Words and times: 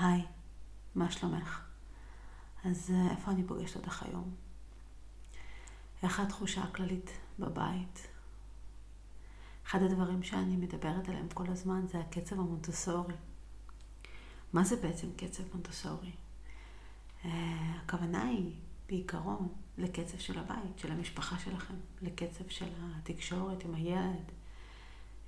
היי, 0.00 0.22
מה 0.94 1.10
שלומך? 1.10 1.60
אז 2.64 2.90
אה, 2.94 3.10
איפה 3.10 3.30
אני 3.30 3.44
פוגשת 3.44 3.76
אותך 3.76 4.02
היום? 4.02 4.34
איך 6.02 6.20
התחושה 6.20 6.62
הכללית 6.62 7.10
בבית? 7.38 8.06
אחד 9.66 9.82
הדברים 9.82 10.22
שאני 10.22 10.56
מדברת 10.56 11.08
עליהם 11.08 11.28
כל 11.34 11.44
הזמן 11.48 11.86
זה 11.86 12.00
הקצב 12.00 12.40
המונטסורי. 12.40 13.14
מה 14.52 14.64
זה 14.64 14.76
בעצם 14.76 15.06
קצב 15.16 15.42
מונטסורי? 15.54 16.12
אה, 17.24 17.76
הכוונה 17.84 18.22
היא 18.22 18.52
בעיקרון 18.88 19.48
לקצב 19.78 20.18
של 20.18 20.38
הבית, 20.38 20.78
של 20.78 20.92
המשפחה 20.92 21.38
שלכם, 21.38 21.74
לקצב 22.02 22.48
של 22.48 22.68
התקשורת 22.80 23.64
עם 23.64 23.74
הילד, 23.74 24.32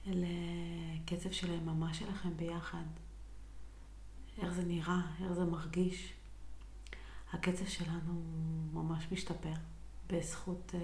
לקצב 0.07 1.31
של 1.31 1.51
היממה 1.51 1.95
שלכם 1.95 2.37
ביחד. 2.37 2.85
איך 4.39 4.53
זה 4.53 4.63
נראה, 4.63 5.01
איך 5.25 5.33
זה 5.33 5.45
מרגיש. 5.45 6.13
הקצב 7.33 7.67
שלנו 7.67 8.23
ממש 8.73 9.07
משתפר 9.13 9.53
בזכות 10.07 10.73
אה, 10.75 10.81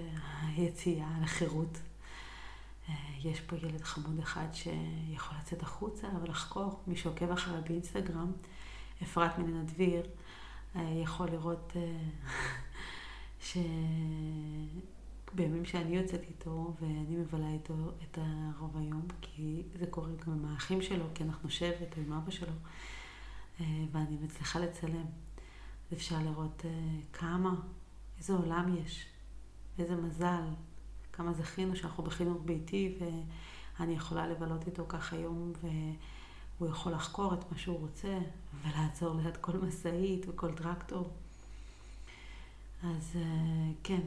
היציאה 0.47 1.09
לחירות. 1.23 1.77
אה, 2.89 2.93
יש 3.23 3.39
פה 3.39 3.55
ילד 3.55 3.81
חמוד 3.81 4.19
אחד 4.19 4.47
שיכול 4.53 5.37
לצאת 5.41 5.61
החוצה 5.61 6.07
ולחקור. 6.21 6.79
מי 6.87 6.95
שעוקב 6.95 7.31
אחריי 7.31 7.61
באינסטגרם, 7.61 8.31
אפרת 9.03 9.37
מלנה 9.37 9.63
דביר, 9.63 10.05
אה, 10.75 10.99
יכול 11.03 11.27
לראות 11.29 11.73
שבימים 15.33 15.65
שאני 15.65 15.97
יוצאת 15.97 16.21
איתו 16.21 16.73
ואני 16.81 17.15
מבלה 17.15 17.49
איתו 17.53 17.73
את 18.03 18.17
הרוב 18.21 18.77
היום, 18.77 19.07
כי 19.21 19.63
זה 19.79 19.85
קורה 19.87 20.09
גם 20.25 20.33
עם 20.33 20.45
האחים 20.45 20.81
שלו, 20.81 21.05
כי 21.15 21.23
אנחנו 21.23 21.49
שבט, 21.49 21.97
או 21.97 22.01
עם 22.01 22.13
אבא 22.13 22.31
שלו, 22.31 22.53
ואני 23.91 24.17
מצליחה 24.21 24.59
לצלם. 24.59 25.05
אפשר 25.93 26.19
לראות 26.19 26.61
אה, 26.65 26.71
כמה, 27.13 27.55
איזה 28.17 28.33
עולם 28.33 28.75
יש, 28.77 29.05
איזה 29.79 29.95
מזל, 29.95 30.43
כמה 31.13 31.33
זכינו 31.33 31.75
שאנחנו 31.75 32.03
בחינוך 32.03 32.37
ביתי 32.45 32.97
ואני 32.99 33.93
יכולה 33.93 34.27
לבלות 34.27 34.67
איתו 34.67 34.85
ככה 34.87 35.15
יום 35.15 35.53
והוא 35.61 36.69
יכול 36.69 36.91
לחקור 36.91 37.33
את 37.33 37.51
מה 37.51 37.57
שהוא 37.57 37.79
רוצה 37.79 38.19
ולעצור 38.61 39.15
ליד 39.15 39.37
כל 39.37 39.57
משאית 39.57 40.25
וכל 40.27 40.53
טרקטור. 40.53 41.09
אז 42.83 43.11
אה, 43.15 43.71
כן, 43.83 44.01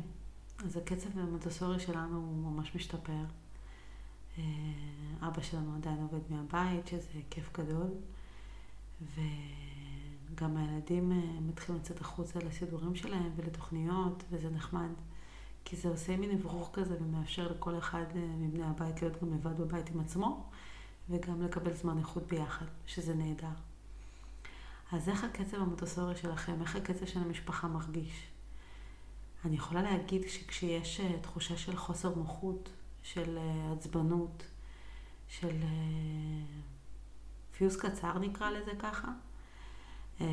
אז 0.65 0.77
הקצב 0.77 1.19
המטוסורי 1.19 1.81
שלנו 1.81 2.17
הוא 2.17 2.53
ממש 2.53 2.75
משתפר. 2.75 3.25
אבא 5.23 5.43
שלנו 5.43 5.77
עדיין 5.77 5.99
עובד 6.03 6.21
מהבית, 6.31 6.87
שזה 6.87 7.21
כיף 7.31 7.59
גדול. 7.59 7.91
וגם 9.05 10.57
הילדים 10.57 11.13
אה, 11.13 11.41
מתחילים 11.41 11.81
לצאת 11.81 12.01
החוצה 12.01 12.39
לסידורים 12.39 12.95
שלהם 12.95 13.31
ולתוכניות, 13.37 14.25
וזה 14.31 14.51
נחמד. 14.51 14.91
כי 15.65 15.77
זה 15.77 15.89
עושה 15.89 16.17
מין 16.17 16.31
אוורור 16.31 16.71
כזה 16.73 16.97
ומאפשר 17.01 17.53
לכל 17.53 17.79
אחד 17.79 18.05
אה, 18.17 18.21
מבני 18.21 18.65
הבית 18.65 19.03
להיות 19.03 19.23
גם 19.23 19.35
לבד 19.35 19.61
בבית 19.61 19.91
עם 19.91 20.01
עצמו, 20.01 20.51
וגם 21.11 21.43
לקבל 21.43 21.75
זמן 21.75 21.99
איכות 21.99 22.27
ביחד, 22.27 22.67
שזה 22.87 23.15
נהדר. 23.15 23.47
אז 24.93 25.09
איך 25.09 25.25
הקצב 25.25 25.57
המוטוסורי 25.57 26.17
שלכם, 26.17 26.63
איך 26.63 26.77
הקצב 26.77 27.07
של 27.07 27.21
המשפחה 27.21 27.69
מרגיש? 27.69 28.27
אני 29.45 29.57
יכולה 29.57 29.83
להגיד 29.83 30.23
שכשיש 30.29 31.01
אה, 31.01 31.19
תחושה 31.21 31.57
של 31.57 31.77
חוסר 31.77 32.15
נוחות, 32.15 32.69
של 33.03 33.39
עצבנות, 33.73 34.43
של 35.29 35.57
פיוס 37.63 37.77
קצר 37.77 38.19
נקרא 38.19 38.51
לזה 38.51 38.71
ככה. 38.79 39.09
אה, 40.21 40.27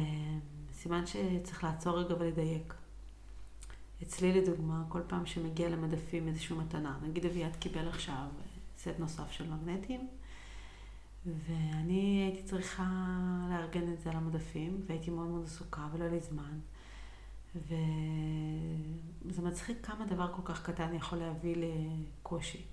סימן 0.74 1.04
שצריך 1.06 1.64
לעצור 1.64 2.00
רגע 2.00 2.16
ולדייק. 2.20 2.74
אצלי 4.04 4.42
לדוגמה, 4.42 4.84
כל 4.90 5.02
פעם 5.08 5.26
שמגיע 5.26 5.70
למדפים 5.70 6.28
איזושהי 6.28 6.56
מתנה, 6.56 6.98
נגיד 7.04 7.26
אביעד 7.26 7.56
קיבל 7.56 7.88
עכשיו 7.88 8.26
סט 8.78 9.00
נוסף 9.00 9.32
של 9.32 9.54
מגנטים, 9.54 10.08
ואני 11.26 12.24
הייתי 12.24 12.44
צריכה 12.44 12.88
לארגן 13.50 13.94
את 13.94 14.02
זה 14.02 14.10
על 14.10 14.16
המדפים, 14.16 14.82
והייתי 14.88 15.12
מאוד 15.12 15.28
מאוד 15.28 15.44
עסוקה 15.46 15.88
ולא 15.94 16.04
היה 16.04 16.14
לי 16.14 16.20
זמן. 16.20 16.60
וזה 19.26 19.42
מצחיק 19.42 19.86
כמה 19.86 20.06
דבר 20.06 20.34
כל 20.36 20.42
כך 20.46 20.66
קטן 20.66 20.94
יכול 20.94 21.18
להביא 21.18 21.56
לקושי. 21.56 22.66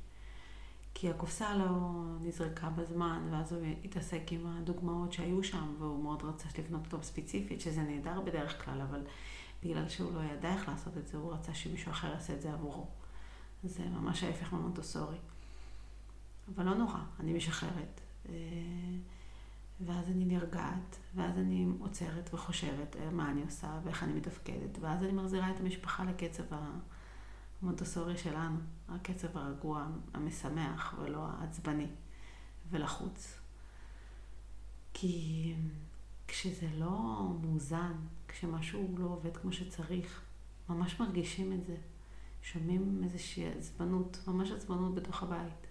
כי 0.99 1.11
הקופסה 1.11 1.57
לא 1.57 2.03
נזרקה 2.21 2.71
בזמן, 2.71 3.29
ואז 3.31 3.53
הוא 3.53 3.63
התעסק 3.85 4.23
עם 4.31 4.47
הדוגמאות 4.47 5.13
שהיו 5.13 5.45
שם, 5.45 5.75
והוא 5.79 6.03
מאוד 6.03 6.23
רצה 6.23 6.49
לבנות 6.59 6.93
אותם 6.93 7.03
ספציפית, 7.03 7.61
שזה 7.61 7.83
נהדר 7.83 8.21
בדרך 8.21 8.65
כלל, 8.65 8.81
אבל 8.81 9.03
בגלל 9.63 9.89
שהוא 9.89 10.13
לא 10.15 10.21
ידע 10.21 10.53
איך 10.53 10.69
לעשות 10.69 10.99
את 10.99 11.07
זה, 11.07 11.19
הוא 11.19 11.33
רצה 11.33 11.55
שמישהו 11.55 11.91
אחר 11.93 12.09
יעשה 12.09 12.35
את 12.35 12.43
זה 12.43 12.53
עבורו. 12.53 12.87
זה 13.65 13.85
ממש 13.85 14.23
ההפך 14.23 14.53
ממונטוסורי. 14.53 15.17
אבל 16.55 16.65
לא 16.65 16.75
נורא, 16.75 17.01
אני 17.21 17.33
משחררת. 17.33 18.01
אה, 18.29 18.35
ואז 19.81 20.09
אני 20.09 20.25
נרגעת, 20.25 20.99
ואז 21.15 21.39
אני 21.39 21.67
עוצרת 21.79 22.31
וחושבת 22.35 22.97
מה 23.13 23.31
אני 23.31 23.43
עושה 23.43 23.81
ואיך 23.85 24.03
אני 24.03 24.13
מתפקדת, 24.13 24.79
ואז 24.81 25.03
אני 25.03 25.13
מחזירה 25.13 25.51
את 25.51 25.61
המשפחה 25.61 26.05
לקצב 26.05 26.55
ה... 26.55 26.79
המונטסורי 27.67 28.19
שלנו, 28.19 28.59
הקצב 28.89 29.37
הרגוע, 29.37 29.87
המשמח 30.15 30.95
ולא 31.03 31.27
העצבני 31.39 31.87
ולחוץ. 32.71 33.39
כי 34.95 35.55
כשזה 36.29 36.69
לא 36.75 37.27
מאוזן, 37.43 37.93
כשמשהו 38.29 38.95
לא 38.99 39.05
עובד 39.05 39.37
כמו 39.37 39.53
שצריך, 39.53 40.23
ממש 40.69 41.01
מרגישים 41.01 41.53
את 41.53 41.65
זה. 41.65 41.77
שומעים 42.43 43.01
איזושהי 43.05 43.53
עצבנות, 43.53 44.19
ממש 44.27 44.51
עצבנות 44.51 44.95
בתוך 44.95 45.23
הבית. 45.23 45.67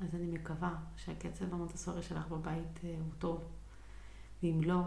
אז 0.00 0.14
אני 0.14 0.26
מקווה 0.26 0.74
שהקצב 0.96 1.54
המונטסורי 1.54 2.02
שלך 2.02 2.28
בבית 2.28 2.84
אה, 2.84 2.94
הוא 2.98 3.12
טוב. 3.18 3.44
ואם 4.42 4.60
לא, 4.64 4.80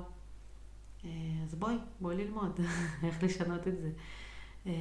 אה, 1.05 1.09
אז 1.43 1.55
בואי, 1.55 1.75
בואי 1.99 2.15
ללמוד 2.15 2.59
איך 3.03 3.23
לשנות 3.23 3.67
את 3.67 3.77
זה. 3.81 3.91
אה, 4.67 4.73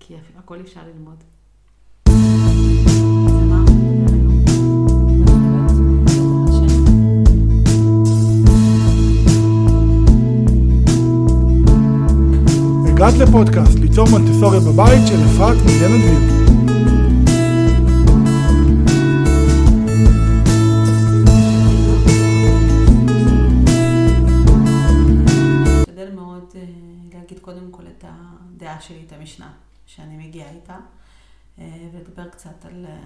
כי 0.00 0.14
הכל 0.36 0.60
אפשר 0.60 0.80
ללמוד. 0.94 1.24
הגעת 12.88 13.14
לפודקאסט 13.14 13.78
ליצור 13.78 14.08
מונטסוריה 14.10 14.60
בבית 14.60 15.06
של 15.06 15.14
אפרת 15.14 15.56
מגן 15.56 15.98
דביר. 15.98 16.39
המשנה 29.20 29.52
שאני 29.86 30.28
מגיעה 30.28 30.50
איתה, 30.50 30.78
אה, 31.58 31.88
ולדבר 31.92 32.28
קצת 32.28 32.64
על 32.64 32.86
אה, 32.86 33.00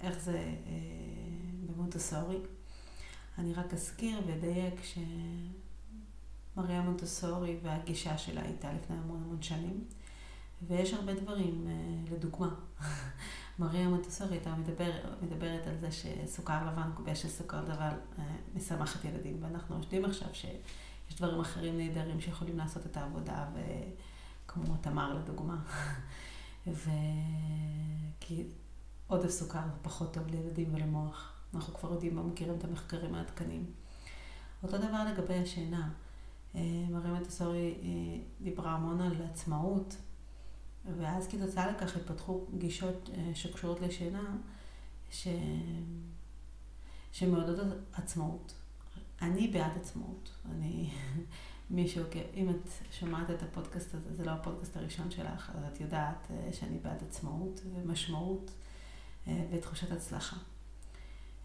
איך 0.00 0.18
זה 0.18 0.36
אה, 0.36 0.72
במונטסורי. 1.66 2.38
אני 3.38 3.54
רק 3.54 3.74
אזכיר 3.74 4.20
ואדייק 4.26 4.74
שמריה 6.54 6.80
מונטסורי 6.80 7.56
והגישה 7.62 8.18
שלה 8.18 8.42
הייתה 8.42 8.72
לפני 8.72 8.96
המון 8.96 9.22
המון 9.22 9.42
שנים, 9.42 9.84
ויש 10.68 10.94
הרבה 10.94 11.14
דברים, 11.14 11.66
לדוגמה, 12.12 12.54
מריה 13.58 13.88
מונטסורי 13.88 14.30
הייתה 14.30 14.54
מדבר, 14.54 14.92
מדברת 15.22 15.66
על 15.66 15.76
זה 15.80 15.88
שסוכר 15.92 16.66
לבן, 16.66 17.14
של 17.14 17.28
סוכר 17.28 17.64
לבן 17.64 17.96
משמחת 18.54 19.04
ילדים, 19.04 19.36
ואנחנו 19.40 19.76
יודעים 19.76 20.04
עכשיו 20.04 20.28
שיש 20.32 21.16
דברים 21.16 21.40
אחרים 21.40 21.78
נהדרים 21.78 22.20
שיכולים 22.20 22.58
לעשות 22.58 22.86
את 22.86 22.96
העבודה, 22.96 23.48
ו... 23.54 23.58
כמו 24.52 24.76
תמר 24.80 25.14
לדוגמה. 25.14 25.56
וכי 26.66 28.44
עודף 29.06 29.30
סוכר 29.30 29.62
פחות 29.82 30.14
טוב 30.14 30.26
לילדים 30.26 30.74
ולמוח. 30.74 31.32
אנחנו 31.54 31.74
כבר 31.74 31.92
יודעים 31.92 32.18
ומכירים 32.18 32.58
את 32.58 32.64
המחקרים 32.64 33.14
העדכניים. 33.14 33.66
אותו 34.62 34.78
דבר 34.78 35.04
לגבי 35.12 35.34
השינה. 35.34 35.88
אה, 36.54 36.60
מרימת 36.90 37.26
הסורי 37.26 37.74
אה, 37.82 37.88
דיברה 38.40 38.72
המון 38.72 39.00
על 39.00 39.22
עצמאות, 39.22 39.96
ואז 40.98 41.28
כתוצאה 41.28 41.70
לכך 41.70 41.96
התפתחו 41.96 42.46
גישות 42.58 43.10
אה, 43.14 43.30
שקשורות 43.34 43.80
לשינה, 43.80 44.36
ש... 45.10 45.28
שמעודדות 47.12 47.66
עצמאות. 47.92 48.54
אני 49.22 49.48
בעד 49.48 49.72
עצמאות. 49.80 50.30
אני 50.50 50.90
מי 51.70 51.88
שעוקב, 51.88 52.18
אם 52.34 52.50
את 52.50 52.68
שומעת 52.92 53.30
את 53.30 53.42
הפודקאסט 53.42 53.94
הזה, 53.94 54.14
זה 54.14 54.24
לא 54.24 54.30
הפודקאסט 54.30 54.76
הראשון 54.76 55.10
שלך, 55.10 55.52
אז 55.54 55.64
את 55.72 55.80
יודעת 55.80 56.28
אה, 56.30 56.52
שאני 56.52 56.78
בעד 56.78 57.02
עצמאות 57.08 57.60
ומשמעות 57.74 58.50
אה, 59.28 59.44
ותחושת 59.52 59.92
הצלחה. 59.92 60.36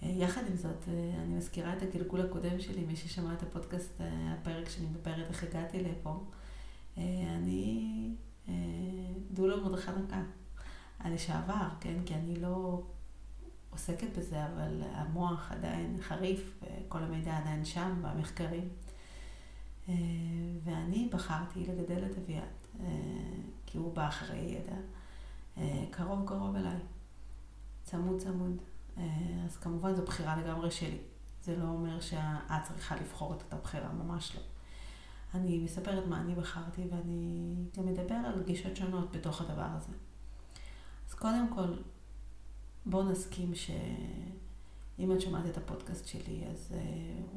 יחד 0.01 0.41
עם 0.47 0.55
זאת, 0.55 0.87
אני 1.23 1.35
מזכירה 1.35 1.73
את 1.77 1.81
הגלגול 1.81 2.21
הקודם 2.21 2.59
שלי, 2.59 2.85
מי 2.85 2.95
ששמע 2.95 3.33
את 3.33 3.43
הפודקאסט, 3.43 4.01
הפרק 4.01 4.69
שאני 4.69 4.85
מדברת 4.85 5.27
איך 5.29 5.43
הגעתי 5.43 5.83
לפה. 5.83 6.23
אני 6.97 8.15
דולה 9.31 9.55
מרדכי 9.55 9.91
נקה, 9.91 10.23
לשעבר, 11.05 11.67
כן? 11.79 11.95
כי 12.05 12.13
אני 12.13 12.35
לא 12.39 12.83
עוסקת 13.69 14.17
בזה, 14.17 14.45
אבל 14.45 14.81
המוח 14.91 15.51
עדיין 15.51 15.97
חריף, 16.01 16.63
כל 16.87 17.03
המידע 17.03 17.37
עדיין 17.37 17.65
שם, 17.65 18.01
במחקרים. 18.01 18.69
ואני 20.63 21.09
בחרתי 21.13 21.59
לגדל 21.59 22.05
את 22.05 22.17
אביעד, 22.17 22.87
כי 23.65 23.77
הוא 23.77 23.93
בא 23.93 24.07
אחרי 24.07 24.37
ידע, 24.37 24.75
קרוב 25.91 26.27
קרוב 26.27 26.55
אליי, 26.55 26.77
צמוד 27.83 28.19
צמוד. 28.21 28.57
אז 29.45 29.57
כמובן 29.57 29.95
זו 29.95 30.05
בחירה 30.05 30.37
לגמרי 30.37 30.71
שלי. 30.71 30.97
זה 31.43 31.57
לא 31.57 31.63
אומר 31.63 31.99
שאת 31.99 32.63
צריכה 32.63 32.95
לבחור 32.95 33.33
את 33.33 33.41
אותה 33.41 33.55
בחירה, 33.55 33.91
ממש 33.93 34.35
לא. 34.35 34.41
אני 35.33 35.59
מספרת 35.59 36.07
מה 36.07 36.21
אני 36.21 36.35
בחרתי, 36.35 36.81
ואני 36.91 37.55
גם 37.77 37.85
מדבר 37.85 38.15
על 38.15 38.43
גישות 38.43 38.75
שונות 38.75 39.11
בתוך 39.11 39.41
הדבר 39.41 39.67
הזה. 39.75 39.93
אז 41.09 41.13
קודם 41.13 41.53
כל, 41.55 41.73
בואו 42.85 43.03
נסכים 43.03 43.51
שאם 44.97 45.11
את 45.11 45.21
שומעת 45.21 45.45
את 45.45 45.57
הפודקאסט 45.57 46.07
שלי, 46.07 46.43
אז 46.51 46.73
אה, 46.75 46.81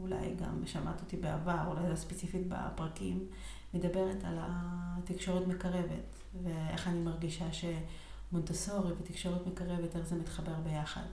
אולי 0.00 0.34
גם 0.34 0.66
שמעת 0.66 1.00
אותי 1.00 1.16
בעבר, 1.16 1.66
אולי 1.66 1.96
ספציפית 1.96 2.46
בפרקים, 2.49 3.26
מדברת 3.75 4.25
על 4.25 4.38
התקשורת 4.40 5.46
מקרבת, 5.46 6.16
ואיך 6.43 6.88
אני 6.88 6.99
מרגישה 6.99 7.46
שמונטסורי 7.52 8.93
ותקשורת 8.93 9.46
מקרבת, 9.46 9.96
איך 9.96 10.06
זה 10.06 10.16
מתחבר 10.16 10.55
ביחד. 10.64 11.06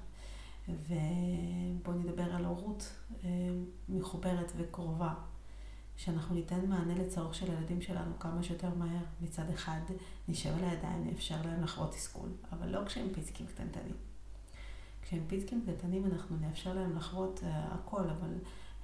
ובואו 0.70 1.98
נדבר 1.98 2.36
על 2.36 2.46
הורות 2.46 2.92
אה, 3.24 3.30
מחוברת 3.90 4.52
וקרובה. 4.58 5.14
שאנחנו 5.98 6.36
ניתן 6.36 6.66
מענה 6.70 6.96
לצורך 6.96 7.36
של 7.36 7.52
הילדים 7.52 7.82
שלנו 7.82 8.20
כמה 8.20 8.44
שיותר 8.44 8.70
מהר. 8.76 9.04
מצד 9.22 9.50
אחד, 9.54 9.80
נשב 10.28 10.50
על 10.58 10.70
הידיים, 10.70 11.08
נאפשר 11.08 11.36
להם 11.46 11.64
לחוות 11.64 11.92
תסכול, 11.92 12.30
אבל 12.52 12.70
לא 12.70 12.86
כשהם 12.86 13.08
פיצקים 13.14 13.48
קטנטנים. 13.48 13.96
כשהם 15.06 15.24
פיצקים 15.28 15.62
קטנטנים, 15.62 16.06
אנחנו 16.06 16.38
נאפשר 16.38 16.74
להם 16.74 16.96
לחוות 16.96 17.40
uh, 17.40 17.46
הכל, 17.48 18.02
אבל 18.02 18.34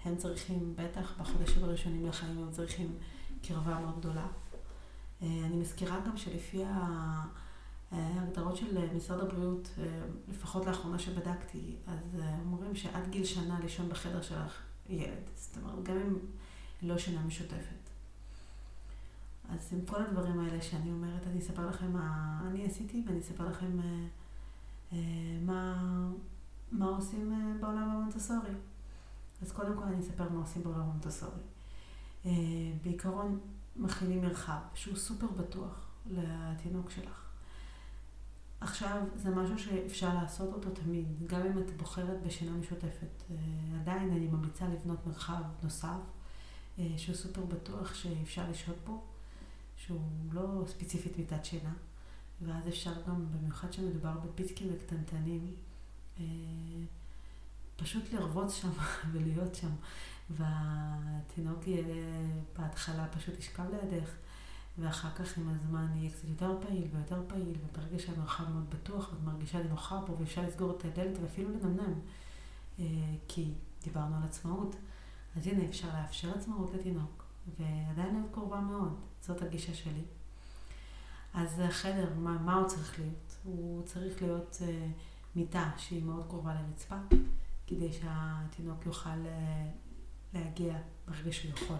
הם 0.06 0.16
צריכים, 0.16 0.74
בטח 0.76 1.20
בחודשים 1.20 1.64
הראשונים 1.64 2.06
לחיים, 2.06 2.38
הם 2.38 2.52
צריכים 2.52 2.96
קרבה 3.42 3.80
מאוד 3.80 4.00
גדולה. 4.00 4.28
Uh, 4.28 5.24
אני 5.24 5.56
מזכירה 5.56 6.00
גם 6.08 6.18
שלפי 6.18 6.64
ההגדרות 7.92 8.58
של 8.58 8.96
משרד 8.96 9.20
הבריאות, 9.20 9.70
uh, 9.78 9.82
לפחות 10.32 10.66
לאחרונה 10.66 11.00
שבדקתי, 11.00 11.76
אז 11.88 12.22
אומרים 12.46 12.76
שעד 12.76 13.10
גיל 13.10 13.26
שנה 13.26 13.60
לישון 13.60 13.90
בחדר 13.90 14.22
שלך 14.22 14.62
ילד. 14.90 15.30
זאת 15.36 15.58
אומרת, 15.58 15.84
גם 15.84 15.98
אם... 15.98 16.18
לא 16.82 16.98
שינה 16.98 17.22
משותפת. 17.22 17.90
אז 19.50 19.70
עם 19.74 19.86
כל 19.86 20.02
הדברים 20.02 20.40
האלה 20.40 20.62
שאני 20.62 20.92
אומרת, 20.92 21.28
אני 21.28 21.40
אספר 21.40 21.68
לכם 21.68 21.94
מה 21.94 22.40
אני 22.48 22.66
עשיתי 22.66 23.04
ואני 23.08 23.20
אספר 23.20 23.50
לכם 23.50 23.80
אה, 23.80 23.86
אה, 23.86 24.08
מה, 25.42 25.84
מה 26.72 26.86
עושים 26.86 27.34
אה, 27.34 27.54
בעולם 27.60 27.90
המונטסורי. 27.90 28.54
אז 29.42 29.52
קודם 29.52 29.76
כל 29.76 29.84
אני 29.84 30.00
אספר 30.00 30.30
מה 30.30 30.40
עושים 30.40 30.64
בעולם 30.64 30.80
המונטסורי. 30.80 31.42
אה, 32.26 32.32
בעיקרון 32.84 33.40
מכינים 33.76 34.22
מרחב 34.22 34.60
שהוא 34.74 34.96
סופר 34.96 35.28
בטוח 35.28 35.88
לתינוק 36.06 36.90
שלך. 36.90 37.26
עכשיו, 38.62 39.02
זה 39.16 39.30
משהו 39.30 39.60
שאפשר 39.60 40.14
לעשות 40.14 40.54
אותו 40.54 40.70
תמיד, 40.70 41.06
גם 41.28 41.42
אם 41.42 41.58
את 41.58 41.78
בוחרת 41.78 42.24
בשינה 42.24 42.52
משותפת. 42.52 43.24
אה, 43.32 43.36
עדיין 43.82 44.12
אני 44.12 44.28
ממליצה 44.28 44.68
לבנות 44.68 45.08
מרחב 45.08 45.44
נוסף. 45.64 46.00
אה, 46.80 46.94
שהוא 46.98 47.16
סופר 47.16 47.42
בטוח 47.46 47.94
שאפשר 47.94 48.50
לשהות 48.50 48.78
בו, 48.86 49.02
שהוא 49.76 50.02
לא 50.32 50.64
ספציפית 50.68 51.18
מיטת 51.18 51.46
שינה, 51.46 51.74
ואז 52.46 52.68
אפשר 52.68 52.94
גם, 53.08 53.26
במיוחד 53.32 53.74
שמדובר 53.74 54.14
בפיצקים 54.14 54.68
וקטנטנים, 54.74 55.56
אה, 56.20 56.26
פשוט 57.76 58.14
לרבות 58.14 58.50
שם 58.50 58.70
ולהיות 59.12 59.56
שם. 59.56 59.72
והתינוק 60.38 61.68
יהיה 61.68 61.84
בהתחלה 62.58 63.08
פשוט 63.08 63.40
ישכב 63.40 63.64
לידך, 63.72 64.10
ואחר 64.78 65.10
כך 65.16 65.38
עם 65.38 65.50
הזמן 65.50 65.88
יהיה 65.96 66.12
קצת 66.12 66.24
יותר 66.30 66.58
פעיל 66.62 66.88
ויותר 66.94 67.24
פעיל, 67.28 67.56
וברגע 67.64 68.00
שהמרחב 68.00 68.50
מאוד 68.50 68.70
בטוח 68.70 69.12
ואת 69.12 69.24
מרגישה 69.24 69.64
נוחה 69.64 70.00
פה 70.06 70.14
ואפשר 70.20 70.42
לסגור 70.42 70.78
את 70.78 70.86
הדלת 70.86 71.18
ואפילו 71.22 71.50
לנמנם, 71.50 71.94
אה, 72.80 72.86
כי 73.28 73.54
דיברנו 73.84 74.16
על 74.16 74.24
עצמאות. 74.24 74.76
אז 75.36 75.48
הנה, 75.48 75.66
אפשר 75.66 75.88
לאפשר 75.88 76.38
עצמאות 76.38 76.74
לתינוק, 76.74 77.24
ועדיין 77.60 78.16
להיות 78.16 78.32
קרובה 78.32 78.60
מאוד. 78.60 79.00
זאת 79.22 79.42
הגישה 79.42 79.74
שלי. 79.74 80.04
אז 81.34 81.60
החדר, 81.60 82.14
מה, 82.18 82.38
מה 82.38 82.56
הוא 82.56 82.68
צריך 82.68 83.00
להיות? 83.00 83.36
הוא 83.44 83.84
צריך 83.84 84.22
להיות 84.22 84.58
uh, 84.60 84.64
מיטה 85.36 85.72
שהיא 85.78 86.04
מאוד 86.04 86.26
קרובה 86.28 86.54
לרצפה, 86.54 86.96
כדי 87.68 87.94
שהתינוק 87.94 88.86
יוכל 88.86 89.10
uh, 89.10 90.34
להגיע, 90.34 90.78
ברגע 91.08 91.32
שהוא 91.32 91.52
יכול, 91.52 91.78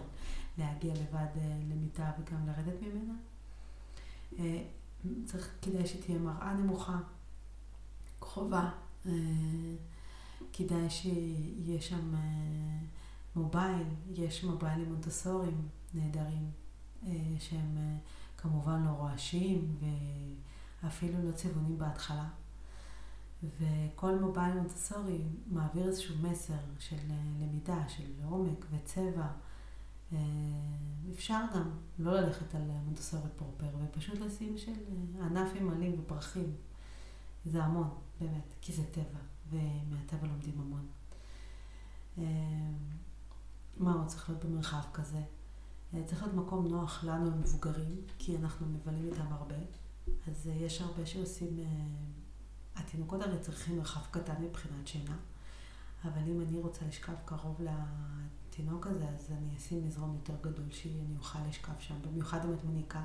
להגיע 0.58 0.94
לבד 0.94 1.26
uh, 1.34 1.38
למיטה 1.70 2.10
וגם 2.18 2.46
לרדת 2.46 2.82
ממנה. 2.82 3.14
Uh, 4.32 4.40
צריך, 5.24 5.50
כדאי 5.62 5.86
שתהיה 5.86 6.18
מראה 6.18 6.54
נמוכה, 6.54 6.98
קרובה, 8.18 8.70
uh, 9.04 9.08
כדאי 10.52 10.90
שיהיה 10.90 11.80
שם... 11.80 12.14
Uh, 12.14 12.92
מובייל, 13.36 13.86
יש 14.10 14.44
מוביילים 14.44 14.88
מונטסוריים 14.88 15.68
נהדרים, 15.94 16.50
אה, 17.06 17.10
שהם 17.38 17.76
אה, 17.78 17.96
כמובן 18.42 18.84
לא 18.84 18.90
רועשים 18.90 19.76
ואפילו 20.82 21.22
לא 21.22 21.32
צבעונים 21.32 21.78
בהתחלה. 21.78 22.28
וכל 23.42 24.18
מובייל 24.18 24.54
מונטסורי 24.54 25.22
מעביר 25.46 25.86
איזשהו 25.86 26.14
מסר 26.22 26.58
של 26.78 26.96
אה, 27.10 27.16
למידה, 27.40 27.88
של 27.88 28.12
עומק 28.24 28.66
וצבע. 28.70 29.26
אפשר 31.12 31.40
גם 31.54 31.70
לא 31.98 32.20
ללכת 32.20 32.54
על 32.54 32.62
מונטסורי 32.84 33.28
פרופר, 33.36 33.66
ופשוט 33.84 34.18
לשים 34.18 34.58
של 34.58 34.72
ענף 35.20 35.48
עם 35.60 35.70
עלים 35.70 36.00
ופרחים. 36.00 36.52
זה 37.44 37.64
המון, 37.64 37.88
באמת, 38.20 38.54
כי 38.60 38.72
זה 38.72 38.82
טבע, 38.92 39.18
ומהטבע 39.50 40.26
לומדים 40.26 40.60
המון. 40.60 40.86
מה 43.76 43.92
עוד 43.92 44.06
צריך 44.06 44.28
להיות 44.28 44.44
במרחב 44.44 44.82
כזה? 44.92 45.22
אה, 45.94 46.04
צריך 46.06 46.22
להיות 46.22 46.34
מקום 46.34 46.66
נוח 46.66 47.04
לנו 47.04 47.32
המבוגרים, 47.32 48.00
כי 48.18 48.36
אנחנו 48.36 48.66
מבלים 48.66 49.08
איתם 49.08 49.32
הרבה. 49.32 49.54
אז 50.28 50.48
אה, 50.48 50.54
יש 50.54 50.80
הרבה 50.80 51.06
שעושים, 51.06 51.58
אה, 51.58 51.66
התינוקות 52.76 53.22
הרי 53.22 53.38
צריכים 53.40 53.76
מרחב 53.78 54.00
קטן 54.10 54.42
מבחינת 54.42 54.86
שינה, 54.86 55.16
אבל 56.04 56.20
אם 56.28 56.40
אני 56.40 56.58
רוצה 56.58 56.86
לשכב 56.88 57.12
קרוב 57.24 57.60
לתינוק 57.60 58.86
הזה, 58.86 59.08
אז 59.08 59.32
אני 59.32 59.56
אשים 59.56 59.86
מזרום 59.86 60.14
יותר 60.14 60.50
גדול 60.50 60.70
שאני 60.70 61.16
אוכל 61.18 61.38
לשכב 61.48 61.72
שם, 61.78 61.94
במיוחד 62.06 62.44
אם 62.44 62.52
את 62.52 62.64
מניקה. 62.64 63.04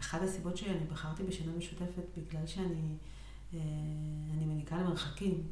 אחת 0.00 0.22
הסיבות 0.22 0.56
שאני 0.56 0.84
בחרתי 0.84 1.22
בשינה 1.22 1.52
משותפת, 1.52 2.02
בגלל 2.16 2.46
שאני 2.46 2.96
אני 4.32 4.46
מניקה 4.46 4.76
למרחקים. 4.76 5.42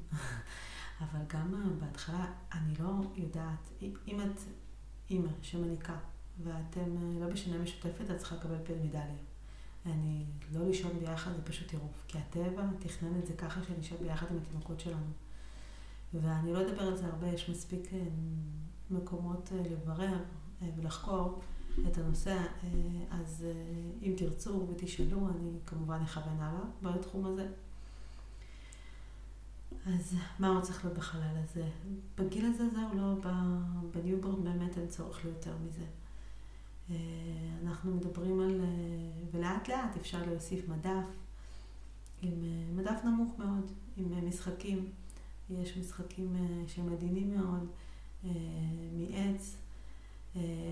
אבל 1.00 1.20
גם 1.28 1.78
בהתחלה, 1.80 2.32
אני 2.52 2.74
לא 2.78 2.90
יודעת, 3.16 3.70
אם 3.82 4.20
את 4.20 4.40
אימא 5.10 5.28
שמניקה 5.42 5.96
ואתם 6.42 6.96
אה, 6.96 7.20
לא 7.20 7.26
בשינה 7.32 7.58
משותפת, 7.58 8.10
את 8.10 8.16
צריכה 8.16 8.36
לקבל 8.36 8.54
מדליה. 8.84 9.04
אני, 9.86 10.24
לא 10.52 10.66
לישון 10.66 10.98
ביחד 10.98 11.30
זה 11.36 11.42
פשוט 11.42 11.68
טירוף, 11.68 12.04
כי 12.08 12.18
הטבע 12.18 12.62
תכנן 12.78 13.18
את 13.18 13.26
זה 13.26 13.32
ככה 13.32 13.60
שנשב 13.62 14.02
ביחד 14.02 14.26
עם 14.30 14.38
התינוקות 14.42 14.80
שלנו. 14.80 15.06
ואני 16.14 16.52
לא 16.52 16.60
אדבר 16.60 16.82
על 16.82 16.96
זה 16.96 17.06
הרבה, 17.06 17.28
יש 17.28 17.50
מספיק 17.50 17.92
אה, 17.92 17.98
מקומות 18.90 19.52
לברר 19.70 20.18
ולחקור 20.76 21.40
את 21.88 21.98
הנושא, 21.98 22.38
אז 23.10 23.46
אם 24.02 24.14
תרצו 24.16 24.66
ותשאלו, 24.70 25.28
אני 25.28 25.50
כמובן 25.66 26.00
אכוון 26.04 26.40
הלאה 26.40 26.64
בתחום 26.82 27.26
הזה. 27.26 27.48
אז 29.86 30.14
מה 30.38 30.48
עוד 30.48 30.62
צריך 30.62 30.84
להיות 30.84 30.98
בחלל 30.98 31.36
הזה? 31.44 31.68
בגיל 32.18 32.46
הזה 32.46 32.68
זהו, 32.68 32.94
לא, 32.94 33.30
בניובורד 33.94 34.44
באמת 34.44 34.78
אין 34.78 34.88
צורך 34.88 35.24
ליותר 35.24 35.54
מזה. 35.66 35.84
אה, 36.90 36.96
אנחנו 37.66 37.96
מדברים 37.96 38.40
על, 38.40 38.60
אה, 38.60 38.66
ולאט 39.32 39.68
לאט 39.68 39.96
אפשר 39.96 40.26
להוסיף 40.26 40.68
מדף 40.68 41.06
עם 42.22 42.44
אה, 42.44 42.82
מדף 42.82 43.04
נמוך 43.04 43.38
מאוד, 43.38 43.70
עם 43.96 44.28
משחקים. 44.28 44.90
יש 45.50 45.76
משחקים 45.76 46.36
שמדהימים 46.66 47.36
מאוד, 47.36 47.68
מעץ, 48.92 49.56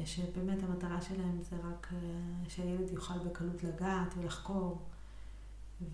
שבאמת 0.05 0.63
המטרה 0.63 1.01
שלהם 1.01 1.43
זה 1.43 1.57
רק 1.57 1.93
שהילד 2.49 2.91
יוכל 2.91 3.19
בקלות 3.19 3.65
לגעת 3.65 4.15
ולחקור. 4.19 4.83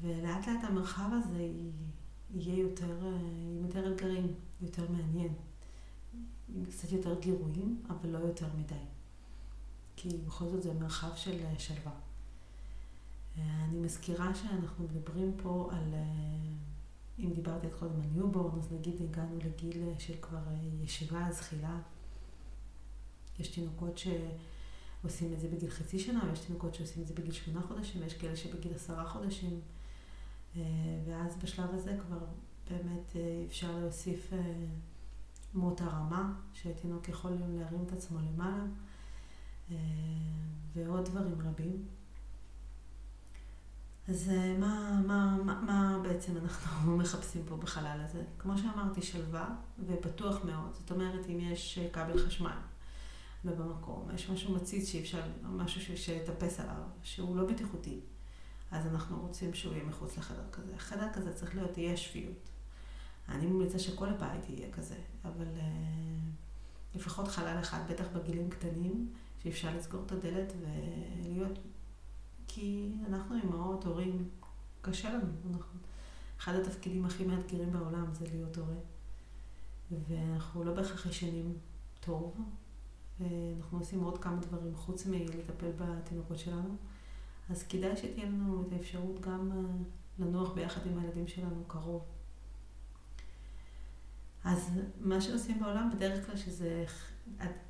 ולאט 0.01 0.49
לאט 0.49 0.65
המרחב 0.65 1.11
הזה 1.13 1.49
יהיה 2.35 2.59
יותר, 2.59 2.97
עם 3.05 3.65
יותר 3.65 3.93
אתגרים, 3.95 4.35
יותר 4.62 4.91
מעניין. 4.91 5.35
עם 6.55 6.65
קצת 6.65 6.93
יותר 6.93 7.21
גירויים, 7.21 7.83
אבל 7.89 8.09
לא 8.09 8.19
יותר 8.19 8.47
מדי. 8.59 8.75
כי 9.97 10.09
בכל 10.27 10.49
זאת 10.49 10.62
זה 10.62 10.75
מרחב 10.75 11.17
של 11.17 11.39
שלווה. 11.59 11.93
אני 13.37 13.79
מזכירה 13.79 14.35
שאנחנו 14.35 14.85
מדברים 14.85 15.33
פה 15.43 15.71
על, 15.73 15.95
אם 17.19 17.33
דיברתי 17.33 17.67
עד 17.67 17.73
קודם 17.79 18.01
על 18.01 18.09
newborn, 18.12 18.59
אז 18.59 18.73
נגיד 18.73 18.95
הגענו 19.03 19.39
לגיל 19.45 19.83
של 19.99 20.15
כבר 20.21 20.43
ישיבה, 20.83 21.29
זחילה. 21.33 21.79
יש 23.39 23.49
תינוקות 23.49 23.99
שעושים 23.99 25.33
את 25.33 25.41
זה 25.41 25.49
בגיל 25.49 25.71
חצי 25.71 25.99
שנה, 25.99 26.25
ויש 26.31 26.39
תינוקות 26.39 26.75
שעושים 26.75 27.03
את 27.03 27.09
זה 27.09 27.15
בגיל 27.15 27.33
שמונה 27.33 27.67
חודשים, 27.67 28.03
ויש 28.03 28.15
כאלה 28.15 28.37
שבגיל 28.37 28.75
עשרה 28.75 29.09
חודשים. 29.09 29.61
ואז 31.07 31.37
בשלב 31.43 31.75
הזה 31.75 31.97
כבר 32.07 32.19
באמת 32.71 33.17
אפשר 33.47 33.79
להוסיף 33.79 34.33
מוט 35.55 35.81
הרמה, 35.81 36.33
שתינוק 36.53 37.09
יכול 37.09 37.31
להרים 37.49 37.85
את 37.87 37.93
עצמו 37.93 38.19
למעלה, 38.19 38.65
ועוד 40.75 41.05
דברים 41.05 41.41
רבים. 41.41 41.87
אז 44.09 44.29
אה, 44.29 44.59
מה, 44.59 45.01
מה, 45.07 45.37
מה, 45.45 45.61
מה 45.61 45.99
בעצם 46.03 46.37
אנחנו 46.37 46.97
מחפשים 46.99 47.43
פה 47.49 47.57
בחלל 47.57 47.99
הזה? 48.05 48.23
כמו 48.39 48.59
שאמרתי, 48.59 49.03
שלווה 49.03 49.49
ובטוח 49.79 50.45
מאוד. 50.45 50.73
זאת 50.73 50.91
אומרת, 50.91 51.27
אם 51.29 51.39
יש 51.41 51.79
אה, 51.79 51.89
כבל 51.93 52.27
חשמל 52.27 52.57
ובמקום, 53.45 54.09
יש 54.15 54.31
משהו 54.31 54.55
מציץ 54.55 54.89
שאי 54.89 55.01
אפשר, 55.01 55.23
משהו 55.43 55.97
שיטפס 55.97 56.61
עליו, 56.61 56.83
שהוא 57.03 57.37
לא 57.37 57.47
בטיחותי, 57.47 58.01
אז 58.73 58.87
אנחנו 58.87 59.21
רוצים 59.21 59.55
שהוא 59.55 59.75
יהיה 59.75 59.85
מחוץ 59.85 60.19
לחדר 60.19 60.45
כזה. 60.52 60.79
חדר 60.79 61.12
כזה 61.12 61.35
צריך 61.35 61.55
להיות, 61.55 61.73
תהיה 61.73 61.97
שפיות. 61.97 62.49
אני 63.29 63.47
ממליצה 63.47 63.79
שכל 63.79 64.09
הבית 64.09 64.49
יהיה 64.49 64.73
כזה, 64.73 64.97
אבל 65.25 65.47
uh, 65.57 66.97
לפחות 66.97 67.29
חלל 67.29 67.57
אחד, 67.61 67.81
בטח 67.91 68.05
בגילים 68.14 68.50
קטנים, 68.50 69.12
שאפשר 69.43 69.76
לסגור 69.76 70.02
את 70.07 70.12
הדלת 70.12 70.52
ולהיות 70.61 71.59
כי 72.49 72.93
אנחנו 73.09 73.37
אימהות, 73.37 73.85
הורים, 73.85 74.29
קשה 74.81 75.12
לנו. 75.12 75.29
אנחנו, 75.50 75.81
אחד 76.38 76.55
התפקידים 76.55 77.05
הכי 77.05 77.25
מאתגרים 77.25 77.73
בעולם 77.73 78.14
זה 78.14 78.26
להיות 78.33 78.57
הורה. 78.57 78.75
ואנחנו 80.09 80.64
לא 80.64 80.75
בהכרח 80.75 81.07
ישנים 81.07 81.59
טוב, 82.00 82.37
ואנחנו 83.21 83.79
עושים 83.79 84.00
עוד 84.00 84.19
כמה 84.19 84.41
דברים 84.41 84.75
חוץ 84.76 85.07
מלטפל 85.07 85.71
בתינוקות 85.79 86.38
שלנו. 86.38 86.76
אז 87.51 87.63
כדאי 87.63 87.97
שתהיה 87.97 88.27
לנו 88.27 88.65
את 88.67 88.73
האפשרות 88.73 89.21
גם 89.21 89.53
אה, 89.53 89.57
לנוח 90.19 90.53
ביחד 90.53 90.87
עם 90.87 90.99
הילדים 90.99 91.29
שלנו 91.29 91.65
קרוב. 91.67 92.03
אז 94.45 94.71
מה 95.01 95.21
שעושים 95.21 95.61
בעולם 95.61 95.91
בדרך 95.95 96.27
כלל 96.27 96.37
שזה 96.37 96.85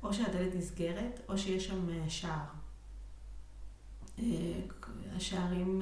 או 0.03 0.13
שהדלת 0.13 0.55
נסגרת 0.55 1.19
או 1.29 1.37
שיש 1.37 1.67
שם 1.67 1.89
אה, 1.89 2.09
שער. 2.09 2.45
אה, 4.19 4.25
השערים, 5.15 5.81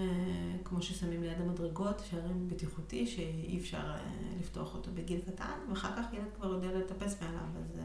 כמו 0.63 0.81
ששמים 0.81 1.23
ליד 1.23 1.41
המדרגות, 1.41 2.01
שערים 2.09 2.47
בטיחותי 2.47 3.07
שאי 3.07 3.57
אפשר 3.57 3.95
לפתוח 4.39 4.75
אותו 4.75 4.91
בגיל 4.93 5.21
קטן, 5.21 5.59
ואחר 5.69 5.97
כך 5.97 6.13
ילד 6.13 6.33
כבר 6.35 6.47
יודע 6.47 6.71
לטפס 6.71 7.21
מעליו, 7.21 7.41
אז 7.59 7.79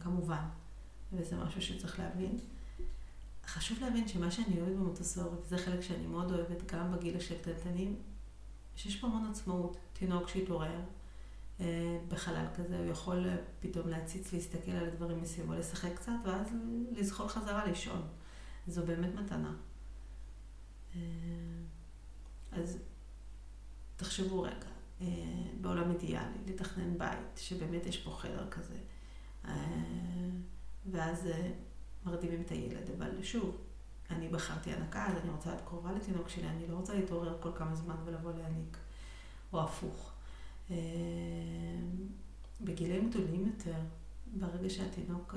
כמובן, 0.00 0.44
וזה 1.12 1.36
משהו 1.36 1.62
שצריך 1.62 1.98
להבין. 1.98 2.38
חשוב 3.46 3.78
להבין 3.80 4.08
שמה 4.08 4.30
שאני 4.30 4.60
אוהבת 4.60 4.76
במוטוסורי, 4.76 5.36
וזה 5.42 5.58
חלק 5.58 5.80
שאני 5.80 6.06
מאוד 6.06 6.32
אוהבת 6.32 6.72
גם 6.72 6.92
בגיל 6.92 7.16
קטנטנים, 7.18 7.96
שיש 8.76 8.96
פה 8.96 9.06
המון 9.06 9.30
עצמאות. 9.30 9.76
תינוק 9.92 10.28
שהתעורר 10.28 10.80
בחלל 12.08 12.46
כזה, 12.56 12.78
הוא 12.78 12.86
יכול 12.86 13.26
פתאום 13.60 13.88
להציץ, 13.88 14.32
להסתכל 14.32 14.70
על 14.70 14.86
הדברים 14.86 15.22
מסביבו, 15.22 15.52
לשחק 15.52 15.94
קצת, 15.96 16.12
ואז 16.24 16.46
לזחול 16.92 17.28
חזרה 17.28 17.66
לישון. 17.66 18.02
זו 18.66 18.86
באמת 18.86 19.14
מתנה. 19.14 19.54
אה, 20.94 21.00
אז 22.52 22.78
תחשבו 23.96 24.42
רגע, 24.42 24.68
אה, 25.00 25.06
בעולם 25.60 25.90
אידיאלי, 25.90 26.38
לתכנן 26.46 26.98
בית, 26.98 27.36
שבאמת 27.36 27.86
יש 27.86 27.96
פה 27.96 28.10
חדר 28.10 28.50
כזה, 28.50 28.78
אה, 29.44 29.54
ואז 30.90 31.28
מרדימים 32.06 32.42
את 32.42 32.50
הילד, 32.50 32.90
אבל 32.98 33.22
שוב, 33.22 33.56
אני 34.10 34.28
בחרתי 34.28 34.72
הנקה, 34.72 35.06
אז 35.06 35.16
אני 35.16 35.30
רוצה 35.30 35.50
להיות 35.50 35.62
קרובה 35.64 35.92
לתינוק 35.92 36.28
שלי, 36.28 36.48
אני 36.48 36.68
לא 36.68 36.76
רוצה 36.76 36.94
להתעורר 36.94 37.36
כל 37.40 37.50
כמה 37.54 37.74
זמן 37.74 37.96
ולבוא 38.04 38.32
להעניק, 38.32 38.76
או 39.52 39.62
הפוך. 39.62 40.12
בגילים 42.60 43.10
גדולים 43.10 43.46
יותר, 43.46 43.78
ברגע 44.26 44.70
שהתינוק 44.70 45.34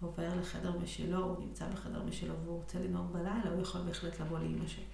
עובר 0.00 0.34
לחדר 0.40 0.78
משלו, 0.78 1.24
הוא 1.24 1.46
נמצא 1.46 1.68
בחדר 1.68 2.02
משלו 2.02 2.34
והוא 2.44 2.56
רוצה 2.56 2.78
לנהוג 2.78 3.12
בלילה, 3.12 3.50
הוא 3.50 3.62
יכול 3.62 3.80
בהחלט 3.80 4.20
לבוא 4.20 4.38
לאימא 4.38 4.66
שלו. 4.66 4.84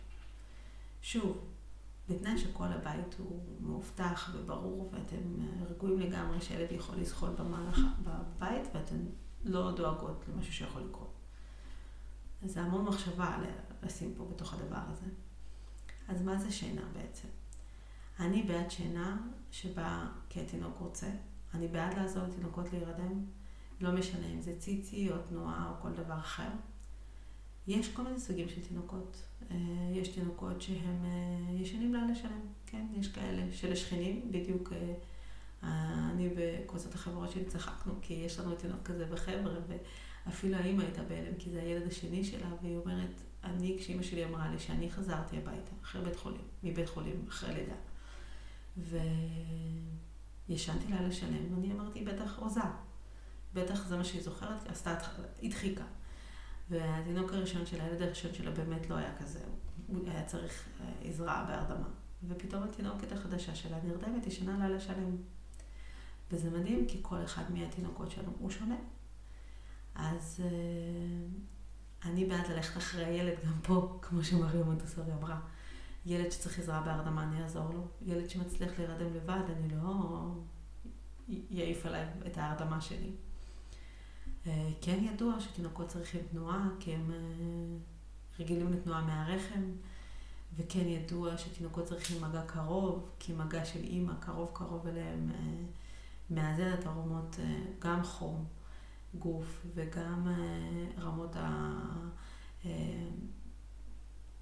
שוב, 1.02 1.38
בתנאי 2.08 2.38
שכל 2.38 2.64
הבית 2.64 3.14
הוא 3.18 3.42
מאובטח 3.60 4.30
וברור 4.34 4.90
ואתם 4.92 5.16
רגועים 5.70 6.00
לגמרי 6.00 6.40
שהילד 6.40 6.72
יכול 6.72 6.96
לזחול 6.96 7.30
במהלך, 7.38 7.78
בבית 8.02 8.68
ואתן 8.74 9.06
לא 9.46 9.72
דואגות 9.72 10.24
למשהו 10.28 10.52
שיכול 10.52 10.82
לקרות. 10.82 11.14
אז 12.42 12.52
זה 12.52 12.60
המון 12.60 12.84
מחשבה 12.84 13.38
לשים 13.82 14.14
פה 14.16 14.24
בתוך 14.24 14.54
הדבר 14.54 14.80
הזה. 14.92 15.06
אז 16.08 16.22
מה 16.22 16.38
זה 16.38 16.52
שינה 16.52 16.82
בעצם? 16.92 17.28
אני 18.20 18.42
בעד 18.42 18.70
שינה 18.70 19.16
שבה 19.50 20.06
כי 20.28 20.40
התינוק 20.40 20.78
רוצה, 20.78 21.06
אני 21.54 21.68
בעד 21.68 21.94
לעזור 21.94 22.22
לתינוקות 22.22 22.72
להירדם, 22.72 23.24
לא 23.80 23.92
משנה 23.92 24.26
אם 24.26 24.40
זה 24.40 24.58
ציצי 24.58 25.10
או 25.10 25.16
תנועה 25.28 25.70
או 25.70 25.82
כל 25.82 25.92
דבר 25.92 26.18
אחר. 26.18 26.48
יש 27.66 27.92
כל 27.92 28.02
מיני 28.02 28.20
סוגים 28.20 28.48
של 28.48 28.66
תינוקות. 28.68 29.22
אה, 29.50 29.56
יש 29.92 30.08
תינוקות 30.08 30.62
שהם 30.62 31.04
אה, 31.04 31.52
ישנים 31.54 31.94
לילה 31.94 32.14
שלם, 32.14 32.40
כן? 32.66 32.86
יש 32.94 33.08
כאלה 33.08 33.52
של 33.52 33.72
השכנים, 33.72 34.32
בדיוק 34.32 34.72
אה, 34.72 34.94
אני 35.62 36.30
וקבוצת 36.36 36.94
החברות 36.94 37.30
שלי 37.30 37.44
צחקנו, 37.44 37.94
כי 38.02 38.14
יש 38.14 38.38
לנו 38.38 38.54
תינוק 38.54 38.82
כזה 38.82 39.06
בחבר'ה, 39.06 39.54
ואפילו 40.26 40.56
האימא 40.56 40.82
הייתה 40.82 41.02
בהלם, 41.02 41.34
כי 41.38 41.50
זה 41.50 41.62
הילד 41.62 41.86
השני 41.86 42.24
שלה, 42.24 42.48
והיא 42.62 42.76
אומרת, 42.76 43.22
אני, 43.44 43.76
כשאימא 43.78 44.02
שלי 44.02 44.24
אמרה 44.24 44.50
לי 44.50 44.58
שאני 44.58 44.90
חזרתי 44.90 45.36
הביתה, 45.36 45.70
אחרי 45.82 46.02
בית 46.02 46.16
חולים, 46.16 46.44
מבית 46.62 46.88
חולים, 46.88 47.24
אחרי 47.28 47.54
לידה, 47.54 47.76
וישנתי 50.48 50.86
לילה 50.92 51.12
שלם, 51.12 51.54
ואני 51.54 51.72
אמרתי, 51.72 52.04
בטח 52.04 52.38
עוזה. 52.38 52.60
בטח 53.54 53.86
זה 53.86 53.96
מה 53.96 54.04
שהיא 54.04 54.22
זוכרת, 54.22 54.66
עשתה, 54.66 54.98
הדחיקה. 55.42 55.84
והתינוק 56.70 57.32
הראשון 57.32 57.66
של 57.66 57.80
הילד 57.80 58.02
הראשון 58.02 58.34
שלה 58.34 58.50
באמת 58.50 58.90
לא 58.90 58.94
היה 58.94 59.16
כזה, 59.18 59.40
הוא 59.86 60.08
היה 60.08 60.24
צריך 60.24 60.68
אה, 60.80 61.08
עזרה 61.08 61.44
בהרדמה. 61.48 61.88
ופתאום 62.28 62.62
התינוקת 62.62 63.12
החדשה 63.12 63.54
שלה 63.54 63.78
נרדמת, 63.84 64.26
ישנה 64.26 64.66
לילה 64.66 64.80
שלם. 64.80 65.16
וזה 66.30 66.50
מדהים, 66.50 66.86
כי 66.88 66.98
כל 67.02 67.24
אחד 67.24 67.42
מהתינוקות 67.52 68.10
שלנו 68.10 68.32
הוא 68.38 68.50
שונה. 68.50 68.76
אז 69.94 70.40
uh, 70.44 72.08
אני 72.08 72.24
בעד 72.24 72.46
ללכת 72.50 72.76
אחרי 72.76 73.04
הילד 73.04 73.34
גם 73.46 73.60
פה, 73.62 73.98
כמו 74.02 74.24
שמריה 74.24 74.64
מונטסורי 74.64 75.12
אמרה. 75.12 75.40
ילד 76.06 76.32
שצריך 76.32 76.58
עזרה 76.58 76.80
בהרדמה, 76.80 77.22
אני 77.22 77.42
אעזור 77.42 77.70
לו. 77.74 77.86
ילד 78.02 78.30
שמצליח 78.30 78.70
להירדם 78.78 79.14
לבד, 79.14 79.40
אני 79.56 79.68
לא 79.68 79.94
יעיף 81.28 81.86
עליי 81.86 82.06
את 82.26 82.38
ההרדמה 82.38 82.80
שלי. 82.80 83.10
אה, 84.46 84.68
כן 84.80 85.04
ידוע 85.04 85.40
שתינוקות 85.40 85.88
צריכים 85.88 86.20
תנועה, 86.30 86.68
כי 86.80 86.94
הם 86.94 87.10
אה, 87.10 87.16
רגילים 88.40 88.72
לתנועה 88.72 89.04
מהרחם, 89.04 89.62
וכן 90.56 90.88
ידוע 90.88 91.38
שתינוקות 91.38 91.84
צריכים 91.84 92.22
מגע 92.22 92.42
קרוב, 92.46 93.08
כי 93.18 93.32
מגע 93.32 93.64
של 93.64 93.80
אימא 93.80 94.12
קרוב 94.20 94.50
קרוב 94.52 94.86
אליהם 94.86 95.30
מאזן 96.30 96.72
את 96.74 96.86
הרמות, 96.86 97.36
גם 97.78 98.04
חום 98.04 98.44
גוף 99.14 99.66
וגם 99.74 100.28
רמות 100.98 101.36
ה... 101.36 101.72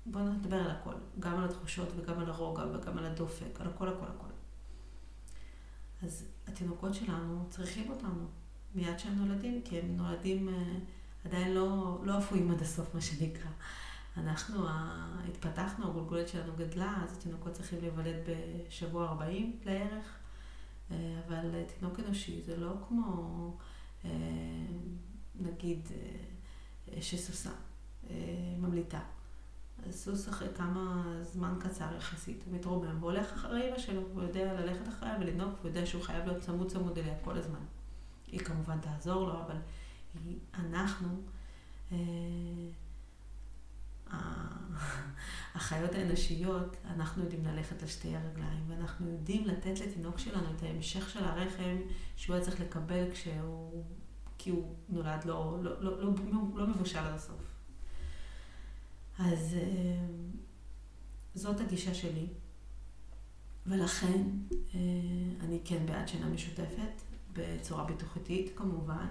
בואו 0.06 0.24
נדבר 0.24 0.56
על 0.56 0.70
הכל, 0.70 0.94
גם 1.18 1.38
על 1.38 1.44
התחושות 1.44 1.88
וגם 1.96 2.18
על 2.18 2.30
הרוגע 2.30 2.62
וגם 2.72 2.98
על 2.98 3.06
הדופק, 3.06 3.60
על 3.60 3.68
הכל 3.68 3.88
הכל 3.88 4.06
הכל. 4.16 4.32
אז 6.02 6.26
התינוקות 6.46 6.94
שלנו 6.94 7.46
צריכים 7.50 7.90
אותנו. 7.90 8.26
מיד 8.74 8.96
כשהם 8.96 9.14
נולדים, 9.14 9.62
כי 9.64 9.78
הם 9.78 9.96
נולדים 9.96 10.48
אה, 10.48 10.54
עדיין 11.24 11.54
לא, 11.54 11.98
לא 12.04 12.18
אפויים 12.18 12.50
עד 12.50 12.62
הסוף, 12.62 12.94
מה 12.94 13.00
שנקרא. 13.00 13.50
אנחנו 14.16 14.66
התפתחנו, 15.28 15.90
הגולגולת 15.90 16.28
שלנו 16.28 16.52
גדלה, 16.56 16.94
אז 17.04 17.16
התינוקות 17.18 17.52
צריכים 17.52 17.80
להיוולד 17.80 18.16
בשבוע 18.68 19.06
40 19.08 19.60
לערך, 19.64 19.90
אה, 19.92 20.23
אבל 20.90 21.64
תינוק 21.78 22.00
אנושי 22.00 22.42
זה 22.42 22.56
לא 22.56 22.72
כמו, 22.88 23.56
אה, 24.04 24.10
נגיד, 25.40 25.88
שסוסה 27.00 27.50
ממליטה. 28.58 29.00
אז 29.86 29.94
סוס 30.04 30.28
אחרי 30.28 30.48
כמה 30.54 31.04
זמן 31.22 31.54
קצר 31.60 31.96
יחסית, 31.96 32.42
הוא 32.46 32.54
מתרומם 32.54 33.02
והולך 33.02 33.32
אחרי 33.32 33.68
אמא 33.68 33.78
שלו, 33.78 34.02
הוא 34.12 34.22
יודע 34.22 34.60
ללכת 34.60 34.88
אחריה 34.88 35.16
ולנהוג, 35.20 35.52
הוא 35.62 35.68
יודע 35.68 35.86
שהוא 35.86 36.02
חייב 36.02 36.26
להיות 36.26 36.42
צמוד 36.42 36.70
צמוד 36.70 36.98
אליה 36.98 37.14
כל 37.24 37.38
הזמן. 37.38 37.60
היא 38.26 38.40
כמובן 38.40 38.78
תעזור 38.80 39.28
לו, 39.28 39.40
אבל 39.40 39.56
היא, 40.24 40.38
אנחנו, 40.54 41.08
אה, 41.92 41.96
החיות 45.54 45.94
האנושיות, 45.94 46.76
אנחנו 46.86 47.22
יודעים 47.22 47.44
ללכת 47.44 47.82
על 47.82 47.88
שתי 47.88 48.16
הרגליים, 48.16 48.64
ואנחנו 48.68 49.10
יודעים 49.10 49.46
לתת 49.46 49.80
לתינוק 49.80 50.18
שלנו 50.18 50.46
את 50.56 50.62
ההמשך 50.62 51.10
של 51.10 51.24
הרחם 51.24 51.76
שהוא 52.16 52.36
היה 52.36 52.44
צריך 52.44 52.60
לקבל 52.60 53.10
כשהוא, 53.12 53.84
כי 54.38 54.50
הוא 54.50 54.74
נולד 54.88 55.24
לא, 55.24 55.58
לא, 55.62 55.82
לא, 55.82 56.02
לא, 56.02 56.10
לא 56.54 56.66
מבושל 56.66 56.98
עד 56.98 57.14
הסוף. 57.14 57.54
אז 59.18 59.54
אה, 59.54 60.06
זאת 61.34 61.60
הגישה 61.60 61.94
שלי, 61.94 62.26
ולכן 63.66 64.22
אה, 64.52 64.80
אני 65.40 65.60
כן 65.64 65.86
בעד 65.86 66.08
שינה 66.08 66.26
משותפת, 66.26 67.02
בצורה 67.32 67.84
בטוחתית 67.84 68.52
כמובן, 68.56 69.06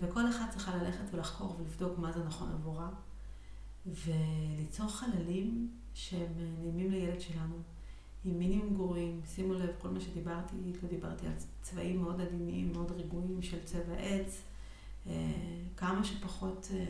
וכל 0.00 0.28
אחד 0.28 0.46
צריכה 0.50 0.76
ללכת 0.76 1.04
ולחקור 1.14 1.56
ולבדוק 1.60 1.98
מה 1.98 2.12
זה 2.12 2.24
נכון 2.24 2.52
עבורה. 2.52 2.88
וליצור 3.94 4.88
חללים 4.88 5.70
שהם 5.94 6.32
נעימים 6.36 6.90
לילד 6.90 7.20
שלנו, 7.20 7.54
עם 8.24 8.38
מינימום 8.38 8.74
גורים. 8.74 9.20
שימו 9.34 9.54
לב, 9.54 9.70
כל 9.78 9.88
מה 9.88 10.00
שדיברתי, 10.00 10.56
לא 10.82 10.88
דיברתי 10.88 11.26
על 11.26 11.32
צבעים 11.62 12.02
מאוד 12.02 12.20
עדינים, 12.20 12.72
מאוד 12.72 12.92
רגועים 12.92 13.42
של 13.42 13.64
צבע 13.64 13.94
עץ, 13.98 14.42
אה, 15.06 15.12
כמה 15.76 16.04
שפחות 16.04 16.68
אה, 16.70 16.84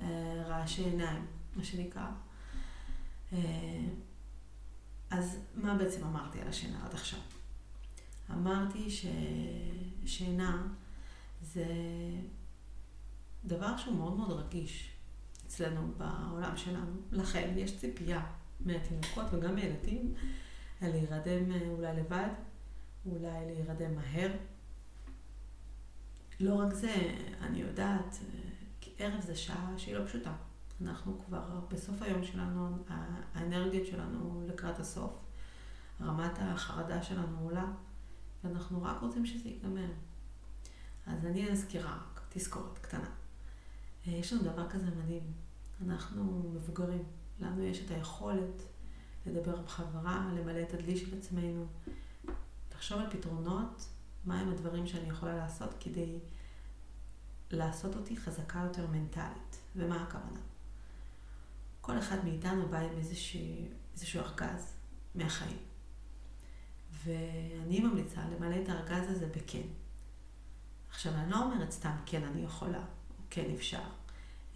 אה, 0.00 0.44
רעשי 0.46 0.84
עיניים, 0.84 1.26
מה 1.56 1.64
שנקרא. 1.64 2.10
אז 5.10 5.38
מה 5.54 5.74
בעצם 5.74 6.04
אמרתי 6.04 6.40
על 6.40 6.48
השינה 6.48 6.86
עד 6.86 6.94
עכשיו? 6.94 7.20
אמרתי 8.30 8.88
ששינה 10.04 10.66
זה 11.42 11.66
דבר 13.44 13.76
שהוא 13.76 13.96
מאוד 13.96 14.16
מאוד 14.16 14.30
רגיש. 14.30 14.97
אצלנו 15.48 15.92
בעולם 15.96 16.56
שלנו. 16.56 16.92
לכן 17.12 17.52
יש 17.56 17.78
ציפייה 17.78 18.26
מהתינוקות 18.60 19.26
וגם 19.32 19.54
מילדים 19.54 20.14
להירדם 20.82 21.52
אה, 21.52 21.68
אולי 21.68 21.96
לבד, 21.96 22.28
אולי 23.06 23.46
להירדם 23.46 23.94
מהר. 23.94 24.30
לא 26.40 26.54
רק 26.54 26.74
זה, 26.74 26.94
אני 27.40 27.58
יודעת, 27.60 28.18
אה, 28.22 28.50
כי 28.80 28.90
ערב 28.98 29.20
זה 29.20 29.36
שעה 29.36 29.74
שהיא 29.76 29.94
לא 29.94 30.06
פשוטה. 30.06 30.32
אנחנו 30.82 31.18
כבר 31.26 31.60
בסוף 31.70 32.02
היום 32.02 32.24
שלנו, 32.24 32.78
האנרגיות 33.34 33.86
שלנו 33.86 34.42
לקראת 34.46 34.78
הסוף, 34.78 35.12
רמת 36.00 36.38
החרדה 36.38 37.02
שלנו 37.02 37.38
עולה, 37.40 37.66
ואנחנו 38.44 38.82
רק 38.82 38.96
רוצים 39.00 39.26
שזה 39.26 39.48
ייגמר. 39.48 39.90
אז 41.06 41.26
אני 41.26 41.50
אזכירה, 41.50 41.98
תזכורת 42.28 42.78
קטנה. 42.78 43.10
יש 44.10 44.32
לנו 44.32 44.42
דבר 44.42 44.70
כזה 44.70 44.86
מדהים. 44.86 45.32
אנחנו 45.86 46.52
מבוגרים. 46.54 47.04
לנו 47.40 47.62
יש 47.62 47.84
את 47.84 47.90
היכולת 47.90 48.62
לדבר 49.26 49.62
בחברה, 49.62 50.30
למלא 50.34 50.62
את 50.62 50.74
הדלי 50.74 50.96
של 50.96 51.18
עצמנו, 51.18 51.66
לחשוב 52.74 52.98
על 52.98 53.10
פתרונות, 53.10 53.88
מהם 54.24 54.50
הדברים 54.50 54.86
שאני 54.86 55.08
יכולה 55.08 55.36
לעשות 55.36 55.74
כדי 55.80 56.18
לעשות 57.50 57.96
אותי 57.96 58.16
חזקה 58.16 58.58
יותר 58.58 58.86
מנטלית. 58.86 59.58
ומה 59.76 60.02
הכוונה? 60.02 60.40
כל 61.80 61.98
אחד 61.98 62.24
מאיתנו 62.24 62.68
בא 62.68 62.78
עם 62.78 62.98
איזשהו, 62.98 63.40
איזשהו 63.94 64.20
ארגז 64.20 64.72
מהחיים. 65.14 65.58
ואני 67.04 67.80
ממליצה 67.80 68.20
למלא 68.28 68.62
את 68.62 68.68
הארגז 68.68 69.10
הזה 69.10 69.26
בכן. 69.26 69.66
עכשיו, 70.90 71.14
אני 71.14 71.30
לא 71.30 71.42
אומרת 71.42 71.70
סתם 71.70 71.96
כן 72.06 72.22
אני 72.24 72.42
יכולה, 72.42 72.78
או 72.78 73.24
כן 73.30 73.50
אפשר. 73.54 73.82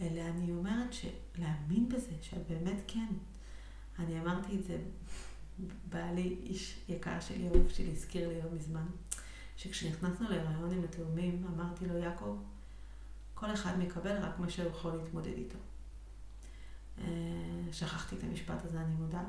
אלא 0.01 0.21
אני 0.21 0.53
אומרת 0.53 0.93
שלהאמין 0.93 1.89
בזה, 1.89 2.13
שאת 2.23 2.49
באמת 2.49 2.83
כן. 2.87 3.07
אני 3.99 4.21
אמרתי 4.21 4.57
את 4.57 4.65
זה, 4.65 4.79
בעלי, 5.89 6.37
איש 6.43 6.79
יקר 6.89 7.21
שלי, 7.21 7.49
אהוב 7.49 7.69
שלי, 7.69 7.91
הזכיר 7.91 8.29
לי 8.29 8.43
לא 8.43 8.51
מזמן, 8.53 8.87
שכשנכנסנו 9.57 10.29
להיריון 10.29 10.73
עם 10.73 10.85
התאומים, 10.85 11.47
אמרתי 11.55 11.87
לו, 11.87 11.97
יעקב, 11.97 12.39
כל 13.35 13.55
אחד 13.55 13.79
מקבל 13.79 14.17
רק 14.17 14.39
מה 14.39 14.51
שהוא 14.51 14.71
יכול 14.71 14.97
להתמודד 14.97 15.33
איתו. 15.37 15.59
אה, 16.99 17.73
שכחתי 17.73 18.17
את 18.17 18.25
המשפט 18.25 18.65
הזה, 18.65 18.81
אני 18.81 18.95
מודה. 18.95 19.23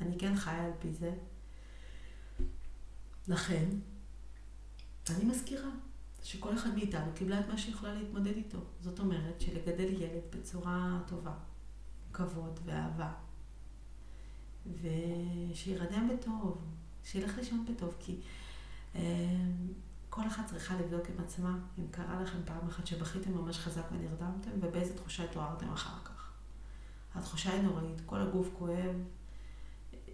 אני 0.00 0.18
כן 0.18 0.36
חיה 0.36 0.64
על 0.64 0.72
פי 0.80 0.92
זה. 0.92 1.12
לכן, 3.28 3.64
אני 5.10 5.24
מזכירה, 5.24 5.70
שכל 6.22 6.54
אחד 6.54 6.74
מאיתנו 6.74 7.12
קיבלה 7.14 7.40
את 7.40 7.48
מה 7.48 7.58
שהיא 7.58 7.74
יכולה 7.74 7.94
להתמודד 7.94 8.36
איתו. 8.36 8.58
זאת 8.80 8.98
אומרת 8.98 9.40
שלגדל 9.40 10.02
ילד 10.02 10.22
בצורה 10.30 11.00
טובה, 11.06 11.34
כבוד 12.12 12.60
ואהבה, 12.64 13.12
ושירדם 14.66 16.08
בטוב, 16.12 16.58
שילך 17.04 17.38
לישון 17.38 17.66
בטוב, 17.66 17.94
כי 18.00 18.20
אה, 18.94 19.00
כל 20.10 20.26
אחת 20.26 20.46
צריכה 20.46 20.74
לבדוק 20.76 21.06
עם 21.08 21.24
עצמה 21.24 21.58
אם 21.78 21.84
קרה 21.90 22.22
לכם 22.22 22.38
פעם 22.44 22.68
אחת 22.68 22.86
שבכיתם 22.86 23.32
ממש 23.32 23.58
חזק 23.58 23.82
ונרדמתם, 23.92 24.50
ובאיזה 24.60 24.96
תחושה 24.96 25.24
התעוררתם 25.24 25.72
אחר 25.72 26.04
כך. 26.04 26.32
התחושה 27.14 27.52
היא 27.52 27.62
נוראית, 27.62 28.00
כל 28.06 28.20
הגוף 28.20 28.48
כואב, 28.58 28.96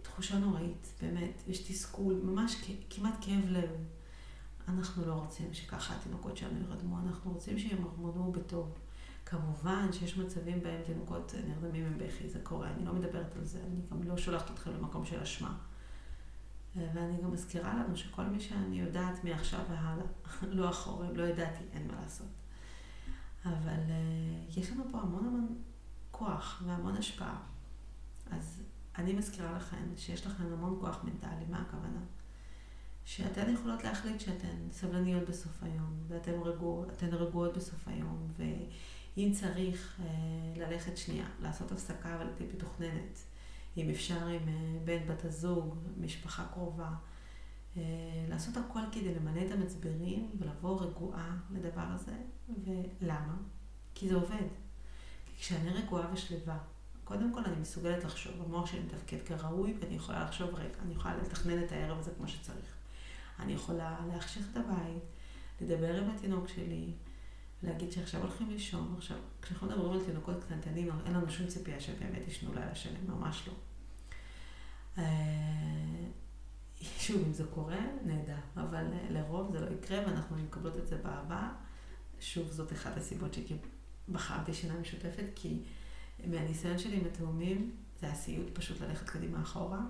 תחושה 0.03 0.39
נוראית, 0.39 0.93
באמת, 1.03 1.43
יש 1.47 1.59
תסכול, 1.59 2.15
ממש 2.25 2.65
כמעט 2.91 3.15
כאב 3.21 3.45
לב. 3.49 3.71
אנחנו 4.79 5.07
לא 5.07 5.13
רוצים 5.13 5.55
שככה 5.55 5.95
התינוקות 5.95 6.37
שלנו 6.37 6.61
ירדמו, 6.61 6.99
אנחנו 6.99 7.33
רוצים 7.33 7.59
שהם 7.59 7.79
ירדמו 7.79 8.33
בטוב. 8.33 8.79
כמובן 9.27 9.93
שיש 9.93 10.19
מצבים 10.19 10.63
בהם 10.63 10.83
תינוקות 10.87 11.35
נרדמים 11.49 11.87
עם 11.87 11.99
בכי, 11.99 12.29
זה 12.29 12.39
קורה, 12.43 12.71
אני 12.71 12.85
לא 12.85 12.93
מדברת 12.93 13.37
על 13.37 13.45
זה, 13.45 13.61
אני 13.67 13.81
גם 13.91 14.03
לא 14.03 14.17
שולחת 14.17 14.51
אתכם 14.51 14.71
למקום 14.71 15.05
של 15.05 15.21
אשמה. 15.21 15.59
ואני 16.77 17.23
גם 17.23 17.33
מזכירה 17.33 17.75
לנו 17.75 17.97
שכל 17.97 18.25
מי 18.25 18.41
שאני 18.41 18.81
יודעת 18.81 19.25
מעכשיו 19.25 19.61
והלאה, 19.71 20.05
לא 20.59 20.71
אחורה, 20.71 21.13
לא 21.13 21.23
ידעתי, 21.23 21.65
אין 21.73 21.87
מה 21.87 21.95
לעשות. 22.03 22.29
אבל 23.45 23.81
uh, 23.87 24.59
יש 24.59 24.71
לנו 24.71 24.85
פה 24.91 24.99
המון 24.99 25.27
המון 25.27 25.57
כוח 26.11 26.63
והמון 26.67 26.97
השפעה. 26.97 27.39
אז 28.31 28.63
אני 28.99 29.13
מזכירה 29.13 29.53
לכם 29.53 29.97
שיש 29.97 30.27
לכם 30.27 30.45
המון 30.53 30.77
כוח 30.81 31.05
מנטלי, 31.05 31.45
מה 31.51 31.63
הכוונה? 31.63 32.01
שאתן 33.09 33.55
יכולות 33.55 33.85
להחליט 33.85 34.21
שאתן 34.21 34.57
סבלניות 34.71 35.29
בסוף 35.29 35.63
היום, 35.63 35.95
ואתן 36.09 36.33
רגוע, 36.45 36.87
רגועות 37.03 37.57
בסוף 37.57 37.89
היום, 37.89 38.29
ואם 38.37 39.33
צריך 39.33 40.01
אה, 40.01 40.07
ללכת 40.57 40.97
שנייה, 40.97 41.27
לעשות 41.43 41.73
הפסקה 41.73 42.15
אבל 42.15 42.27
תהיה 42.37 42.49
מתוכננת, 42.55 43.19
אם 43.77 43.91
אפשר 43.91 44.27
עם 44.27 44.49
אה, 44.49 44.79
בן, 44.85 45.07
בת 45.07 45.25
הזוג, 45.25 45.75
משפחה 46.01 46.47
קרובה, 46.53 46.91
אה, 47.77 47.83
לעשות 48.29 48.57
הכל 48.57 48.81
כדי 48.93 49.15
למלא 49.15 49.41
את 49.47 49.53
המצברים 49.53 50.31
ולבוא 50.39 50.81
רגועה 50.81 51.37
לדבר 51.51 51.87
הזה, 51.95 52.17
ולמה? 52.65 53.37
כי 53.95 54.09
זה 54.09 54.15
עובד. 54.15 54.47
כי 55.27 55.43
כשאני 55.43 55.71
רגועה 55.71 56.13
ושלווה, 56.13 56.59
קודם 57.05 57.35
כל 57.35 57.45
אני 57.45 57.57
מסוגלת 57.61 58.05
לחשוב, 58.05 58.43
המוח 58.43 58.67
שלי 58.67 58.81
מתפקד 58.81 59.23
כראוי, 59.27 59.75
ואני 59.81 59.95
יכולה 59.95 60.25
לחשוב, 60.25 60.55
רגע, 60.55 60.79
אני 60.83 60.95
יכולה 60.95 61.17
לתכנן 61.17 61.65
את 61.65 61.73
הערב 61.73 61.99
הזה 61.99 62.11
כמו 62.17 62.29
שצריך. 62.29 62.78
אני 63.39 63.53
יכולה 63.53 63.97
להחשיך 64.13 64.47
את 64.53 64.57
הבית, 64.57 65.03
לדבר 65.61 65.97
עם 65.97 66.11
התינוק 66.11 66.49
שלי, 66.49 66.93
להגיד 67.63 67.93
שעכשיו 67.93 68.21
הולכים 68.21 68.51
לישון. 68.51 68.95
עכשיו, 68.97 69.17
כשאנחנו 69.43 69.67
מדברים 69.67 69.93
על 69.93 70.05
תינוקות 70.05 70.45
קטנטנים, 70.45 70.89
אין 71.07 71.15
לנו 71.15 71.31
שום 71.31 71.47
ציפייה 71.47 71.81
שהם 71.81 71.97
באמת 71.99 72.29
ישנו 72.29 72.55
לילה 72.55 72.75
שלם, 72.75 73.07
ממש 73.09 73.49
לא. 73.49 73.53
אה, 74.99 76.05
שוב, 77.05 77.23
אם 77.27 77.33
זה 77.33 77.45
קורה, 77.55 77.81
נהדר, 78.05 78.37
אבל 78.57 78.85
אה, 78.93 79.07
לרוב 79.11 79.53
זה 79.53 79.61
לא 79.61 79.71
יקרה 79.71 79.99
ואנחנו 80.07 80.37
מקבלות 80.37 80.77
את 80.77 80.87
זה 80.87 80.97
באהבה. 80.97 81.49
שוב, 82.21 82.51
זאת 82.51 82.73
אחת 82.73 82.97
הסיבות 82.97 83.37
שבחרתי 84.09 84.55
שינה 84.55 84.75
משותפת, 84.75 85.25
כי 85.35 85.63
מהניסיון 86.27 86.79
שלי 86.79 86.97
עם 86.97 87.05
התאומים, 87.13 87.77
זה 88.01 88.11
הסיוט 88.11 88.47
פשוט 88.55 88.81
ללכת 88.81 89.09
קדימה 89.09 89.43
אחורה. 89.43 89.81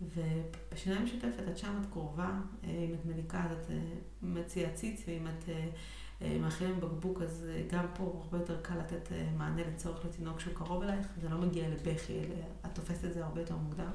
ובשיניים 0.00 1.04
משותפת, 1.04 1.48
את 1.50 1.58
שם, 1.58 1.80
את 1.82 1.86
קרובה, 1.92 2.38
אה, 2.64 2.70
אם 2.70 2.94
את 2.94 3.04
מניקה 3.04 3.44
אז 3.44 3.52
את 3.52 3.70
אה, 3.70 3.76
מציעה 4.22 4.72
ציץ, 4.72 5.02
ואם 5.06 5.26
את 5.26 5.48
אה, 5.48 6.38
מאכילה 6.38 6.70
עם 6.70 6.80
בקבוק, 6.80 7.22
אז 7.22 7.46
גם 7.70 7.86
פה 7.94 8.20
הרבה 8.22 8.38
יותר 8.38 8.60
קל 8.62 8.78
לתת 8.78 9.08
מענה 9.36 9.62
לצורך 9.68 10.04
לתינוק 10.04 10.40
שהוא 10.40 10.54
קרוב 10.54 10.82
אלייך, 10.82 11.06
זה 11.20 11.28
לא 11.28 11.38
מגיע 11.38 11.68
לבכי, 11.68 12.20
את 12.66 12.74
תופסת 12.74 13.04
את 13.04 13.14
זה 13.14 13.24
הרבה 13.24 13.40
יותר 13.40 13.56
מוקדם. 13.56 13.90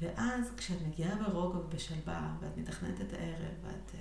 ואז 0.00 0.52
כשאת 0.56 0.82
מגיעה 0.86 1.16
ברוגע 1.16 1.58
ובשלווה, 1.58 2.36
ואת 2.40 2.56
מתכננת 2.56 3.00
את 3.00 3.12
הערב, 3.12 3.54
ואת, 3.62 3.92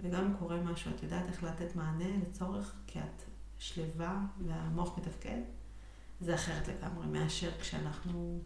וגם 0.00 0.34
קורה 0.38 0.56
משהו, 0.56 0.90
את 0.96 1.02
יודעת 1.02 1.26
איך 1.28 1.44
לתת 1.44 1.76
מענה 1.76 2.16
לצורך, 2.28 2.74
כי 2.86 2.98
את 2.98 3.22
שלווה 3.58 4.22
והמוח 4.46 4.98
מתפקד, 4.98 5.40
זה 6.20 6.34
אחרת 6.34 6.68
לגמרי 6.68 7.06
מאשר 7.06 7.50
כשאנחנו 7.60 8.42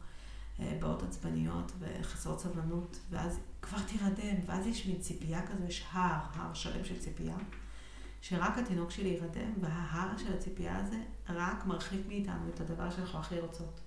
באות 0.58 1.02
עצבניות 1.02 1.72
וחסרות 1.78 2.40
סבלנות, 2.40 2.98
ואז 3.10 3.40
כבר 3.62 3.78
תירדם, 3.82 4.36
ואז 4.46 4.66
יש 4.66 4.86
מין 4.86 5.00
ציפייה 5.00 5.46
כזו, 5.46 5.64
יש 5.64 5.86
הר, 5.92 6.20
הר 6.34 6.54
שלם 6.54 6.84
של 6.84 6.98
ציפייה, 6.98 7.36
שרק 8.20 8.58
התינוק 8.58 8.90
שלי 8.90 9.08
יירדם, 9.08 9.52
וההר 9.60 10.18
של 10.18 10.32
הציפייה 10.32 10.76
הזה 10.76 11.02
רק 11.28 11.66
מרחיק 11.66 12.00
מאיתנו 12.08 12.48
את 12.54 12.60
הדבר 12.60 12.90
שאנחנו 12.90 13.18
הכי 13.18 13.40
רוצות. 13.40 13.80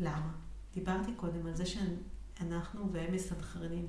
למה? 0.00 0.30
דיברתי 0.74 1.14
קודם 1.14 1.46
על 1.46 1.54
זה 1.54 1.64
שאנחנו 1.66 2.92
והם 2.92 3.14
מסנכרנים. 3.14 3.88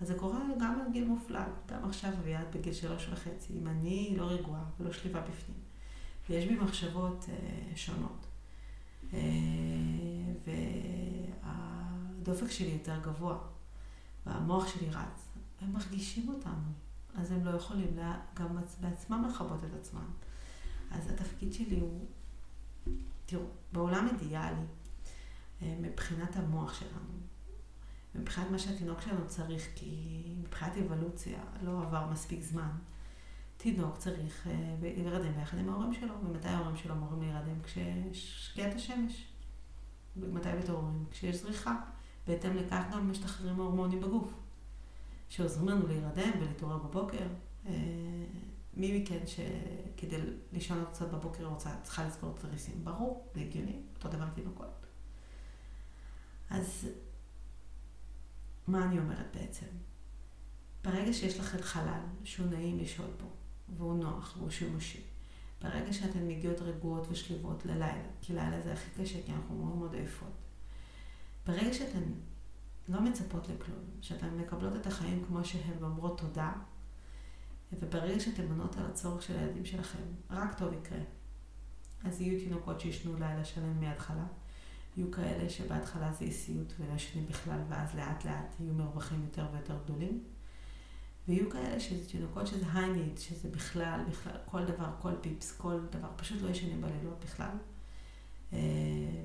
אז 0.00 0.08
זה 0.08 0.14
קורה 0.14 0.38
גם 0.60 0.80
על 0.80 0.92
גיל 0.92 1.04
מופלג, 1.04 1.48
גם 1.66 1.84
עכשיו 1.84 2.12
אביעד 2.12 2.46
בגיל 2.54 2.72
שלוש 2.72 3.08
וחצי, 3.12 3.52
אם 3.52 3.66
אני 3.66 4.14
לא 4.16 4.24
רגועה 4.24 4.64
ולא 4.80 4.92
שליבה 4.92 5.20
בפנים, 5.20 5.58
ויש 6.30 6.44
בי 6.44 6.54
מחשבות 6.54 7.26
אה, 7.28 7.76
שונות, 7.76 8.24
אה, 8.24 8.29
והדופק 11.42 12.50
שלי 12.50 12.68
יותר 12.68 13.00
גבוה, 13.02 13.38
והמוח 14.26 14.68
שלי 14.68 14.90
רץ, 14.90 15.28
הם 15.60 15.72
מרגישים 15.72 16.28
אותנו, 16.28 16.72
אז 17.14 17.32
הם 17.32 17.44
לא 17.44 17.50
יכולים 17.50 17.96
לה, 17.96 18.20
גם 18.34 18.56
בעצמם 18.80 19.24
לכבות 19.28 19.64
את 19.64 19.74
עצמם. 19.80 20.06
אז 20.90 21.10
התפקיד 21.10 21.52
שלי 21.52 21.80
הוא, 21.80 22.06
תראו, 23.26 23.44
בעולם 23.72 24.08
אידיאלי, 24.12 24.64
אה, 25.62 25.76
מבחינת 25.80 26.36
המוח 26.36 26.74
שלנו, 26.74 27.20
מבחינת 28.14 28.50
מה 28.50 28.58
שהתינוק 28.58 29.00
שלנו 29.00 29.28
צריך, 29.28 29.68
כי 29.74 30.22
מבחינת 30.38 30.72
אבולוציה 30.76 31.38
לא 31.62 31.82
עבר 31.82 32.06
מספיק 32.06 32.42
זמן. 32.42 32.70
תינוק 33.62 33.96
צריך 33.96 34.46
אה, 34.46 34.74
להירדם 34.80 35.32
ביחד 35.32 35.58
עם 35.58 35.68
ההורים 35.68 35.94
שלו, 35.94 36.14
ומתי 36.24 36.48
ההורים 36.48 36.76
שלו 36.76 36.94
אמורים 36.94 37.22
להירדם? 37.22 37.62
כששקיעת 37.62 38.74
השמש. 38.74 39.26
ומתי 40.16 40.52
מתעוררים? 40.58 41.04
כשיש 41.10 41.36
זריחה. 41.36 41.76
בהתאם 42.26 42.56
לכך 42.56 42.82
גם 42.92 43.10
משתחררים 43.10 43.60
ההורמונים 43.60 44.00
בגוף, 44.00 44.34
שעוזרים 45.28 45.68
לנו 45.68 45.86
להירדם 45.86 46.30
ולהתעורר 46.40 46.78
בבוקר. 46.78 47.26
אה, 47.66 47.72
מי 48.74 49.00
מכן 49.00 49.26
שכדי 49.26 50.16
לישון 50.52 50.84
קצת 50.92 51.08
בבוקר 51.08 51.44
רוצה, 51.44 51.70
צריכה 51.82 52.06
לסגור 52.06 52.34
את? 52.34 52.84
ברור, 52.84 53.28
זה 53.34 53.40
הגיוני, 53.40 53.82
אותו 53.94 54.08
דבר 54.08 54.28
תינוקות. 54.34 54.86
אז 56.50 56.88
מה 58.68 58.84
אני 58.84 58.98
אומרת 58.98 59.26
בעצם? 59.34 59.66
ברגע 60.84 61.12
שיש 61.12 61.40
לכם 61.40 61.58
חלל 61.62 62.00
שהוא 62.24 62.46
נעים 62.46 62.78
לשהות 62.78 63.22
בו, 63.22 63.28
והוא 63.76 63.94
נוח 63.94 64.34
והוא 64.36 64.50
שימושי, 64.50 65.00
ברגע 65.62 65.92
שאתן 65.92 66.28
מגיעות 66.28 66.60
רגועות 66.60 67.06
ושליבות 67.10 67.66
ללילה, 67.66 68.08
כי 68.20 68.32
לילה 68.32 68.60
זה 68.60 68.72
הכי 68.72 69.02
קשה, 69.02 69.22
כי 69.26 69.32
אנחנו 69.32 69.54
מאוד 69.54 69.76
מאוד 69.76 69.94
עייפות, 69.94 70.32
ברגע 71.46 71.72
שאתן 71.72 72.02
לא 72.88 73.00
מצפות 73.00 73.48
לכלום, 73.48 73.84
שאתן 74.00 74.36
מקבלות 74.36 74.76
את 74.76 74.86
החיים 74.86 75.24
כמו 75.26 75.44
שהם 75.44 75.76
ואומרות 75.80 76.20
תודה, 76.20 76.52
וברגע 77.72 78.20
שאתן 78.20 78.46
מונות 78.46 78.76
על 78.76 78.86
הצורך 78.86 79.22
של 79.22 79.38
הילדים 79.38 79.64
שלכם, 79.64 80.02
רק 80.30 80.58
טוב 80.58 80.72
יקרה. 80.72 81.00
אז 82.04 82.20
יהיו 82.20 82.40
תינוקות 82.40 82.80
שישנו 82.80 83.18
לילה 83.18 83.44
שלם 83.44 83.80
מההתחלה, 83.80 84.26
יהיו 84.96 85.10
כאלה 85.10 85.50
שבהתחלה 85.50 86.12
זה 86.12 86.24
אי-סיוט 86.24 86.72
ולא 86.78 86.94
ישנים 86.94 87.26
בכלל, 87.26 87.60
ואז 87.68 87.94
לאט 87.94 88.24
לאט 88.24 88.54
יהיו 88.60 88.74
מרווחים 88.74 89.22
יותר 89.22 89.46
ויותר 89.52 89.78
גדולים. 89.84 90.24
ויהיו 91.30 91.50
כאלה 91.50 91.80
שזה 91.80 92.08
תינוקות 92.08 92.46
שזה 92.46 92.64
היי 92.74 93.10
שזה 93.16 93.48
בכלל, 93.48 94.00
בכלל, 94.10 94.32
כל 94.44 94.64
דבר, 94.64 94.90
כל 95.02 95.12
פיפס, 95.20 95.56
כל 95.56 95.80
דבר, 95.90 96.08
פשוט 96.16 96.42
לא 96.42 96.48
ישנים 96.48 96.80
בלילות 96.80 97.24
בכלל, 97.24 97.56
אה, 98.52 98.58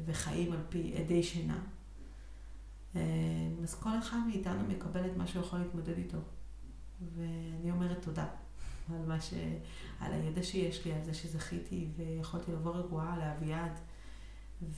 וחיים 0.06 0.52
על 0.52 0.60
פי 0.70 0.94
עדי 0.98 1.24
שינה. 1.24 1.60
אה, 2.96 3.02
אז 3.64 3.76
כל 3.76 4.00
אחד 4.00 4.18
מאיתנו 4.28 4.68
מקבל 4.68 5.06
את 5.06 5.18
מה 5.18 5.28
שהוא 5.28 5.46
יכול 5.46 5.60
להתמודד 5.60 5.98
איתו. 5.98 6.18
ואני 7.16 7.72
אומרת 7.72 8.02
תודה 8.02 8.28
על 8.90 9.06
מה 9.08 9.22
ש... 9.22 9.34
על 10.00 10.14
הידע 10.14 10.44
שיש 10.44 10.86
לי, 10.86 10.94
על 10.94 11.04
זה 11.04 11.14
שזכיתי 11.14 11.88
ויכולתי 11.98 12.52
לבוא 12.52 12.76
רגועה 12.76 13.18
לאביעד. 13.18 13.80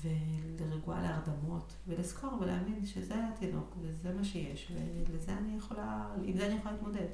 ולרגועה 0.01 1.01
להרדמות, 1.01 1.73
ולזכור 1.87 2.37
ולהאמין 2.41 2.85
שזה 2.85 3.15
התינוק, 3.27 3.75
וזה 3.81 4.13
מה 4.13 4.23
שיש, 4.23 4.71
ולזה 5.09 5.37
אני 5.37 5.57
יכולה, 5.57 6.07
עם 6.23 6.37
זה 6.37 6.45
אני 6.45 6.55
יכולה 6.55 6.73
להתמודד. 6.73 7.07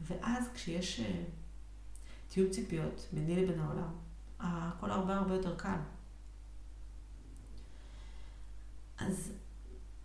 ואז 0.00 0.48
כשיש 0.54 1.00
אה, 1.00 1.22
תיאום 2.28 2.50
ציפיות 2.50 3.08
ביני 3.12 3.36
לבין 3.36 3.60
העולם, 3.60 3.92
הכל 4.40 4.90
הרבה 4.90 5.16
הרבה 5.16 5.34
יותר 5.34 5.56
קל. 5.56 5.78
אז 8.98 9.32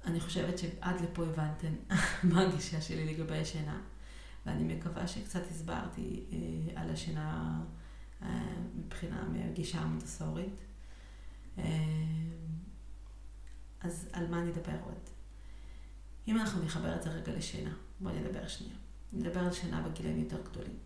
אני 0.06 0.19
חושבת 0.19 0.58
שעד 0.58 1.02
לפה 1.02 1.24
הבנתם 1.24 1.74
מה 2.34 2.41
הגישה 2.41 2.82
שלי 2.82 3.13
לגבי 3.13 3.38
השינה, 3.38 3.82
ואני 4.45 4.76
מקווה 4.76 5.08
שקצת 5.08 5.41
הסברתי 5.52 6.26
אה, 6.32 6.82
על 6.82 6.89
השינה 6.89 7.62
אה, 8.21 8.45
מבחינה 8.76 9.24
מהגישה 9.30 9.80
המונטסורית. 9.80 10.64
אה, 11.58 11.63
אז 13.82 14.10
על 14.13 14.28
מה 14.28 14.44
נדבר 14.44 14.78
עוד? 14.86 15.00
אם 16.28 16.38
אנחנו 16.38 16.63
נחבר 16.63 16.96
את 16.96 17.04
זה 17.04 17.10
רגע 17.10 17.32
לשינה, 17.32 17.74
בואו 18.00 18.15
נדבר 18.15 18.48
שנייה. 18.48 18.76
נדבר 19.13 19.39
על 19.39 19.54
שינה 19.54 19.82
בגילאים 19.82 20.20
יותר 20.20 20.41
גדולים. 20.41 20.78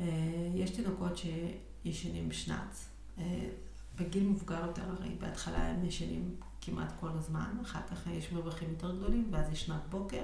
אה, 0.00 0.06
יש 0.54 0.70
תינוקות 0.70 1.12
שישנים 1.16 2.32
שנץ. 2.32 2.88
אה, 3.18 3.48
בגיל 3.96 4.28
מבוגר 4.28 4.66
יותר, 4.66 4.90
הרי 4.90 5.14
בהתחלה 5.20 5.68
הם 5.68 5.84
ישנים 5.84 6.36
כמעט 6.60 6.92
כל 7.00 7.08
הזמן, 7.08 7.56
אחר 7.62 7.80
כך 7.90 8.06
יש 8.06 8.32
מרווחים 8.32 8.70
יותר 8.70 8.96
גדולים, 8.96 9.28
ואז 9.30 9.52
יש 9.52 9.66
שנת 9.66 9.82
בוקר, 9.90 10.22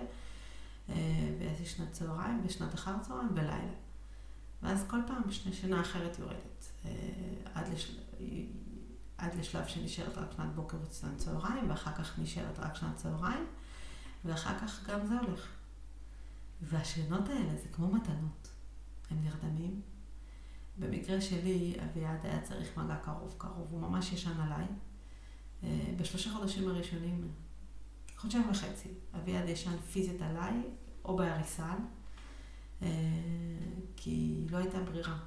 ואז 0.89 1.61
יש 1.63 1.73
שנת 1.73 1.93
צהריים, 1.93 2.43
ושנת 2.47 2.75
אחר 2.75 2.95
צהריים 3.03 3.29
ולילה. 3.35 3.75
ואז 4.63 4.85
כל 4.89 4.99
פעם 5.07 5.23
שנה 5.53 5.81
אחרת 5.81 6.19
יורדת. 6.19 6.73
עד 7.55 7.69
לש... 7.75 7.97
עד 9.19 9.35
לשלב 9.35 9.67
שנשארת 9.67 10.19
רק 10.19 10.33
שנת 10.37 10.55
בוקר 10.55 10.77
ושנת 10.91 11.19
צהריים, 11.19 11.71
ואחר 11.71 11.93
כך 11.93 12.19
נשארת 12.19 12.59
רק 12.59 12.75
שנת 12.75 12.97
צהריים, 12.97 13.47
ואחר 14.25 14.59
כך 14.59 14.91
גם 14.91 15.07
זה 15.07 15.21
הולך. 15.21 15.49
והשינות 16.63 17.29
האלה 17.29 17.57
זה 17.63 17.69
כמו 17.73 17.89
מתנות. 17.89 18.49
הם 19.11 19.25
נרדמים. 19.25 19.81
במקרה 20.79 21.21
שלי, 21.21 21.75
אביעד 21.85 22.27
היה 22.27 22.41
צריך 22.41 22.79
מגע 22.79 22.97
קרוב 22.97 23.35
קרוב, 23.39 23.67
הוא 23.71 23.81
ממש 23.81 24.13
ישן 24.13 24.41
עליי. 24.41 24.67
אה, 25.63 25.95
בשלושה 25.97 26.31
חודשים 26.31 26.69
הראשונים, 26.69 27.29
חודשיים 28.17 28.51
וחצי, 28.51 28.89
אביעד 29.15 29.49
ישן 29.49 29.77
פיזית 29.93 30.23
עליי, 30.23 30.63
או 31.05 31.17
בהריסל, 31.17 31.79
אה, 32.83 32.89
כי 33.97 34.47
לא 34.51 34.57
הייתה 34.57 34.81
ברירה. 34.81 35.19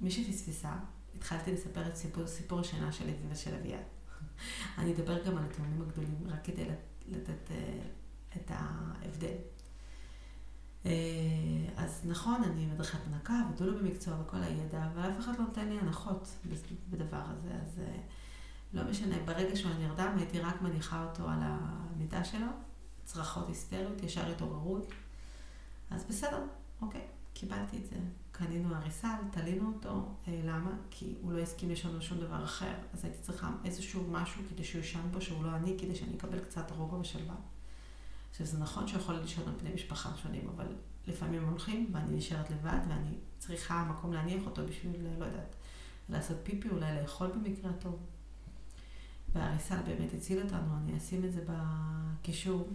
מי 0.00 0.10
שפספסה, 0.10 0.76
התחלתי 1.16 1.52
לספר 1.52 1.88
את 1.88 1.96
סיפור, 1.96 2.26
סיפור 2.26 2.60
השינה 2.60 2.92
שלי 2.92 3.12
ושל 3.30 3.54
אביעד. 3.54 3.84
אני 4.78 4.94
אדבר 4.94 5.24
גם 5.24 5.36
על 5.36 5.44
התאומים 5.44 5.82
הגדולים, 5.82 6.26
רק 6.26 6.44
כדי 6.44 6.64
לתת 7.08 7.48
uh, 7.48 8.36
את 8.36 8.50
ההבדל. 8.54 9.36
Uh, 10.84 10.86
אז 11.76 12.00
נכון, 12.04 12.44
אני 12.44 12.66
מדריכת 12.66 12.98
הנקה 13.06 13.34
ודולו 13.54 13.78
במקצוע 13.78 14.20
וכל 14.20 14.42
הידע, 14.42 14.86
אבל 14.94 15.10
אף 15.10 15.18
אחד 15.18 15.38
לא 15.38 15.44
נותן 15.44 15.68
לי 15.68 15.78
הנחות 15.78 16.28
בדבר 16.90 17.22
הזה, 17.26 17.50
אז 17.62 17.78
uh, 17.78 17.98
לא 18.72 18.84
משנה, 18.84 19.16
ברגע 19.24 19.56
שהוא 19.56 19.72
נרדם 19.78 20.14
הייתי 20.16 20.40
רק 20.40 20.62
מניחה 20.62 21.04
אותו 21.04 21.28
על 21.28 21.38
המיטה 21.42 22.24
שלו, 22.24 22.46
צרחות 23.04 23.48
היסטריות, 23.48 24.02
ישר 24.02 24.30
התעוררות, 24.30 24.92
אז 25.90 26.04
בסדר, 26.04 26.42
אוקיי, 26.82 27.06
קיבלתי 27.34 27.76
את 27.76 27.86
זה. 27.86 27.96
קנינו 28.40 28.74
הריסה, 28.74 29.16
תלינו 29.30 29.72
אותו. 29.74 30.08
אה, 30.28 30.40
למה? 30.44 30.70
כי 30.90 31.14
הוא 31.22 31.32
לא 31.32 31.38
הסכים 31.38 31.70
על 31.70 32.00
שום 32.00 32.18
דבר 32.18 32.44
אחר. 32.44 32.72
אז 32.92 33.04
הייתי 33.04 33.18
צריכה 33.22 33.50
איזשהו 33.64 34.06
משהו 34.10 34.42
כדי 34.50 34.64
שהוא 34.64 34.80
ישן 34.80 35.00
פה, 35.12 35.20
שהוא 35.20 35.44
לא 35.44 35.56
אני, 35.56 35.76
כדי 35.78 35.94
שאני 35.94 36.16
אקבל 36.16 36.38
קצת 36.38 36.70
רוגע 36.70 36.96
ושלווה. 36.96 37.34
עכשיו, 38.30 38.46
זה 38.46 38.58
נכון 38.58 38.88
שהוא 38.88 39.00
יכול 39.00 39.14
לישון 39.14 39.48
על 39.48 39.54
פני 39.58 39.74
משפחה 39.74 40.10
שונים, 40.22 40.48
אבל 40.56 40.66
לפעמים 41.06 41.44
הולכים 41.44 41.90
ואני 41.92 42.16
נשארת 42.16 42.50
לבד 42.50 42.78
ואני 42.88 43.14
צריכה 43.38 43.84
מקום 43.84 44.12
להניח 44.12 44.46
אותו 44.46 44.66
בשביל, 44.66 45.06
לא 45.18 45.24
יודעת, 45.24 45.56
לעשות 46.08 46.36
פיפי, 46.42 46.68
אולי 46.68 46.94
לאכול 47.02 47.26
במקרה 47.26 47.70
הטוב. 47.70 47.98
והריסה 49.32 49.82
באמת 49.82 50.14
הציל 50.14 50.42
אותנו, 50.42 50.76
אני 50.76 50.96
אשים 50.96 51.24
את 51.24 51.32
זה 51.32 51.44
בקישור. 51.48 52.68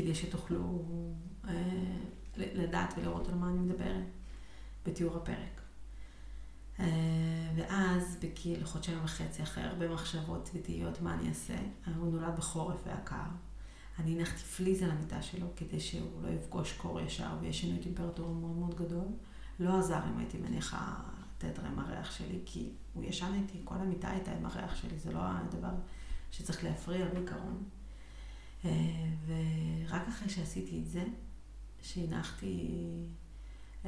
כדי 0.00 0.14
שתוכלו 0.14 0.84
אה, 1.48 1.52
לדעת 2.36 2.94
ולראות 2.96 3.28
על 3.28 3.34
מה 3.34 3.48
אני 3.48 3.58
מדברת 3.58 4.04
בתיאור 4.86 5.16
הפרק. 5.16 5.60
אה, 6.80 6.86
ואז 7.56 8.16
בגיל 8.22 8.64
חודשיים 8.64 8.98
וחצי, 9.04 9.42
אחרי 9.42 9.64
הרבה 9.64 9.88
מחשבות 9.88 10.50
ותהיות 10.54 11.00
מה 11.00 11.14
אני 11.14 11.28
אעשה, 11.28 11.56
הוא 11.96 12.12
נולד 12.12 12.36
בחורף 12.36 12.76
והיה 12.86 13.00
קר. 13.00 13.16
אני 13.98 14.18
הנחתי 14.18 14.42
פליז 14.42 14.82
על 14.82 14.90
המיטה 14.90 15.22
שלו 15.22 15.46
כדי 15.56 15.80
שהוא 15.80 16.22
לא 16.22 16.28
יפגוש 16.28 16.72
קור 16.72 17.00
ישר 17.00 17.30
ויש 17.40 17.60
שינוי 17.60 17.78
טמפרטורה 17.78 18.32
מאוד 18.32 18.56
מאוד 18.56 18.74
גדול. 18.74 19.06
לא 19.60 19.78
עזר 19.78 20.00
אם 20.12 20.18
הייתי 20.18 20.38
מניחה 20.38 20.94
תדר 21.38 21.66
עם 21.66 21.78
הריח 21.78 22.10
שלי, 22.10 22.40
כי 22.46 22.70
הוא 22.94 23.04
ישן 23.04 23.32
איתי, 23.34 23.60
כל 23.64 23.74
המיטה 23.74 24.10
הייתה 24.10 24.32
עם 24.32 24.46
הריח 24.46 24.74
שלי, 24.74 24.98
זה 24.98 25.12
לא 25.12 25.20
הדבר 25.22 25.74
שצריך 26.30 26.64
להפריע 26.64 27.06
בעיקרון. 27.14 27.62
אה, 28.64 28.70
ורק 29.26 30.08
אחרי 30.08 30.28
שעשיתי 30.28 30.78
את 30.78 30.86
זה, 30.86 31.04
שהנחתי 31.82 32.68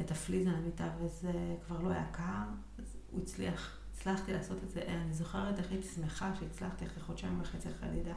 את 0.01 0.11
הפליז 0.11 0.47
על 0.47 0.55
המיטה 0.55 0.91
וזה 1.01 1.57
כבר 1.67 1.81
לא 1.81 1.91
היה 1.91 2.07
קר, 2.13 2.45
אז 2.79 2.97
הוא 3.11 3.23
הצליח, 3.23 3.79
הצלחתי 3.93 4.33
לעשות 4.33 4.59
את 4.65 4.71
זה. 4.71 4.83
אני 4.89 5.15
זוכרת 5.15 5.59
איך 5.59 5.71
הייתי 5.71 5.89
שמחה 5.89 6.33
שהצלחתי 6.41 6.87
אחרי 6.87 7.03
חודשיים 7.03 7.41
וחצי 7.41 7.69
אחרי 7.71 7.91
לידה, 7.91 8.15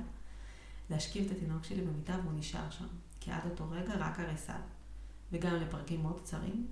להשכיב 0.89 1.25
את 1.25 1.37
התינוק 1.37 1.63
שלי 1.63 1.81
במיטה 1.81 2.19
והוא 2.23 2.39
נשאר 2.39 2.69
שם. 2.69 2.87
כי 3.19 3.31
עד 3.31 3.45
אותו 3.45 3.69
רגע 3.69 3.93
רק 3.97 4.19
הריסה, 4.19 4.55
וגם 5.31 5.55
לפרקים 5.55 6.01
מאוד 6.01 6.19
קצרים. 6.19 6.67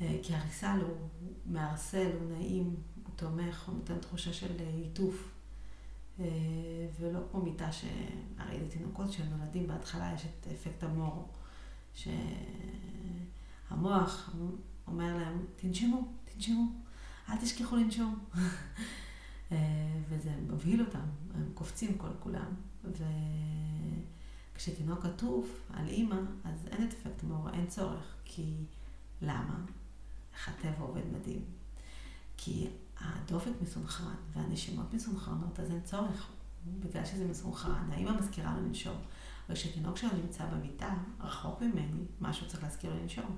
אה, 0.00 0.18
כי 0.22 0.34
הריסה 0.34 0.74
הוא 0.74 1.08
מערסל, 1.46 2.10
הוא 2.20 2.30
נעים, 2.30 2.76
הוא 3.04 3.14
תומך, 3.16 3.68
הוא 3.68 3.74
נותן 3.74 3.98
תחושה 3.98 4.32
של 4.32 4.52
עיטוף. 4.82 5.33
אה, 6.20 6.26
ולא 7.00 7.20
כמו 7.30 7.42
מיטה 7.42 7.72
שהרי 7.72 8.60
לתינוקות 8.60 9.12
שנולדים 9.12 9.66
בהתחלה 9.66 10.12
יש 10.14 10.24
את 10.24 10.46
אפקט 10.46 10.82
המור, 10.82 11.28
שהמוח 13.68 14.30
אומר 14.86 15.16
להם, 15.16 15.44
תנשמו, 15.56 16.08
תנשמו, 16.24 16.64
אל 17.28 17.36
תשכחו 17.36 17.76
לנשום. 17.76 18.18
אה, 19.52 19.56
וזה 20.08 20.30
מבהיל 20.30 20.80
אותם, 20.80 21.06
הם 21.34 21.50
קופצים 21.54 21.98
כל 21.98 22.10
כולם. 22.20 22.54
וכשתינוק 24.54 25.04
עטוף 25.04 25.70
על 25.72 25.88
אימא, 25.88 26.16
אז 26.44 26.66
אין 26.66 26.88
את 26.88 26.92
אפקט 26.92 27.22
מור, 27.22 27.50
אין 27.52 27.66
צורך. 27.66 28.14
כי 28.24 28.54
למה? 29.22 29.64
איך 30.32 30.48
הטבע 30.48 30.84
עובד 30.84 31.02
מדהים. 31.12 31.44
כי 32.36 32.68
הדופק 33.04 33.50
מסונכרן 33.62 34.14
והנשימות 34.32 34.94
מסונכרנות, 34.94 35.60
אז 35.60 35.70
אין 35.70 35.80
צורך. 35.80 36.30
בגלל 36.80 37.04
שזה 37.04 37.24
מסונכרן, 37.24 37.90
האמא 37.92 38.20
מזכירה 38.20 38.54
לו 38.54 38.66
לנשום. 38.66 38.96
אבל 39.48 39.54
כשתינוק 39.54 39.96
שלו 39.96 40.10
נמצא 40.22 40.46
במיטה, 40.46 40.94
רחוק 41.20 41.62
ממני, 41.62 42.04
משהו 42.20 42.48
צריך 42.48 42.62
להזכיר 42.62 42.94
לו 42.94 43.00
לנשום. 43.00 43.36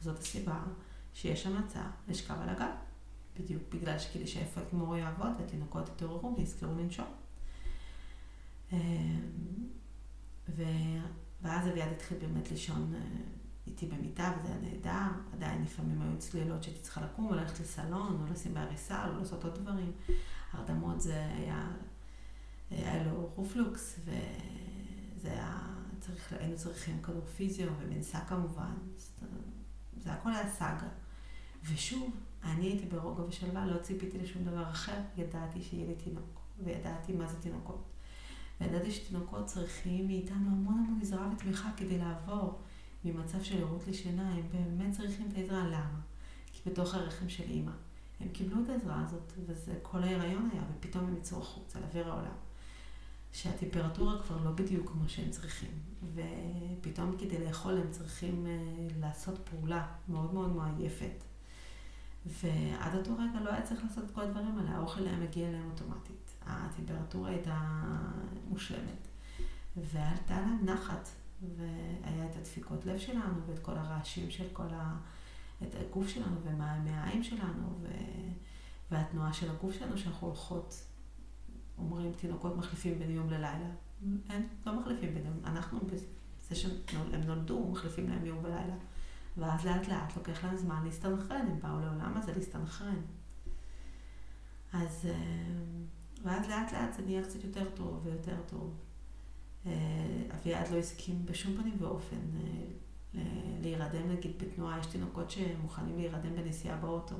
זאת 0.00 0.18
הסיבה 0.18 0.62
שיש 1.14 1.46
המלצה 1.46 1.82
לשכב 2.08 2.36
על 2.42 2.48
הגב. 2.48 2.70
בדיוק 3.38 3.62
בגלל 3.72 3.98
שכדי 3.98 4.26
שאפקט 4.26 4.72
מור 4.72 4.96
יעבוד, 4.96 5.32
התינוקות 5.44 5.88
יתעוררו 5.88 6.34
ויזכרו 6.36 6.74
לנשום. 6.74 7.06
ו... 10.48 10.62
ואז 11.42 11.68
אביעד 11.68 11.92
התחיל 11.92 12.18
באמת 12.18 12.50
לישון 12.50 12.94
אה, 12.94 13.00
איתי 13.66 13.86
במיטה, 13.86 14.32
וזה 14.38 14.48
היה 14.48 14.60
נהדר. 14.60 15.20
עדיין 15.32 15.62
לפעמים 15.62 16.02
היו 16.02 16.18
צלילות 16.18 16.62
שהייתי 16.62 16.82
צריכה 16.82 17.00
לקום, 17.00 17.26
או 17.26 17.34
ללכת 17.34 17.60
לסלון, 17.60 18.20
או 18.20 18.32
לשים 18.32 18.54
בעריסה, 18.54 19.08
או 19.08 19.18
לעשות 19.18 19.44
עוד 19.44 19.54
דברים. 19.54 19.92
הרדמות 20.52 21.00
זה 21.00 21.26
היה, 21.36 21.70
היה 22.70 23.04
לו 23.04 23.30
רופלוקס, 23.34 23.98
וזה 24.04 25.28
היה 25.32 25.58
צריך, 26.00 26.32
היינו 26.32 26.56
צריכים 26.56 27.02
כדור 27.02 27.24
פיזיו 27.36 27.68
ומנסה 27.78 28.20
כמובן. 28.20 28.72
זה 29.96 30.12
הכל 30.12 30.32
היה 30.32 30.48
סאגה. 30.48 30.88
ושוב, 31.64 32.10
אני 32.44 32.66
הייתי 32.66 32.86
ברוגע 32.86 33.22
ושלווה, 33.22 33.66
לא 33.66 33.78
ציפיתי 33.78 34.18
לשום 34.18 34.44
דבר 34.44 34.70
אחר, 34.70 34.96
ידעתי 35.16 35.62
שיהיה 35.62 35.86
לי 35.86 35.94
תינוק, 35.94 36.40
וידעתי 36.64 37.12
מה 37.12 37.26
זה 37.26 37.40
תינוקות. 37.40 37.84
וידעתי 38.60 38.92
שתינוקות 38.92 39.46
צריכים 39.46 40.06
מאיתנו 40.06 40.50
המון 40.50 40.74
המון 40.74 40.98
עזרה 41.02 41.28
ותמיכה 41.32 41.70
כדי 41.76 41.98
לעבור 41.98 42.60
ממצב 43.04 43.42
של 43.42 43.62
ערות 43.62 43.86
לשינה, 43.88 44.32
הם 44.32 44.42
באמת 44.52 44.96
צריכים 44.96 45.28
את 45.32 45.36
העזרה. 45.36 45.66
למה? 45.66 46.00
כי 46.52 46.70
בתוך 46.70 46.94
הרחם 46.94 47.28
של 47.28 47.44
אימא. 47.44 47.72
הם 48.20 48.28
קיבלו 48.28 48.64
את 48.64 48.68
העזרה 48.68 49.04
הזאת, 49.06 49.32
וזה 49.46 49.74
כל 49.82 50.02
ההיריון 50.02 50.48
היה, 50.52 50.62
ופתאום 50.76 51.04
הם 51.04 51.16
יצאו 51.16 51.38
החוצה 51.38 51.80
לאוויר 51.80 52.08
העולם. 52.12 52.34
שהטמפרטורה 53.32 54.22
כבר 54.22 54.36
לא 54.44 54.50
בדיוק 54.50 54.90
כמו 54.90 55.08
שהם 55.08 55.30
צריכים. 55.30 55.70
ופתאום 56.14 57.16
כדי 57.18 57.44
לאכול 57.44 57.76
הם 57.80 57.90
צריכים 57.90 58.46
uh, 58.46 58.92
לעשות 59.00 59.38
פעולה 59.50 59.86
מאוד 60.08 60.34
מאוד 60.34 60.56
מעייפת. 60.56 61.24
ועד 62.26 62.94
אותו 62.94 63.12
רגע 63.14 63.40
לא 63.44 63.50
היה 63.50 63.62
צריך 63.62 63.84
לעשות 63.84 64.04
את 64.04 64.10
כל 64.10 64.20
הדברים 64.20 64.58
האלה, 64.58 64.70
האוכל 64.70 65.06
היה 65.06 65.16
מגיע 65.16 65.48
אליהם 65.48 65.70
אוטומטית. 65.70 66.34
הטמפרטורה 66.46 67.30
הייתה 67.30 67.60
מושלמת. 68.48 69.08
ועלתה 69.76 70.40
להם 70.40 70.58
נחת, 70.64 71.08
והיה 71.42 72.26
את 72.30 72.36
הדפיקות 72.36 72.86
לב 72.86 72.98
שלנו 72.98 73.46
ואת 73.46 73.58
כל 73.58 73.76
הרעשים 73.76 74.30
של 74.30 74.48
כל 74.52 74.68
ה... 74.72 74.96
את 75.62 75.74
הגוף 75.74 76.08
שלנו 76.08 76.36
ומהעיים 76.44 77.22
שלנו 77.22 77.78
ו... 77.80 77.88
והתנועה 78.90 79.32
של 79.32 79.50
הגוף 79.50 79.74
שלנו 79.74 79.98
שאנחנו 79.98 80.26
הולכות, 80.26 80.84
אומרים 81.78 82.12
תינוקות 82.12 82.56
מחליפים 82.56 82.98
בין 82.98 83.10
יום 83.10 83.30
ללילה. 83.30 83.70
אין, 84.30 84.48
לא 84.66 84.80
מחליפים 84.80 85.14
בין 85.14 85.26
יום. 85.26 85.40
אנחנו, 85.44 85.80
בזה 85.80 86.54
שהם 86.54 87.20
נולדו, 87.26 87.68
מחליפים 87.72 88.08
להם 88.08 88.26
יום 88.26 88.38
ולילה. 88.44 88.74
ואז 89.36 89.66
לאט 89.66 89.88
לאט 89.88 90.16
לוקח 90.16 90.44
להם 90.44 90.56
זמן 90.56 90.84
להסתנכרן, 90.84 91.46
הם 91.46 91.60
באו 91.60 91.80
לעולם 91.80 92.16
הזה 92.16 92.32
להסתנכרן. 92.32 93.00
אז, 94.72 95.06
אה, 95.10 95.14
ואז 96.22 96.48
לאט 96.48 96.72
לאט 96.72 96.94
זה 96.96 97.02
נהיה 97.02 97.24
קצת 97.24 97.44
יותר 97.44 97.70
טוב 97.74 98.00
ויותר 98.02 98.36
טוב. 98.46 98.74
אה, 99.66 99.72
אביעד 100.34 100.68
לא 100.68 100.76
הסכים 100.76 101.26
בשום 101.26 101.56
פנים 101.56 101.76
ואופן 101.78 102.16
אה, 103.14 103.20
להירדם, 103.62 104.10
נגיד 104.10 104.32
בתנועה, 104.38 104.78
יש 104.78 104.86
תינוקות 104.86 105.30
שמוכנים 105.30 105.96
להירדם 105.96 106.36
בנסיעה 106.36 106.76
באוטו. 106.76 107.16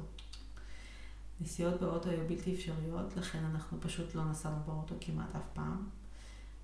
נסיעות 1.41 1.81
באוטו 1.81 2.11
היו 2.11 2.29
בלתי 2.29 2.55
אפשריות, 2.55 3.17
לכן 3.17 3.45
אנחנו 3.45 3.81
פשוט 3.81 4.15
לא 4.15 4.25
נסענו 4.25 4.57
באוטו 4.67 4.95
כמעט 5.01 5.37
אף 5.37 5.43
פעם. 5.55 5.89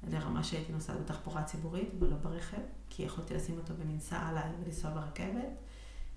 לרמה 0.08 0.44
שהייתי 0.44 0.72
נוסעת 0.72 1.00
בתחבורה 1.00 1.44
ציבורית 1.44 1.88
ולא 1.98 2.16
ברכב, 2.16 2.60
כי 2.90 3.02
יכולתי 3.02 3.34
לשים 3.34 3.58
אותו 3.58 3.74
במנסה 3.74 4.28
עליי 4.28 4.50
ולנסוע 4.62 4.90
ברכבת, 4.90 5.48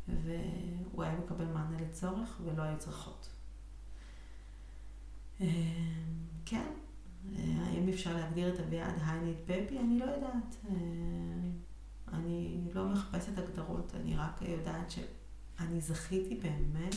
והוא 0.08 1.04
היה 1.04 1.20
מקבל 1.20 1.46
מענה 1.46 1.78
לצורך 1.82 2.40
ולא 2.46 2.64
היו 2.64 2.78
צריכות. 2.78 3.30
אה, 5.42 5.48
כן, 6.46 6.68
האם 7.36 7.90
אפשר 7.90 8.16
להגדיר 8.16 8.54
את 8.54 8.60
אביעד 8.60 8.94
היינית 9.06 9.38
בבי? 9.46 9.80
אני 9.80 10.00
לא 10.00 10.06
יודעת. 10.06 10.56
אה, 10.70 10.76
אני 12.14 12.62
לא 12.74 12.90
מחפשת 12.90 13.38
הגדרות, 13.38 13.96
אני 13.96 14.18
רק 14.18 14.42
יודעת 14.42 14.92
שאני 14.92 15.82
זכיתי 15.82 16.36
באמת 16.36 16.96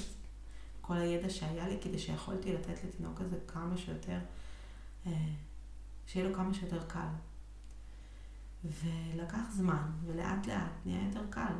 כל 0.80 0.96
הידע 0.96 1.30
שהיה 1.30 1.68
לי 1.68 1.78
כדי 1.82 1.98
שיכולתי 1.98 2.52
לתת 2.52 2.84
לתינוק 2.84 3.20
הזה 3.20 3.36
כמה 3.46 3.76
שיותר, 3.76 4.18
אה, 5.06 5.12
שיהיה 6.06 6.28
לו 6.28 6.34
כמה 6.34 6.54
שיותר 6.54 6.82
קל. 6.86 7.08
ולקח 8.64 9.50
זמן, 9.50 9.90
ולאט 10.06 10.46
לאט 10.46 10.72
נהיה 10.84 11.06
יותר 11.06 11.22
קל. 11.30 11.52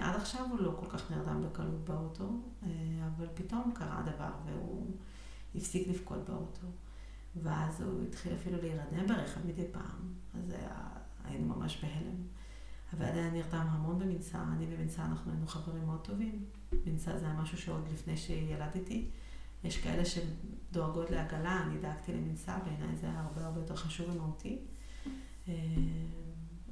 עד 0.00 0.16
עכשיו 0.16 0.46
הוא 0.50 0.60
לא 0.60 0.76
כל 0.80 0.86
כך 0.86 1.10
נרדם 1.10 1.42
בקלות 1.42 1.84
באוטו, 1.84 2.30
אבל 3.06 3.26
פתאום 3.34 3.72
קרה 3.74 4.02
דבר 4.02 4.30
והוא 4.46 4.86
הפסיק 5.54 5.88
לבכות 5.88 6.24
באוטו. 6.24 6.66
ואז 7.36 7.80
הוא 7.80 8.02
התחיל 8.02 8.34
אפילו 8.34 8.56
להירדם 8.62 9.06
ברכב 9.06 9.46
מדי 9.46 9.64
פעם, 9.72 10.14
אז 10.34 10.50
היה, 10.50 10.88
היינו 11.24 11.54
ממש 11.54 11.84
בהלם. 11.84 12.16
הוועד 12.92 13.14
היה 13.14 13.30
נרדם 13.30 13.66
המון 13.70 13.98
במנסה, 13.98 14.42
אני 14.42 14.66
ומנסה 14.70 15.04
אנחנו 15.04 15.32
היינו 15.32 15.46
חברים 15.46 15.86
מאוד 15.86 16.04
טובים. 16.04 16.44
מנסה 16.86 17.18
זה 17.18 17.26
היה 17.26 17.34
משהו 17.34 17.58
שעוד 17.58 17.88
לפני 17.92 18.16
שילדתי. 18.16 19.10
יש 19.64 19.76
כאלה 19.80 20.02
שדואגות 20.04 21.10
לעגלה, 21.10 21.62
אני 21.62 21.78
דאגתי 21.78 22.12
למנסה, 22.12 22.58
בעיניי 22.58 22.96
זה 22.96 23.06
היה 23.06 23.20
הרבה 23.20 23.44
הרבה 23.44 23.60
יותר 23.60 23.76
חשוב 23.76 24.10
ומהותי. 24.10 24.58
אה, 25.48 25.54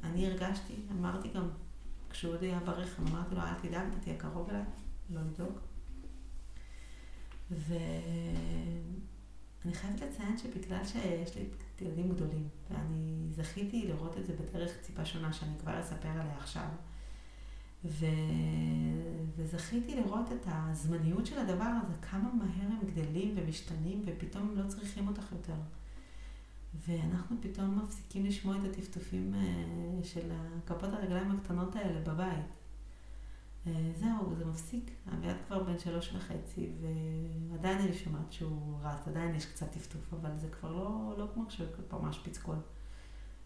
אני 0.03 0.27
הרגשתי, 0.27 0.75
אמרתי 0.93 1.29
גם, 1.29 1.49
כשהוא 2.11 2.35
עוד 2.35 2.43
היה 2.43 2.61
ברכב, 2.61 3.07
אמרתי 3.09 3.35
לו, 3.35 3.41
אל 3.41 3.55
תדאג, 3.55 3.87
אתה 3.93 4.01
תהיה 4.01 4.17
קרוב 4.17 4.49
אליי, 4.51 4.63
לא 5.11 5.21
לדאוג. 5.21 5.59
ו... 7.51 7.75
אני 9.65 9.75
חייבת 9.75 10.01
לציין 10.01 10.39
שבגלל 10.39 10.85
שיש 10.85 11.37
לי 11.37 11.45
ילדים 11.81 12.09
גדולים, 12.09 12.49
ואני 12.71 13.27
זכיתי 13.31 13.87
לראות 13.87 14.19
את 14.19 14.27
זה 14.27 14.33
בדרך 14.33 14.73
ציפה 14.81 15.05
שונה, 15.05 15.33
שאני 15.33 15.53
כבר 15.61 15.81
אספר 15.81 16.09
עליה 16.09 16.37
עכשיו, 16.37 16.69
ו... 17.85 18.07
וזכיתי 19.37 19.97
לראות 19.97 20.33
את 20.33 20.47
הזמניות 20.47 21.27
של 21.27 21.39
הדבר 21.39 21.71
הזה, 21.83 21.95
כמה 22.03 22.33
מהר 22.35 22.69
הם 22.71 22.87
גדלים 22.87 23.35
ומשתנים, 23.37 24.03
ופתאום 24.07 24.55
לא 24.57 24.69
צריכים 24.69 25.09
אותך 25.09 25.33
יותר. 25.33 25.55
ואנחנו 26.89 27.37
פתאום 27.41 27.79
מפסיקים 27.79 28.27
לשמוע 28.27 28.57
את 28.57 28.71
הטפטופים 28.71 29.35
אה, 29.35 30.05
של 30.05 30.33
כפות 30.67 30.93
הרגליים 30.93 31.31
הקטנות 31.31 31.77
האלה 31.77 32.01
בבית. 32.01 32.58
אה, 33.67 33.93
זהו, 33.97 34.35
זה 34.39 34.45
מפסיק. 34.45 34.91
אביעד 35.15 35.37
כבר 35.47 35.63
בן 35.63 35.79
שלוש 35.79 36.13
וחצי, 36.15 36.71
ועדיין 37.51 37.79
אני 37.79 37.95
שומעת 37.95 38.33
שהוא 38.33 38.79
רץ, 38.83 39.09
עדיין 39.09 39.35
יש 39.35 39.47
קצת 39.47 39.73
טפטוף, 39.73 40.15
אבל 40.15 40.39
זה 40.39 40.49
כבר 40.49 40.73
לא, 40.73 41.15
לא 41.19 41.29
כמו 41.35 41.47
כשהוא 41.49 41.67
ממש 41.93 42.19
פצקול. 42.25 42.57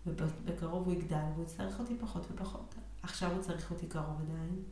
ובקרוב 0.07 0.87
הוא 0.87 0.93
יגדל, 0.93 1.25
והוא 1.33 1.45
יצטרך 1.45 1.81
אותי 1.81 1.95
פחות 2.01 2.27
ופחות. 2.31 2.75
עכשיו 3.03 3.33
הוא 3.33 3.43
צריך 3.43 3.71
אותי 3.71 3.87
קרוב 3.87 4.21
עדיין, 4.21 4.63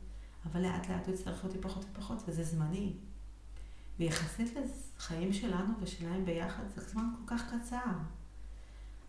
אבל 0.45 0.61
לאט 0.61 0.89
לאט 0.89 1.07
הוא 1.07 1.15
יצטרך 1.15 1.43
אותי 1.43 1.57
פחות 1.61 1.85
ופחות, 1.91 2.23
וזה 2.27 2.43
זמני. 2.43 2.93
ויחסית 3.99 4.53
לחיים 4.97 5.33
שלנו 5.33 5.73
ושלהם 5.81 6.25
ביחד, 6.25 6.63
זה 6.75 6.81
זמן 6.81 7.05
כל 7.17 7.35
כך 7.35 7.53
קצר. 7.53 7.91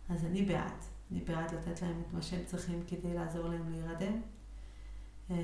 אז 0.09 0.25
אני 0.25 0.45
בעד. 0.45 0.83
אני 1.11 1.21
בעד 1.21 1.53
לתת 1.53 1.81
להם 1.81 2.01
את 2.07 2.13
מה 2.13 2.21
שהם 2.21 2.45
צריכים 2.45 2.83
כדי 2.87 3.13
לעזור 3.13 3.47
להם 3.47 3.69
להירדם. 3.71 4.21
אה, 5.31 5.35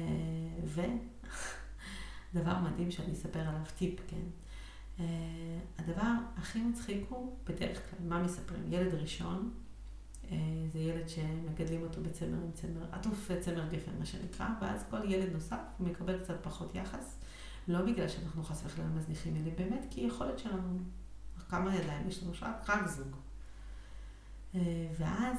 ודבר 2.33 2.59
מדהים 2.65 2.91
שאני 2.91 3.13
אספר 3.13 3.39
עליו 3.39 3.61
טיפ, 3.77 3.99
כן? 4.07 4.25
אה, 4.99 5.59
הדבר 5.77 6.11
הכי 6.37 6.59
מצחיק 6.59 7.05
הוא, 7.09 7.35
בדרך 7.45 7.89
כלל, 7.89 8.07
מה 8.07 8.23
מספרים? 8.23 8.73
ילד 8.73 8.93
ראשון, 8.93 9.51
אה, 10.31 10.37
זה 10.73 10.79
ילד 10.79 11.09
שמגדלים 11.09 11.83
אותו 11.83 12.01
בצמר 12.01 12.37
עם 12.43 12.51
צמר, 12.53 12.85
עטוף 12.91 13.31
צמר 13.39 13.67
גפן, 13.69 13.91
מה 13.99 14.05
שנקרא, 14.05 14.47
ואז 14.61 14.85
כל 14.89 15.11
ילד 15.11 15.33
נוסף 15.33 15.59
מקבל 15.79 16.23
קצת 16.23 16.35
פחות 16.43 16.75
יחס, 16.75 17.19
לא 17.67 17.81
בגלל 17.81 18.07
שאנחנו 18.07 18.43
חס 18.43 18.65
וחלילה 18.65 18.89
מזניחים 18.89 19.35
ילדים, 19.35 19.55
באמת 19.55 19.85
כי 19.89 20.01
יכולת 20.01 20.39
שלנו, 20.39 20.79
כמה 21.49 21.75
ידיים 21.75 22.07
יש 22.07 22.23
לנו, 22.23 22.31
רק 22.67 22.87
זוג. 22.87 23.15
אה, 24.55 24.87
ואז 24.97 25.37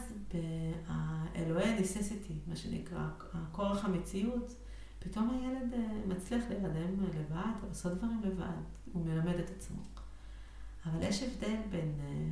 באלוהי 1.34 1.68
הניססיטי, 1.68 2.34
מה 2.46 2.56
שנקרא, 2.56 3.08
כורח 3.52 3.84
המציאות, 3.84 4.54
פתאום 4.98 5.30
הילד 5.30 5.74
אה, 5.74 6.06
מצליח 6.06 6.44
להירדם 6.48 7.04
לבד, 7.04 7.68
לעשות 7.68 7.98
דברים 7.98 8.20
לבד, 8.24 8.62
הוא 8.92 9.04
מלמד 9.04 9.34
את 9.34 9.50
עצמו. 9.56 9.82
אבל 10.86 11.02
יש 11.02 11.22
הבדל 11.22 11.56
בין 11.70 11.92
אה, 12.00 12.28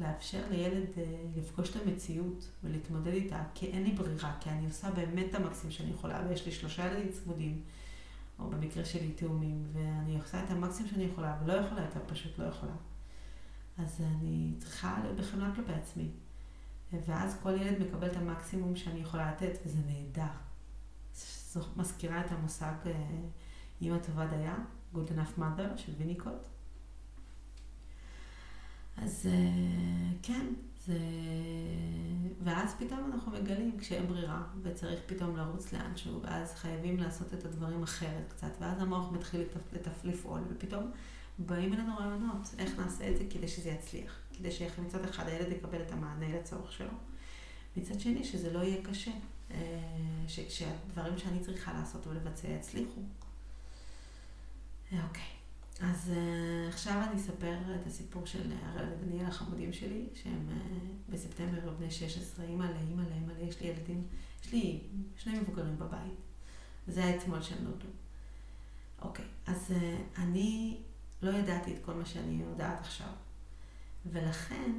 לאפשר 0.00 0.42
לילד 0.50 0.88
לפגוש 1.36 1.70
את 1.70 1.76
המציאות 1.86 2.50
ולהתמודד 2.64 3.12
איתה, 3.12 3.42
כי 3.54 3.66
אין 3.66 3.82
לי 3.82 3.92
ברירה, 3.92 4.36
כי 4.40 4.50
אני 4.50 4.66
עושה 4.66 4.90
באמת 4.90 5.26
את 5.30 5.34
המקסימום 5.34 5.70
שאני 5.70 5.90
יכולה, 5.90 6.22
ויש 6.28 6.46
לי 6.46 6.52
שלושה 6.52 6.86
ילדים 6.86 7.12
צמודים, 7.12 7.62
או 8.38 8.50
במקרה 8.50 8.84
שלי 8.84 9.12
תאומים, 9.12 9.64
ואני 9.72 10.18
עושה 10.18 10.44
את 10.44 10.50
המקסימום 10.50 10.90
שאני 10.90 11.04
יכולה, 11.04 11.36
ולא 11.44 11.52
יכולה 11.52 11.80
יותר, 11.80 12.00
פשוט 12.06 12.38
לא 12.38 12.44
יכולה. 12.44 12.72
אז 13.78 14.00
אני 14.00 14.54
צריכה 14.58 14.98
להיות 15.02 15.16
בחמלה 15.16 15.54
כלפי 15.54 15.72
עצמי. 15.72 16.10
ואז 17.06 17.38
כל 17.42 17.50
ילד 17.50 17.80
מקבל 17.80 18.06
את 18.06 18.16
המקסימום 18.16 18.76
שאני 18.76 19.00
יכולה 19.00 19.32
לתת, 19.32 19.58
וזה 19.66 19.78
נהדר. 19.86 20.32
זו 21.52 21.60
מזכירה 21.76 22.20
את 22.20 22.32
המושג 22.32 22.72
אימא 23.80 23.94
אה, 23.94 24.00
טובה 24.00 24.26
דייה, 24.26 24.56
Good 24.94 25.08
enough 25.08 25.38
mother 25.38 25.76
של 25.76 25.92
ויניקוט. 25.98 26.32
אז 28.96 29.26
אה, 29.26 30.12
כן, 30.22 30.46
זה... 30.86 30.98
ואז 32.44 32.74
פתאום 32.78 33.12
אנחנו 33.14 33.32
מגלים 33.32 33.78
כשאין 33.78 34.06
ברירה, 34.06 34.42
וצריך 34.62 35.00
פתאום 35.06 35.36
לרוץ 35.36 35.72
לאנשהו, 35.72 36.22
ואז 36.22 36.54
חייבים 36.54 36.96
לעשות 36.96 37.34
את 37.34 37.44
הדברים 37.44 37.82
אחרת 37.82 38.24
קצת, 38.28 38.50
ואז 38.60 38.82
המוח 38.82 39.12
מתחיל 39.12 39.42
לפעול, 40.04 40.40
ופתאום 40.50 40.90
באים 41.38 41.72
אלינו 41.72 41.96
רעיונות, 41.96 42.54
איך 42.58 42.78
נעשה 42.78 43.10
את 43.10 43.18
זה 43.18 43.24
כדי 43.30 43.48
שזה 43.48 43.68
יצליח. 43.70 44.26
כדי 44.38 44.50
שמצד 44.50 45.04
אחד 45.04 45.28
הילד 45.28 45.52
יקבל 45.52 45.82
את 45.82 45.92
המענה 45.92 46.38
לצורך 46.38 46.72
שלו. 46.72 46.92
מצד 47.76 48.00
שני, 48.00 48.24
שזה 48.24 48.52
לא 48.52 48.58
יהיה 48.58 48.82
קשה, 48.82 49.10
אה, 49.50 49.56
שהדברים 50.48 51.18
שאני 51.18 51.40
צריכה 51.40 51.72
לעשות 51.72 52.06
ולבצע 52.06 52.48
יצליחו. 52.48 53.00
אוקיי, 54.92 55.22
אז 55.80 56.12
אה, 56.16 56.68
עכשיו 56.68 57.02
אני 57.10 57.20
אספר 57.20 57.58
את 57.80 57.86
הסיפור 57.86 58.26
של 58.26 58.52
הראל 58.62 58.88
ודניאל 58.92 59.26
החמודים 59.26 59.72
שלי, 59.72 60.06
שהם 60.14 60.48
אה, 60.50 60.78
בספטמבר 61.08 61.70
בני 61.78 61.90
16, 61.90 62.44
אימא 62.44 62.64
לאימא 62.64 63.02
לאימא, 63.02 63.32
יש 63.48 63.60
לי 63.60 63.66
ילדים, 63.66 64.06
יש 64.44 64.52
לי 64.52 64.80
שני 65.16 65.38
מבוגרים 65.38 65.78
בבית. 65.78 66.14
וזה 66.88 67.04
היה 67.04 67.16
אתמול 67.16 67.42
שהם 67.42 67.64
נולדו. 67.64 67.88
אוקיי, 69.02 69.24
אז 69.46 69.72
אני 70.18 70.76
לא 71.22 71.30
ידעתי 71.30 71.74
את 71.74 71.84
כל 71.84 71.94
מה 71.94 72.06
שאני 72.06 72.42
יודעת 72.42 72.80
עכשיו. 72.80 73.08
ולכן 74.06 74.72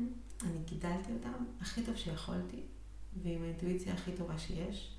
אני 0.44 0.58
גידלתי 0.66 1.14
אותם 1.14 1.44
הכי 1.62 1.84
טוב 1.84 1.96
שיכולתי, 1.96 2.62
ועם 3.24 3.44
האינטואיציה 3.44 3.94
הכי 3.94 4.12
טובה 4.12 4.38
שיש, 4.38 4.96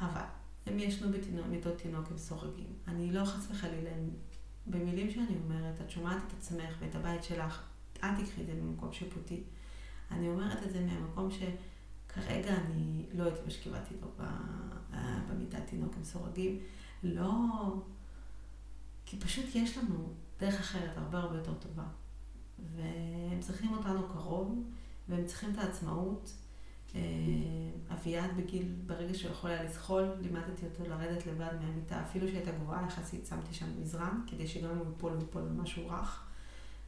אבל 0.00 0.22
הם 0.66 0.78
ישנו 0.78 1.08
במיטות 1.34 1.76
תינוק 1.78 2.10
הם 2.10 2.18
סורגים. 2.18 2.72
אני 2.88 3.12
לא 3.12 3.24
חס 3.24 3.50
וחלילה, 3.50 3.90
במילים 4.66 5.10
שאני 5.10 5.36
אומרת, 5.44 5.80
את 5.80 5.90
שומעת 5.90 6.22
את 6.26 6.32
עצמך 6.38 6.76
ואת 6.78 6.94
הבית 6.94 7.24
שלך, 7.24 7.62
אל 8.02 8.24
תקחי 8.24 8.40
את 8.40 8.46
זה 8.46 8.54
ממקום 8.54 8.92
שיפוטי. 8.92 9.42
אני 10.10 10.28
אומרת 10.28 10.62
את 10.62 10.72
זה 10.72 10.80
מהמקום 10.80 11.28
שכרגע 11.30 12.56
אני 12.56 13.06
לא 13.14 13.24
הייתי 13.24 13.40
משכיבה 13.46 13.80
תינוק 13.80 14.20
במיטת 15.28 15.66
תינוק 15.66 15.94
עם 15.96 16.04
סורגים. 16.04 16.58
לא... 17.02 17.32
כי 19.06 19.20
פשוט 19.20 19.44
יש 19.54 19.78
לנו 19.78 20.12
דרך 20.40 20.60
אחרת 20.60 20.96
הרבה 20.96 21.18
הרבה 21.18 21.36
יותר 21.36 21.54
טובה. 21.54 21.84
והם 22.76 23.40
צריכים 23.40 23.72
אותנו 23.72 24.08
קרוב, 24.08 24.64
והם 25.08 25.26
צריכים 25.26 25.50
את 25.52 25.58
העצמאות. 25.58 26.32
אה, 26.94 27.00
אביעד 27.94 28.30
בגיל, 28.36 28.72
ברגע 28.86 29.14
שהוא 29.14 29.30
יכול 29.30 29.50
היה 29.50 29.62
לזחול, 29.62 30.08
לימדתי 30.20 30.66
אותו 30.66 30.84
לרדת 30.88 31.26
לבד 31.26 31.52
מהמיטה, 31.60 32.02
אפילו 32.02 32.28
שהייתה 32.28 32.50
גבוהה 32.50 32.86
יחסית, 32.86 33.26
שמתי 33.26 33.54
שם 33.54 33.66
מזרן, 33.80 34.20
כדי 34.26 34.46
שגם 34.48 34.70
אם 34.70 34.78
הוא 34.78 34.86
ייפול, 34.86 35.12
הוא 35.12 35.42
במשהו 35.42 35.88
רך. 35.88 36.22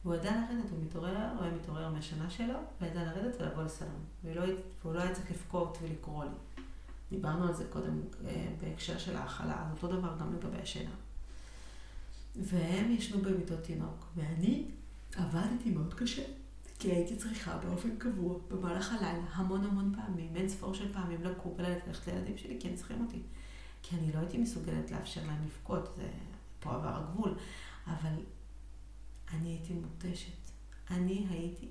והוא 0.03 0.15
ידע 0.15 0.31
לרדת, 0.31 0.69
הוא 0.71 0.79
מתעורר, 0.83 1.29
הוא 1.35 1.43
היה 1.43 1.53
מתעורר 1.53 1.89
מהשנה 1.89 2.29
שלו, 2.29 2.59
וידע 2.81 3.03
לרדת 3.03 3.41
ולבוא 3.41 3.63
לסלון. 3.63 4.03
ולא, 4.23 4.41
והוא 4.81 4.93
לא 4.93 5.01
היה 5.01 5.13
צריך 5.13 5.31
לבכות 5.31 5.77
ולקרוא 5.81 6.23
לי. 6.23 6.63
דיברנו 7.09 7.47
על 7.47 7.53
זה 7.53 7.65
קודם 7.69 8.01
אה, 8.25 8.47
בהקשר 8.61 8.97
של 8.97 9.15
ההכלה, 9.15 9.65
אז 9.65 9.71
אותו 9.71 9.87
דבר 9.87 10.15
גם 10.19 10.33
לגבי 10.33 10.61
השינה. 10.61 10.91
והם 12.35 12.91
ישנו 12.91 13.21
במיטות 13.21 13.63
תינוק, 13.63 14.05
ואני 14.15 14.65
עבדתי 15.15 15.71
מאוד 15.71 15.93
קשה, 15.93 16.23
כי 16.79 16.91
הייתי 16.91 17.15
צריכה 17.15 17.57
באופן 17.57 17.97
קבוע, 17.97 18.39
במהלך 18.49 18.93
הלילה, 18.93 19.25
המון 19.33 19.63
המון 19.65 19.95
פעמים, 19.95 20.35
אין 20.35 20.49
ספור 20.49 20.73
של 20.73 20.93
פעמים 20.93 21.23
לקום 21.23 21.53
וללכת 21.57 22.07
לילדים 22.07 22.37
שלי, 22.37 22.57
כי 22.59 22.67
הם 22.67 22.75
צריכים 22.75 23.01
אותי. 23.05 23.21
כי 23.83 23.95
אני 23.95 24.11
לא 24.13 24.19
הייתי 24.19 24.37
מסוגלת 24.37 24.91
לאפשר 24.91 25.21
להם 25.27 25.45
לבכות, 25.45 25.93
זה 25.95 26.09
פה 26.59 26.75
עבר 26.75 26.95
הגבול, 26.95 27.35
אבל 27.87 28.13
אני 29.33 29.49
הייתי 29.49 29.73
מותשת. 29.73 30.51
אני 30.91 31.25
הייתי 31.29 31.67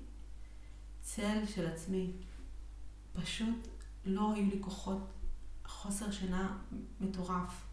צל 1.01 1.45
של 1.45 1.67
עצמי. 1.67 2.11
פשוט 3.13 3.67
לא 4.05 4.33
היו 4.33 4.45
לי 4.45 4.57
כוחות, 4.61 5.07
חוסר 5.65 6.11
שינה 6.11 6.57
מטורף. 7.01 7.68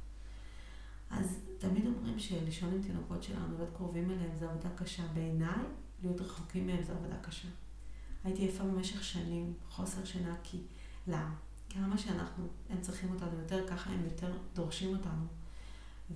אז 1.10 1.38
תמיד 1.58 1.86
אומרים 1.86 2.18
שלישון 2.18 2.74
עם 2.74 2.82
תינוקות 2.82 3.22
שלנו, 3.22 3.56
להיות 3.56 3.70
קרובים 3.76 4.10
אליהם 4.10 4.36
זה 4.38 4.50
עבודה 4.50 4.68
קשה. 4.76 5.02
בעיניי, 5.14 5.64
להיות 6.02 6.20
רחוקים 6.20 6.66
מהם 6.66 6.82
זה 6.82 6.92
עבודה 6.92 7.16
קשה. 7.22 7.48
הייתי 8.24 8.42
יפה 8.42 8.64
במשך 8.64 9.04
שנים, 9.04 9.54
חוסר 9.68 10.04
שינה, 10.04 10.36
כי 10.42 10.62
למה? 11.06 11.34
כמה 11.70 11.98
שאנחנו, 11.98 12.46
הם 12.70 12.80
צריכים 12.80 13.10
אותנו 13.14 13.38
יותר, 13.38 13.68
ככה 13.68 13.90
הם 13.90 14.04
יותר 14.04 14.32
דורשים 14.54 14.96
אותנו. 14.96 15.26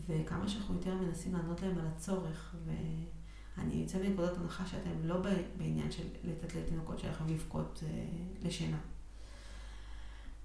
וכמה 0.08 0.48
שאנחנו 0.48 0.74
יותר 0.74 0.94
מנסים 0.94 1.34
לענות 1.34 1.62
להם 1.62 1.78
על 1.78 1.86
הצורך, 1.86 2.54
ואני 2.66 3.74
יוצא 3.74 3.98
מנקודת 3.98 4.36
הנחה 4.38 4.66
שאתם 4.66 4.90
לא 5.02 5.22
בעניין 5.56 5.90
של 5.92 6.02
לתת 6.24 6.54
לתינוקות 6.54 6.98
שלכם 6.98 7.28
לבכות 7.28 7.82
אה, 7.86 8.06
לשינה. 8.42 8.78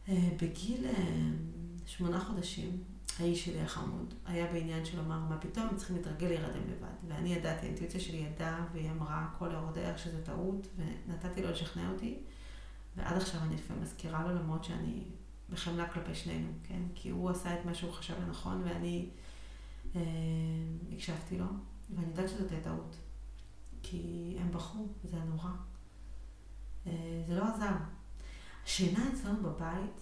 אה, 0.10 0.30
בגיל 0.42 0.86
אה, 0.86 1.32
שמונה 1.86 2.20
חודשים, 2.20 2.84
האיש 3.20 3.46
שלי 3.46 3.62
החמוד 3.62 4.14
היה 4.26 4.54
בעניין 4.54 4.86
של 4.86 4.98
לומר, 4.98 5.20
מה 5.20 5.38
פתאום, 5.38 5.68
צריכים 5.76 5.96
להתרגל 5.96 6.28
להירדם 6.28 6.70
לבד. 6.72 7.08
ואני 7.08 7.34
ידעתי, 7.34 7.66
האינטואיציה 7.66 8.00
שלי 8.00 8.18
ידעה, 8.18 8.66
והיא 8.74 8.92
אמרה 8.92 9.28
כל 9.40 9.56
העוד 9.56 9.78
שזה 9.98 10.26
טעות, 10.26 10.68
ונתתי 10.78 11.42
לו 11.42 11.50
לשכנע 11.50 11.92
אותי, 11.92 12.18
ועד 12.96 13.18
עכשיו 13.18 13.42
אני 13.42 13.56
לפעמים 13.56 13.84
מזכירה 13.84 14.24
לו, 14.28 14.36
למרות 14.36 14.64
שאני 14.64 15.04
בחמלה 15.50 15.90
כלפי 15.90 16.16
שנינו, 16.16 16.48
כן? 16.64 16.82
כי 16.96 17.10
הוא 17.10 17.30
עשה 17.30 17.60
את 17.60 17.66
מה 17.66 17.74
שהוא 17.74 17.92
חשב 17.92 18.14
לנכון, 18.28 18.62
ואני 18.66 19.10
אה, 19.96 20.02
הקשבתי 20.94 21.38
לו, 21.38 21.46
ואני 21.96 22.08
יודעת 22.08 22.30
שזאת 22.30 22.52
הייתה 22.52 22.70
טעות. 22.70 22.96
כי 23.84 24.36
הם 24.40 24.52
בחרו, 24.52 24.88
וזה 25.04 25.16
היה 25.16 25.26
נורא. 25.26 25.50
אה, 26.88 27.24
זה 27.28 27.36
לא 27.36 27.44
עזר. 27.54 27.72
השינה 28.66 29.10
אצלנו 29.14 29.44
בבית, 29.44 30.02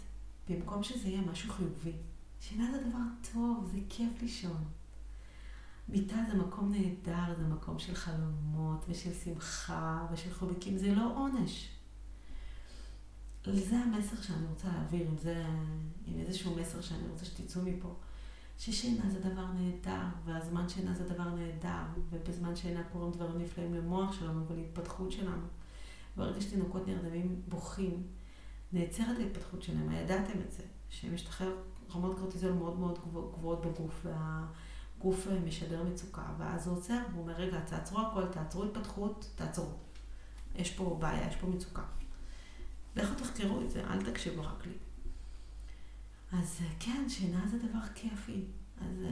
במקום 0.49 0.83
שזה 0.83 1.09
יהיה 1.09 1.21
משהו 1.21 1.53
חיובי, 1.53 1.93
שינה 2.49 2.71
זה 2.71 2.77
דבר 2.89 2.99
טוב, 3.33 3.69
זה 3.71 3.79
כיף 3.89 4.21
לישון. 4.21 4.63
מיטה 5.89 6.15
זה 6.31 6.37
מקום 6.37 6.71
נהדר, 6.71 7.35
זה 7.37 7.43
מקום 7.43 7.79
של 7.79 7.95
חלומות 7.95 8.85
ושל 8.89 9.13
שמחה 9.13 10.07
ושל 10.11 10.33
חוביקים, 10.33 10.77
זה 10.77 10.95
לא 10.95 11.17
עונש. 11.17 11.69
זה 13.45 13.75
המסר 13.75 14.21
שאני 14.21 14.47
רוצה 14.47 14.67
להעביר, 14.67 15.07
עם, 15.07 15.17
זה, 15.17 15.45
עם 16.05 16.19
איזשהו 16.19 16.55
מסר 16.55 16.81
שאני 16.81 17.07
רוצה 17.07 17.25
שתצאו 17.25 17.61
מפה. 17.61 17.95
ששינה 18.59 19.09
זה 19.09 19.19
דבר 19.19 19.45
נהדר, 19.51 20.05
והזמן 20.25 20.69
שינה 20.69 20.93
זה 20.93 21.09
דבר 21.09 21.35
נהדר, 21.35 21.83
ובזמן 22.09 22.55
שינה 22.55 22.83
קורים 22.83 23.11
דברים 23.11 23.41
נפלאים 23.41 23.73
למוח 23.73 24.13
שלנו 24.19 24.47
ולהתפתחות 24.47 25.11
שלנו. 25.11 25.47
ברגע 26.15 26.41
שתינוקות 26.41 26.87
נרדמים 26.87 27.41
בוכים, 27.47 28.03
נעצרת 28.73 29.17
ההתפתחות 29.19 29.63
שלהם, 29.63 29.89
הידעתם 29.89 30.41
את 30.47 30.51
זה, 30.51 30.63
שמשתחרר 30.89 31.55
רמות 31.95 32.19
קורטיזול 32.19 32.51
מאוד 32.51 32.79
מאוד 32.79 32.99
גבוהות 33.33 33.65
בגוף, 33.65 34.05
והגוף 34.05 35.27
משדר 35.45 35.83
מצוקה, 35.83 36.25
ואז 36.37 36.67
הוא 36.67 36.77
עוצר, 36.77 36.99
הוא 37.13 37.21
אומר, 37.21 37.33
רגע, 37.33 37.59
תעצרו 37.59 37.99
הכל, 37.99 38.25
תעצרו 38.25 38.63
התפתחות, 38.63 39.29
תעצרו. 39.35 39.69
יש 40.55 40.71
פה 40.71 40.97
בעיה, 40.99 41.27
יש 41.27 41.35
פה 41.35 41.47
מצוקה. 41.47 41.83
לכו 42.95 43.15
תחקרו 43.15 43.61
את 43.61 43.71
זה, 43.71 43.83
אל 43.87 44.11
תקשיבו 44.11 44.41
רק 44.41 44.65
לי. 44.65 44.77
אז 46.31 46.59
כן, 46.79 47.09
שינה 47.09 47.47
זה 47.47 47.57
דבר 47.57 47.87
כיפי. 47.95 48.45
אז 48.81 49.05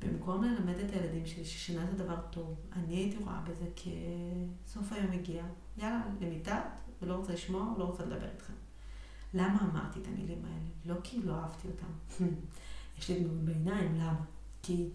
במקום 0.00 0.44
ללמד 0.44 0.78
את 0.78 0.90
הילדים 0.90 1.26
שלי 1.26 1.44
ששינה 1.44 1.86
זה 1.86 2.04
דבר 2.04 2.20
טוב, 2.30 2.54
אני 2.72 2.96
הייתי 2.96 3.16
רואה 3.16 3.40
בזה 3.40 3.66
כסוף 3.76 4.92
היום 4.92 5.12
הגיע, 5.12 5.44
יאללה, 5.76 6.02
למיטה, 6.20 6.60
ולא 7.02 7.14
רוצה 7.14 7.32
לשמוע, 7.32 7.74
לא 7.78 7.84
רוצה 7.84 8.04
לדבר 8.04 8.30
איתכם. 8.30 8.52
למה 9.34 9.68
אמרתי 9.70 10.00
את 10.00 10.06
המילים 10.06 10.44
האלה? 10.44 10.68
לא 10.84 11.00
כי 11.04 11.22
לא 11.22 11.34
אהבתי 11.34 11.68
אותם. 11.68 12.24
יש 12.98 13.10
לי 13.10 13.24
דמות 13.24 13.44
בעיניים, 13.44 13.94
למה? 13.94 14.24
כי 14.62 14.88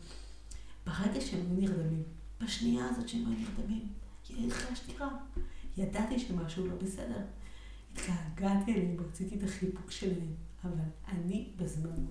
ברגע 0.86 1.22
שהם 1.22 1.40
היו 1.40 1.70
נרדמים, 1.70 2.04
בשנייה 2.42 2.90
הזאת 2.90 3.10
שהם 3.10 3.26
היו 3.28 3.40
נרדמים, 3.40 3.88
הרגשתי 4.30 4.98
רע. 4.98 5.10
ידעתי 5.78 6.20
שמשהו 6.20 6.68
לא 6.68 6.76
בסדר. 6.76 7.22
התגעגעתי 7.92 8.74
אליהם, 8.74 8.98
רציתי 9.00 9.36
את 9.36 9.44
החיבוק 9.44 9.92
שלהם, 9.92 10.34
אבל 10.64 10.84
אני 11.08 11.50
בזמן, 11.56 12.06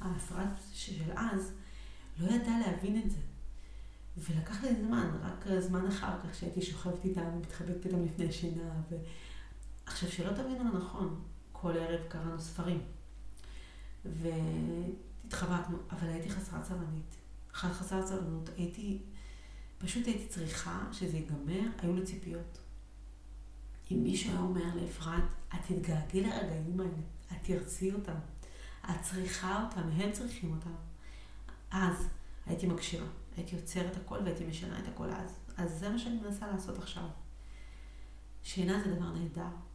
ההפרעת 0.00 0.60
של 0.72 1.12
אז, 1.16 1.52
לא 2.18 2.32
ידעה 2.32 2.58
להבין 2.58 3.02
את 3.02 3.10
זה. 3.10 3.18
ולקח 4.16 4.64
לי 4.64 4.74
זמן, 4.86 5.10
רק 5.22 5.60
זמן 5.60 5.86
אחר 5.86 6.20
כך 6.22 6.34
שהייתי 6.34 6.62
שוכבת 6.62 7.04
איתם, 7.04 7.38
מתחבקת 7.40 7.86
איתם 7.86 8.04
לפני 8.04 8.32
שינה. 8.32 8.82
ו... 8.90 8.96
עכשיו, 9.86 10.12
שלא 10.12 10.32
תבינו 10.32 10.78
נכון, 10.78 11.20
כל 11.62 11.76
ערב 11.76 12.00
קראנו 12.08 12.40
ספרים. 12.40 12.82
והתחבקנו, 14.04 15.78
אבל 15.90 16.08
הייתי 16.08 16.30
חסרת 16.30 16.64
סבלנית. 16.64 17.16
חסרת 17.52 18.06
סבלנות, 18.06 18.50
הייתי, 18.56 18.98
פשוט 19.78 20.06
הייתי 20.06 20.26
צריכה 20.28 20.88
שזה 20.92 21.16
ייגמר, 21.16 21.68
היו 21.78 21.96
לי 21.96 22.04
ציפיות. 22.04 22.58
אם 23.90 24.02
מישהו 24.02 24.30
היה 24.30 24.40
אומר 24.40 24.74
לאפרת, 24.74 25.22
את 25.54 25.60
תתגעגעי 25.66 26.20
לרגעים 26.20 26.80
האלה, 26.80 26.90
את 27.32 27.36
תרצי 27.42 27.92
אותם, 27.92 28.18
את 28.90 29.02
צריכה 29.02 29.64
אותם, 29.64 29.88
הם 29.88 30.12
צריכים 30.12 30.52
אותם. 30.52 30.74
אז 31.70 32.08
הייתי 32.46 32.66
מקשיבה, 32.66 33.06
הייתי 33.36 33.56
עוצרת 33.56 33.96
הכל 33.96 34.18
והייתי 34.24 34.46
משנה 34.46 34.78
את 34.78 34.88
הכל 34.88 35.10
אז. 35.10 35.38
אז 35.56 35.78
זה 35.78 35.88
מה 35.88 35.98
שאני 35.98 36.20
מנסה 36.20 36.46
לעשות 36.46 36.78
עכשיו. 36.78 37.08
שינה 38.42 38.82
זה 38.84 38.94
דבר 38.94 39.10
נהדר. 39.12 39.71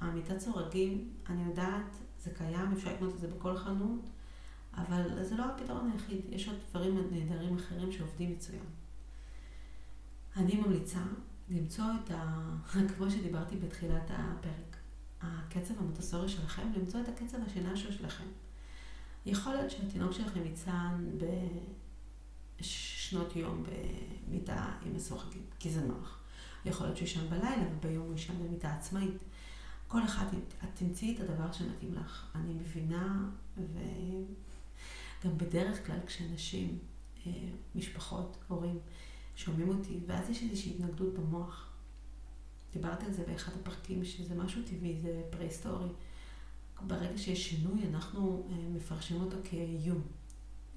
המיטת 0.00 0.40
סורגים, 0.40 1.10
אני 1.28 1.42
יודעת, 1.44 1.96
זה 2.18 2.30
קיים, 2.38 2.72
אפשר 2.72 2.94
לקנות 2.94 3.14
את 3.14 3.20
זה 3.20 3.28
בכל 3.28 3.56
חנות, 3.56 4.08
אבל 4.74 5.24
זה 5.24 5.36
לא 5.36 5.44
הפתרון 5.44 5.90
היחיד, 5.92 6.20
יש 6.30 6.48
עוד 6.48 6.56
דברים 6.70 6.98
נהדרים 7.10 7.56
אחרים 7.56 7.92
שעובדים 7.92 8.32
מצוין. 8.32 8.64
אני 10.36 10.56
ממליצה 10.56 11.00
למצוא 11.48 11.84
את 12.04 12.10
ה... 12.10 12.50
כמו 12.96 13.10
שדיברתי 13.10 13.56
בתחילת 13.56 14.10
הפרק, 14.10 14.76
הקצב 15.20 15.74
המוטוסורי 15.78 16.28
שלכם, 16.28 16.72
למצוא 16.76 17.00
את 17.00 17.08
הקצב 17.08 17.38
השינה 17.46 17.76
שלכם. 17.76 18.24
יכול 19.26 19.52
להיות 19.52 19.70
שהתינוק 19.70 20.12
שלכם 20.12 20.46
יצן 20.46 21.04
בשנות 22.60 23.36
יום 23.36 23.64
במיטה 24.28 24.72
עם 24.86 24.96
משוחקים, 24.96 25.42
כי 25.58 25.70
זה 25.70 25.80
נוח. 25.80 26.18
יכול 26.64 26.86
להיות 26.86 26.96
שהוא 26.96 27.06
ישן 27.06 27.28
בלילה 27.28 27.62
וביום 27.72 28.06
הוא 28.06 28.14
ישן 28.14 28.34
במיטה 28.38 28.74
עצמאית. 28.74 29.14
כל 29.88 30.04
אחד, 30.04 30.26
את 30.64 30.68
תמצאי 30.74 31.14
את 31.14 31.20
הדבר 31.20 31.52
שמתאים 31.52 31.94
לך. 31.94 32.26
אני 32.34 32.54
מבינה, 32.54 33.30
וגם 33.56 35.38
בדרך 35.38 35.86
כלל 35.86 35.98
כשאנשים, 36.06 36.78
אה, 37.26 37.32
משפחות, 37.74 38.36
הורים, 38.48 38.78
שומעים 39.36 39.68
אותי, 39.68 40.00
ואז 40.06 40.30
יש 40.30 40.42
איזושהי 40.42 40.74
התנגדות 40.74 41.14
במוח. 41.14 41.68
דיברתי 42.72 43.06
על 43.06 43.12
זה 43.12 43.24
באחד 43.26 43.52
הפרקים, 43.60 44.04
שזה 44.04 44.34
משהו 44.34 44.62
טבעי, 44.62 45.00
זה 45.02 45.22
פרה-היסטורי. 45.30 45.88
ברגע 46.86 47.18
שיש 47.18 47.50
שינוי, 47.50 47.86
אנחנו 47.88 48.48
אה, 48.50 48.68
מפרשים 48.68 49.20
אותו 49.20 49.36
כאיום 49.44 50.02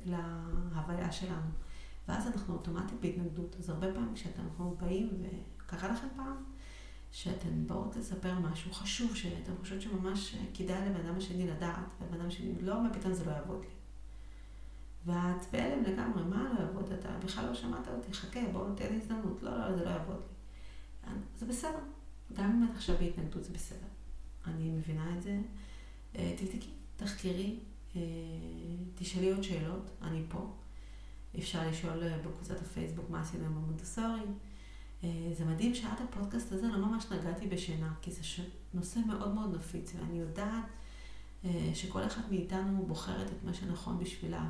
להוויה 0.06 1.12
שלנו. 1.12 1.52
ואז 2.08 2.28
אנחנו 2.28 2.54
אוטומטית 2.54 3.02
בהתנגדות. 3.02 3.56
אז 3.60 3.70
הרבה 3.70 3.94
פעמים 3.94 4.14
כשאנחנו 4.14 4.76
באים, 4.80 5.10
וקרה 5.22 5.90
לכם 5.92 6.08
פעם, 6.16 6.44
שאתן 7.12 7.68
באות 7.68 7.96
לספר 7.96 8.40
משהו 8.40 8.74
חשוב, 8.74 9.16
שאתן 9.16 9.52
חושבות 9.60 9.82
שממש 9.82 10.36
כדאי 10.54 10.90
לבן 10.90 11.06
אדם 11.06 11.18
השני 11.18 11.48
לדעת, 11.48 11.80
ובן 12.02 12.20
אדם 12.20 12.28
השני 12.28 12.62
לא, 12.62 12.84
מה 12.84 12.94
פתאום 12.94 13.14
זה 13.14 13.26
לא 13.26 13.32
יעבוד 13.32 13.62
לי. 13.62 13.72
ואת 15.06 15.46
בהלם 15.52 15.84
לגמרי, 15.84 16.24
מה 16.24 16.54
לא 16.54 16.60
יעבוד? 16.60 16.92
אתה 16.92 17.10
בכלל 17.26 17.46
לא 17.46 17.54
שמעת 17.54 17.88
אותי, 17.88 18.14
חכה, 18.14 18.40
בואו 18.52 18.76
תן 18.76 18.94
לי 18.94 18.96
הזדמנות. 18.96 19.44
לא, 19.44 19.58
לא, 19.58 19.78
זה 19.78 19.86
לא 19.86 19.90
יעבוד 19.90 20.16
לי. 20.16 20.32
זה 21.38 21.46
בסדר. 21.46 21.80
גם 22.34 22.52
אם 22.52 22.68
את 22.72 22.76
עכשיו 22.76 22.96
בהתנגדות 23.00 23.44
זה 23.44 23.54
בסדר. 23.54 23.88
אני 24.48 24.70
מבינה 24.70 25.18
את 25.18 25.24
זה. 25.24 25.40
אה, 26.16 26.36
תבדקי, 26.38 26.70
תחקרי, 26.98 27.60
אה, 27.96 28.02
תשאלי 28.96 29.32
עוד 29.32 29.44
שאלות, 29.44 29.92
אני 30.02 30.22
פה. 30.30 30.54
אפשר 31.40 31.68
לשאול 31.70 32.04
אה, 32.04 32.18
בקבוצת 32.18 32.62
הפייסבוק 32.62 33.10
מה 33.10 33.22
עשינו 33.22 33.46
עם 33.46 33.58
המונטסורי. 33.58 34.22
זה 35.34 35.46
מדהים 35.46 35.76
שעד 35.76 35.98
הפודקאסט 36.10 36.52
הזה 36.52 36.68
לא 36.68 36.78
ממש 36.78 37.06
נגעתי 37.12 37.48
בשינה, 37.48 37.94
כי 38.02 38.12
זה 38.12 38.22
נושא 38.74 39.00
מאוד 39.08 39.34
מאוד 39.34 39.56
נפיץ, 39.56 39.94
ואני 39.96 40.20
יודעת 40.20 40.64
שכל 41.74 42.04
אחד 42.06 42.22
מאיתנו 42.30 42.86
בוחרת 42.86 43.28
את 43.28 43.44
מה 43.44 43.54
שנכון 43.54 44.00
בשבילה. 44.00 44.50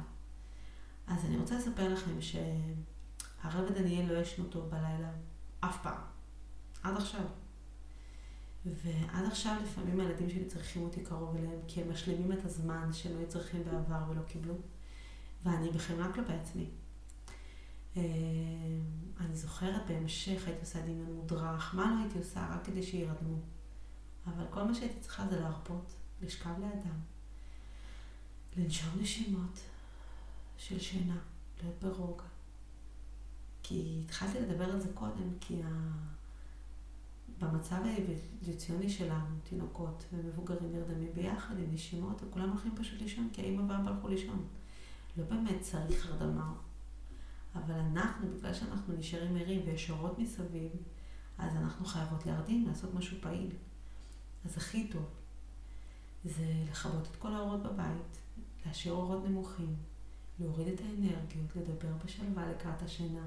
אז 1.07 1.25
אני 1.25 1.37
רוצה 1.37 1.57
לספר 1.57 1.93
לכם 1.93 2.21
שהרב 2.21 3.71
דניאל 3.73 4.13
לא 4.13 4.19
ישנו 4.19 4.45
טוב 4.45 4.69
בלילה, 4.69 5.11
אף 5.59 5.83
פעם. 5.83 6.01
עד 6.83 6.97
עכשיו. 6.97 7.25
ועד 8.65 9.25
עכשיו 9.25 9.55
לפעמים 9.63 9.99
הילדים 9.99 10.29
שלי 10.29 10.45
צריכים 10.45 10.83
אותי 10.83 11.03
קרוב 11.03 11.35
אליהם, 11.35 11.59
כי 11.67 11.81
הם 11.81 11.91
משלימים 11.91 12.31
את 12.31 12.45
הזמן 12.45 12.93
שהם 12.93 13.17
היו 13.17 13.27
צריכים 13.27 13.63
בעבר 13.63 14.03
ולא 14.09 14.21
קיבלו. 14.21 14.53
ואני 15.43 15.69
בחמלה 15.69 16.13
כלפי 16.13 16.33
עצמי. 16.33 16.69
אה, 17.97 18.03
אני 19.19 19.35
זוכרת 19.35 19.81
בהמשך 19.87 20.47
הייתי 20.47 20.61
עושה 20.61 20.81
דמיון 20.81 21.13
מודרך, 21.13 21.75
מה 21.75 21.95
לא 21.95 22.01
הייתי 22.01 22.17
עושה? 22.17 22.47
רק 22.51 22.65
כדי 22.65 22.83
שירדמו. 22.83 23.37
אבל 24.27 24.45
כל 24.49 24.63
מה 24.63 24.75
שהייתי 24.75 24.99
צריכה 24.99 25.27
זה 25.27 25.39
להרפות, 25.39 25.93
לשכב 26.21 26.53
לידם, 26.59 26.99
לנשום 28.57 28.89
נשימות 29.01 29.59
של 30.57 30.79
שינה, 30.79 31.17
להיות 31.61 31.75
ברוגע. 31.81 32.23
כי 33.63 34.01
התחלתי 34.05 34.39
לדבר 34.39 34.63
על 34.63 34.79
זה 34.79 34.89
קודם, 34.93 35.29
כי 35.39 35.61
ה... 35.63 35.67
במצב 37.39 37.75
האבולוציוני 37.75 38.89
שלנו, 38.89 39.35
תינוקות 39.43 40.03
ומבוגרים 40.13 40.71
נרדמים 40.71 41.09
ביחד 41.15 41.59
עם 41.59 41.73
נשימות, 41.73 42.23
וכולם 42.23 42.49
הולכים 42.49 42.75
פשוט 42.75 43.01
לישון, 43.01 43.29
כי 43.33 43.41
האמא 43.41 43.61
ואבא 43.61 43.89
הלכו 43.89 44.07
לישון. 44.07 44.45
לא 45.17 45.23
באמת 45.23 45.61
צריך 45.61 46.05
הרדמה. 46.05 46.53
אבל 47.55 47.73
אנחנו, 47.73 48.27
בגלל 48.37 48.53
שאנחנו 48.53 48.93
נשארים 48.93 49.37
ערים 49.37 49.61
ויש 49.65 49.89
אורות 49.89 50.19
מסביב, 50.19 50.71
אז 51.37 51.55
אנחנו 51.55 51.85
חייבות 51.85 52.25
להרדים, 52.25 52.67
לעשות 52.67 52.93
משהו 52.93 53.17
פעיל. 53.21 53.49
אז 54.45 54.57
הכי 54.57 54.87
טוב 54.87 55.05
זה 56.25 56.45
לכבות 56.69 57.07
את 57.11 57.15
כל 57.15 57.33
האורות 57.33 57.63
בבית, 57.63 58.17
להשאיר 58.65 58.93
אורות 58.93 59.25
נמוכים, 59.25 59.75
להוריד 60.39 60.67
את 60.67 60.79
האנרגיות, 60.79 61.55
לדבר 61.55 61.93
בשלווה 62.05 62.51
לקראת 62.51 62.81
השינה. 62.81 63.25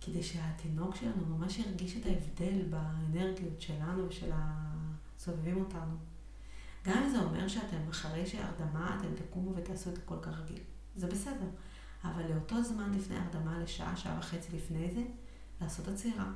כדי 0.00 0.22
שהתינוק 0.22 0.94
שלנו 0.94 1.26
ממש 1.26 1.58
ירגיש 1.58 1.96
את 1.96 2.06
ההבדל 2.06 2.62
באנרגיות 2.70 3.60
שלנו 3.60 4.08
ושל 4.08 4.30
הסובבים 4.34 5.60
אותנו. 5.60 5.96
גם 6.84 7.02
אם 7.02 7.10
זה 7.10 7.18
אומר 7.18 7.48
שאתם 7.48 7.88
אחרי 7.90 8.26
שהרדמה, 8.26 8.98
אתם 9.00 9.24
תקומו 9.24 9.56
ותעשו 9.56 9.90
את 9.90 9.98
הכל 9.98 10.16
כרגיל. 10.22 10.60
זה 10.96 11.06
בסדר. 11.06 11.46
אבל 12.04 12.32
לאותו 12.32 12.62
זמן 12.62 12.92
לפני 12.94 13.16
הרדמה, 13.16 13.58
לשעה, 13.58 13.96
שעה 13.96 14.18
וחצי 14.18 14.56
לפני 14.56 14.90
זה, 14.94 15.02
לעשות 15.60 15.88
עצירה, 15.88 16.32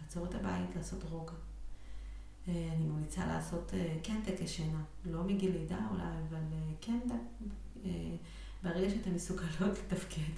לעצור 0.00 0.26
את 0.26 0.34
הבית, 0.34 0.76
לעשות 0.76 1.04
רוגע. 1.10 1.32
אה, 2.48 2.70
אני 2.76 2.84
ממליצה 2.86 3.26
לעשות 3.26 3.74
אה, 3.74 3.96
כן 4.02 4.20
טקס 4.24 4.50
שינה, 4.50 4.82
לא 5.04 5.24
מגיל 5.24 5.52
לידה 5.52 5.78
אולי, 5.90 6.02
אבל 6.28 6.38
כן 6.80 6.98
ברגע 8.64 8.90
שאתן 8.90 9.10
מסוגלות 9.10 9.78
לתפקד, 9.78 10.32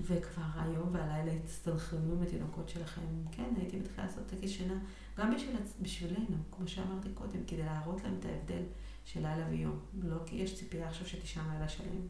וכבר 0.00 0.42
היום 0.54 0.88
והלילה 0.92 1.32
הצטנחנו 1.32 1.98
עם 2.12 2.22
התינוקות 2.22 2.68
שלכם, 2.68 3.00
כן, 3.32 3.54
הייתי 3.56 3.76
מתחילה 3.76 4.06
לעשות 4.06 4.26
טקס 4.26 4.50
שינה 4.50 4.74
גם 5.18 5.34
בשביל, 5.34 5.56
בשבילנו, 5.82 6.36
כמו 6.50 6.68
שאמרתי 6.68 7.08
קודם, 7.14 7.44
כדי 7.46 7.62
להראות 7.62 8.04
להם 8.04 8.14
את 8.20 8.24
ההבדל 8.24 8.62
של 9.04 9.20
לילה 9.20 9.46
ויום. 9.50 9.78
לא 10.02 10.16
כי 10.26 10.36
יש 10.36 10.58
ציפייה 10.58 10.88
עכשיו 10.88 11.06
שתישן 11.06 11.50
לילה 11.52 11.68
שלם. 11.68 12.06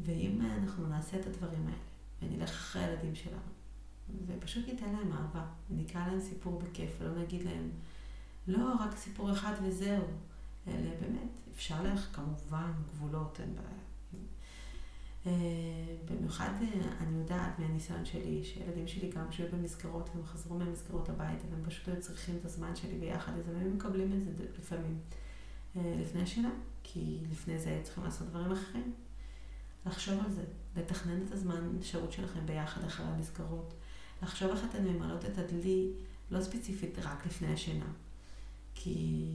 ואם 0.00 0.40
אנחנו 0.42 0.86
נעשה 0.86 1.20
את 1.20 1.26
הדברים 1.26 1.66
האלה, 1.66 1.76
ונלך 2.22 2.50
אחרי 2.50 2.84
הילדים 2.84 3.14
שלנו, 3.14 3.38
ופשוט 4.26 4.68
ניתן 4.68 4.92
להם 4.92 5.12
אהבה, 5.12 5.46
ונקרא 5.70 6.06
להם 6.06 6.20
סיפור 6.20 6.62
בכיף, 6.62 6.90
ולא 6.98 7.22
נגיד 7.22 7.42
להם, 7.42 7.70
לא, 8.48 8.74
רק 8.80 8.96
סיפור 8.96 9.32
אחד 9.32 9.52
וזהו. 9.62 10.04
אלא 10.66 10.90
באמת, 11.00 11.30
אפשר 11.54 11.82
לך 11.82 12.08
כמובן 12.12 12.72
גבולות, 12.92 13.40
אין 13.40 13.54
בעיה. 13.54 13.84
אה, 15.26 15.32
במיוחד 16.04 16.50
אה, 16.62 16.88
אני 17.00 17.18
יודעת 17.18 17.58
מהניסיון 17.58 18.04
שלי, 18.04 18.44
שילדים 18.44 18.88
שלי 18.88 19.10
גם 19.10 19.32
שהיו 19.32 19.48
במסגרות 19.52 20.10
והם 20.14 20.24
חזרו 20.24 20.58
מהמסגרות 20.58 21.08
הביתה 21.08 21.44
והם 21.50 21.64
פשוט 21.64 21.88
היו 21.88 22.00
צריכים 22.00 22.36
את 22.40 22.44
הזמן 22.44 22.76
שלי 22.76 22.98
ביחד, 22.98 23.32
אז 23.38 23.48
הם 23.48 23.56
היו 23.60 23.70
מקבלים 23.70 24.12
את 24.12 24.20
זה 24.20 24.30
לפעמים 24.58 24.98
אה, 25.76 25.94
לפני 26.00 26.22
השינה, 26.22 26.50
כי 26.82 27.18
לפני 27.30 27.58
זה 27.58 27.70
היו 27.70 27.82
צריכים 27.82 28.04
לעשות 28.04 28.28
דברים 28.28 28.52
אחרים. 28.52 28.92
לחשוב 29.86 30.24
על 30.24 30.32
זה, 30.32 30.44
לתכנן 30.76 31.22
את 31.26 31.32
הזמן 31.32 31.82
שהות 31.82 32.12
שלכם 32.12 32.46
ביחד 32.46 32.84
אחרי 32.84 33.06
המסגרות, 33.06 33.74
לחשוב 34.22 34.50
איך 34.50 34.60
אתן 34.70 34.84
ממלאות 34.84 35.24
את 35.24 35.38
הדלי, 35.38 35.90
לא 36.30 36.40
ספציפית 36.40 36.98
רק 36.98 37.26
לפני 37.26 37.52
השינה, 37.52 37.86
כי 38.74 39.26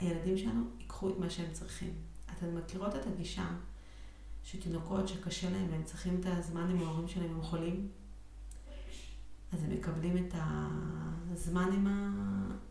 הילדים 0.00 0.38
שלנו 0.38 0.64
ייקחו 0.78 1.10
את 1.10 1.18
מה 1.18 1.30
שהם 1.30 1.52
צריכים. 1.52 1.94
אתן 2.38 2.54
מכירות 2.54 2.94
את 2.94 3.06
הגישה 3.06 3.46
שתינוקות 4.44 5.08
שקשה 5.08 5.50
להם 5.50 5.66
והם 5.70 5.84
צריכים 5.84 6.20
את 6.20 6.26
הזמן 6.26 6.70
עם 6.70 6.82
ההורים 6.82 7.08
שלהם, 7.08 7.34
הם 7.34 7.42
חולים, 7.42 7.88
אז 9.52 9.64
הם 9.64 9.70
מקבלים 9.74 10.16
את 10.16 10.34
הזמן 11.32 11.70
עם 11.72 11.86
ה... 11.86 12.12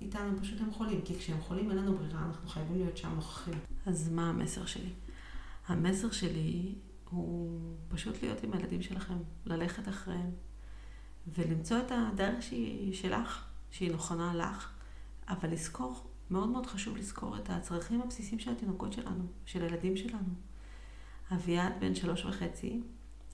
איתנו, 0.01 0.41
פשוט 0.41 0.61
הם 0.61 0.71
חולים, 0.71 1.01
כי 1.01 1.19
כשהם 1.19 1.41
חולים 1.41 1.69
אין 1.69 1.77
לנו 1.77 1.97
ברירה, 1.97 2.25
אנחנו 2.25 2.49
חייבים 2.49 2.77
להיות 2.77 2.97
שם 2.97 3.15
נוכחים. 3.15 3.53
אז 3.85 4.09
מה 4.09 4.29
המסר 4.29 4.65
שלי? 4.65 4.89
המסר 5.71 6.11
שלי 6.11 6.75
הוא 7.09 7.59
פשוט 7.87 8.21
להיות 8.21 8.43
עם 8.43 8.53
הילדים 8.53 8.81
שלכם, 8.81 9.17
ללכת 9.45 9.87
אחריהם, 9.87 10.31
ולמצוא 11.27 11.77
את 11.79 11.91
הדרך 11.91 12.43
שהיא 12.43 12.93
שלך, 12.93 13.45
שהיא 13.71 13.93
נכונה 13.93 14.33
לך, 14.33 14.71
אבל 15.27 15.51
לזכור, 15.51 16.07
מאוד 16.29 16.49
מאוד 16.49 16.65
חשוב 16.65 16.97
לזכור 16.97 17.37
את 17.37 17.49
הצרכים 17.49 18.01
הבסיסיים 18.01 18.39
של 18.39 18.51
התינוקות 18.51 18.93
שלנו, 18.93 19.23
של 19.45 19.61
הילדים 19.61 19.97
שלנו. 19.97 20.33
אביעד 21.31 21.73
בן 21.79 21.95
שלוש 21.95 22.25
וחצי, 22.25 22.81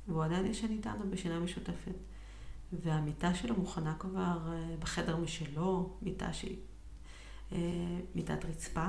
והוא 0.07 0.23
עדיין 0.23 0.45
ישן 0.45 0.71
איתנו 0.71 1.09
בשינה 1.09 1.39
משותפת. 1.39 1.95
והמיטה 2.73 3.35
שלו 3.35 3.55
מוכנה 3.55 3.95
כבר 3.99 4.39
אה, 4.47 4.75
בחדר 4.79 5.17
משלו, 5.17 5.97
מיטה 6.01 6.33
שהיא 6.33 6.57
אה, 7.51 7.57
מיטת 8.15 8.45
רצפה, 8.45 8.87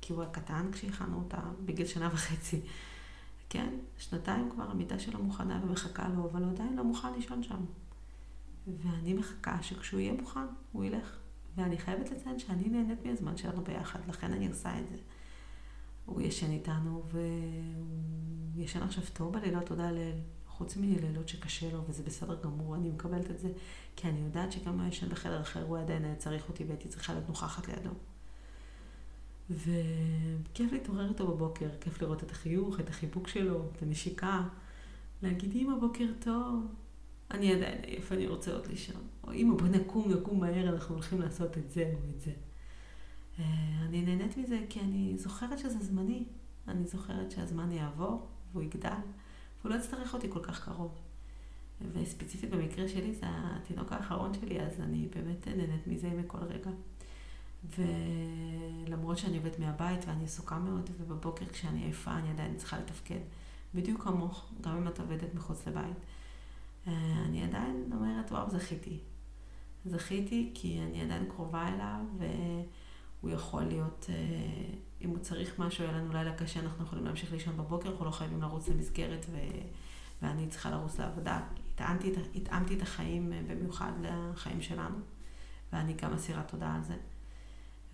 כי 0.00 0.12
הוא 0.12 0.22
הקטן 0.22 0.68
כשהכנו 0.72 1.18
אותה, 1.18 1.40
בגיל 1.64 1.86
שנה 1.86 2.08
וחצי. 2.12 2.60
כן, 3.50 3.74
שנתיים 3.98 4.50
כבר 4.50 4.70
המיטה 4.70 4.98
שלו 4.98 5.22
מוכנה 5.22 5.60
ומחכה 5.64 6.08
לו, 6.08 6.30
אבל 6.30 6.42
הוא 6.42 6.52
עדיין 6.52 6.76
לא 6.76 6.84
מוכן 6.84 7.12
לישון 7.12 7.42
שם. 7.42 7.64
ואני 8.66 9.14
מחכה 9.14 9.62
שכשהוא 9.62 10.00
יהיה 10.00 10.12
מוכן, 10.12 10.46
הוא 10.72 10.84
ילך. 10.84 11.16
ואני 11.56 11.78
חייבת 11.78 12.10
לציין 12.10 12.38
שאני 12.38 12.68
נהנית 12.68 13.06
מהזמן 13.06 13.36
שלנו 13.36 13.64
ביחד, 13.64 13.98
לכן 14.08 14.32
אני 14.32 14.48
עושה 14.48 14.80
את 14.80 14.88
זה. 14.88 14.96
הוא 16.06 16.20
ישן 16.20 16.50
איתנו, 16.50 17.02
והוא 17.10 18.64
ישן 18.64 18.82
עכשיו 18.82 19.04
טוב 19.12 19.32
בלילות, 19.32 19.66
תודה 19.66 19.90
לאל. 19.90 20.18
חוץ 20.58 20.76
מלילות 20.76 21.28
שקשה 21.28 21.72
לו, 21.72 21.84
וזה 21.88 22.02
בסדר 22.02 22.42
גמור, 22.42 22.74
אני 22.74 22.88
מקבלת 22.90 23.30
את 23.30 23.38
זה, 23.38 23.48
כי 23.96 24.08
אני 24.08 24.20
יודעת 24.20 24.52
שגם 24.52 24.80
הוא 24.80 24.88
ישן 24.88 25.08
בחדר 25.08 25.40
אחר, 25.40 25.62
הוא 25.62 25.78
עדיין 25.78 26.04
היה 26.04 26.16
צריך 26.16 26.48
אותי 26.48 26.64
והייתי 26.64 26.88
צריכה 26.88 27.12
להיות 27.12 27.28
נוכחת 27.28 27.68
לידו. 27.68 27.90
וכיף 29.50 30.72
להתעורר 30.72 31.08
איתו 31.08 31.26
בבוקר, 31.26 31.68
כיף 31.80 32.02
לראות 32.02 32.22
את 32.22 32.30
החיוך, 32.30 32.80
את 32.80 32.88
החיבוק 32.88 33.28
שלו, 33.28 33.68
את 33.76 33.82
הנשיקה, 33.82 34.42
להגיד, 35.22 35.56
אמא, 35.56 35.78
בוקר 35.80 36.06
טוב, 36.20 36.66
אני 37.30 37.54
עדיין 37.54 37.82
עייף, 37.82 38.12
אני 38.12 38.26
רוצה 38.26 38.52
עוד 38.52 38.66
לישון. 38.66 39.02
או 39.24 39.32
אמא, 39.32 39.54
בוא 39.54 39.68
נקום, 39.68 40.12
נקום 40.12 40.40
מהר, 40.40 40.68
אנחנו 40.68 40.94
הולכים 40.94 41.20
לעשות 41.20 41.58
את 41.58 41.70
זה 41.70 41.92
או 41.94 42.10
את 42.14 42.20
זה. 42.20 42.32
אה, 43.38 43.44
אני 43.88 44.02
נהנית 44.02 44.36
מזה 44.36 44.64
כי 44.68 44.80
אני 44.80 45.14
זוכרת 45.16 45.58
שזה 45.58 45.78
זמני. 45.84 46.24
אני 46.68 46.86
זוכרת 46.86 47.30
שהזמן 47.30 47.72
יעבור 47.72 48.28
והוא 48.52 48.62
יגדל, 48.62 48.90
והוא 49.60 49.70
לא 49.72 49.78
יצטרך 49.78 50.14
אותי 50.14 50.26
כל 50.30 50.42
כך 50.42 50.64
קרוב. 50.64 50.94
וספציפית 51.92 52.50
במקרה 52.50 52.88
שלי 52.88 53.14
זה 53.14 53.26
התינוק 53.28 53.92
האחרון 53.92 54.34
שלי, 54.34 54.60
אז 54.60 54.80
אני 54.80 55.08
באמת 55.14 55.48
נהנית 55.48 55.86
מזה 55.86 56.10
מכל 56.10 56.38
רגע. 56.38 56.70
ולמרות 57.64 59.18
שאני 59.18 59.36
עובדת 59.36 59.58
מהבית 59.58 60.04
ואני 60.06 60.24
עסוקה 60.24 60.58
מאוד, 60.58 60.90
ובבוקר 60.98 61.46
כשאני 61.46 61.82
עייפה 61.82 62.12
אני 62.12 62.30
עדיין 62.30 62.56
צריכה 62.56 62.78
לתפקד. 62.78 63.20
בדיוק 63.74 64.02
כמוך, 64.02 64.52
גם 64.60 64.76
אם 64.76 64.88
את 64.88 65.00
עובדת 65.00 65.34
מחוץ 65.34 65.66
לבית. 65.66 65.96
אה, 66.86 66.92
אני 67.26 67.44
עדיין 67.44 67.90
אומרת, 67.92 68.32
וואו, 68.32 68.50
זכיתי. 68.50 68.98
זכיתי 69.84 70.50
כי 70.54 70.80
אני 70.82 71.02
עדיין 71.02 71.24
קרובה 71.28 71.68
אליו, 71.68 72.00
והוא 72.18 73.30
יכול 73.30 73.62
להיות, 73.62 74.06
אה, 74.08 74.14
אם 75.00 75.10
הוא 75.10 75.18
צריך 75.18 75.58
משהו, 75.58 75.84
היה 75.84 75.92
לנו 75.92 76.12
לילה 76.12 76.34
קשה, 76.34 76.60
אנחנו 76.60 76.84
יכולים 76.84 77.04
להמשיך 77.04 77.32
לישון 77.32 77.56
בבוקר, 77.56 77.90
אנחנו 77.90 78.04
לא 78.04 78.10
חייבים 78.10 78.42
לרוץ 78.42 78.68
למסגרת, 78.68 79.26
ו... 79.30 79.36
ואני 80.22 80.46
צריכה 80.46 80.70
לרוץ 80.70 80.98
לעבודה. 80.98 81.40
התאמתי, 81.74 82.12
התאמתי 82.34 82.76
את 82.76 82.82
החיים 82.82 83.32
אה, 83.32 83.40
במיוחד 83.48 83.92
לחיים 84.02 84.62
שלנו, 84.62 84.96
ואני 85.72 85.92
גם 85.92 86.12
אסירה 86.12 86.42
תודה 86.42 86.74
על 86.74 86.82
זה. 86.82 86.94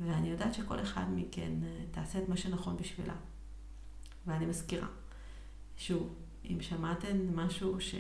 ואני 0.01 0.29
יודעת 0.29 0.55
שכל 0.55 0.81
אחד 0.81 1.05
מכן 1.15 1.53
תעשה 1.91 2.19
את 2.19 2.29
מה 2.29 2.37
שנכון 2.37 2.77
בשבילה. 2.77 3.15
ואני 4.27 4.47
מזכירה, 4.47 4.89
שוב, 5.77 6.15
אם 6.45 6.59
שמעתן 6.61 7.17
משהו 7.35 7.81
ש... 7.81 7.95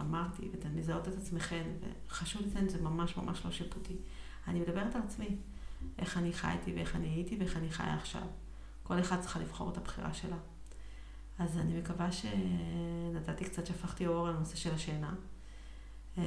אמרתי, 0.00 0.48
ואתן 0.52 0.74
מזהות 0.74 1.08
את 1.08 1.16
עצמכן, 1.16 1.70
וחשוב 2.06 2.42
לציין, 2.42 2.68
זה 2.68 2.82
ממש 2.82 3.16
ממש 3.16 3.44
לא 3.44 3.50
שיפוטי. 3.50 3.96
אני 4.48 4.60
מדברת 4.60 4.96
על 4.96 5.02
עצמי, 5.02 5.36
איך 5.98 6.18
אני 6.18 6.32
חייתי 6.32 6.72
ואיך 6.74 6.96
אני 6.96 7.08
הייתי 7.08 7.36
ואיך 7.36 7.56
אני 7.56 7.70
חיה 7.70 7.94
עכשיו. 7.94 8.22
כל 8.82 9.00
אחד 9.00 9.20
צריכה 9.20 9.40
לבחור 9.40 9.70
את 9.70 9.76
הבחירה 9.76 10.14
שלה. 10.14 10.36
אז 11.38 11.58
אני 11.58 11.78
מקווה 11.78 12.08
שנתתי 12.12 13.44
קצת, 13.44 13.66
שהפכתי 13.66 14.06
אור 14.06 14.28
על 14.28 14.36
הנושא 14.36 14.56
של 14.56 14.74
השינה. 14.74 15.14
אה, 16.18 16.22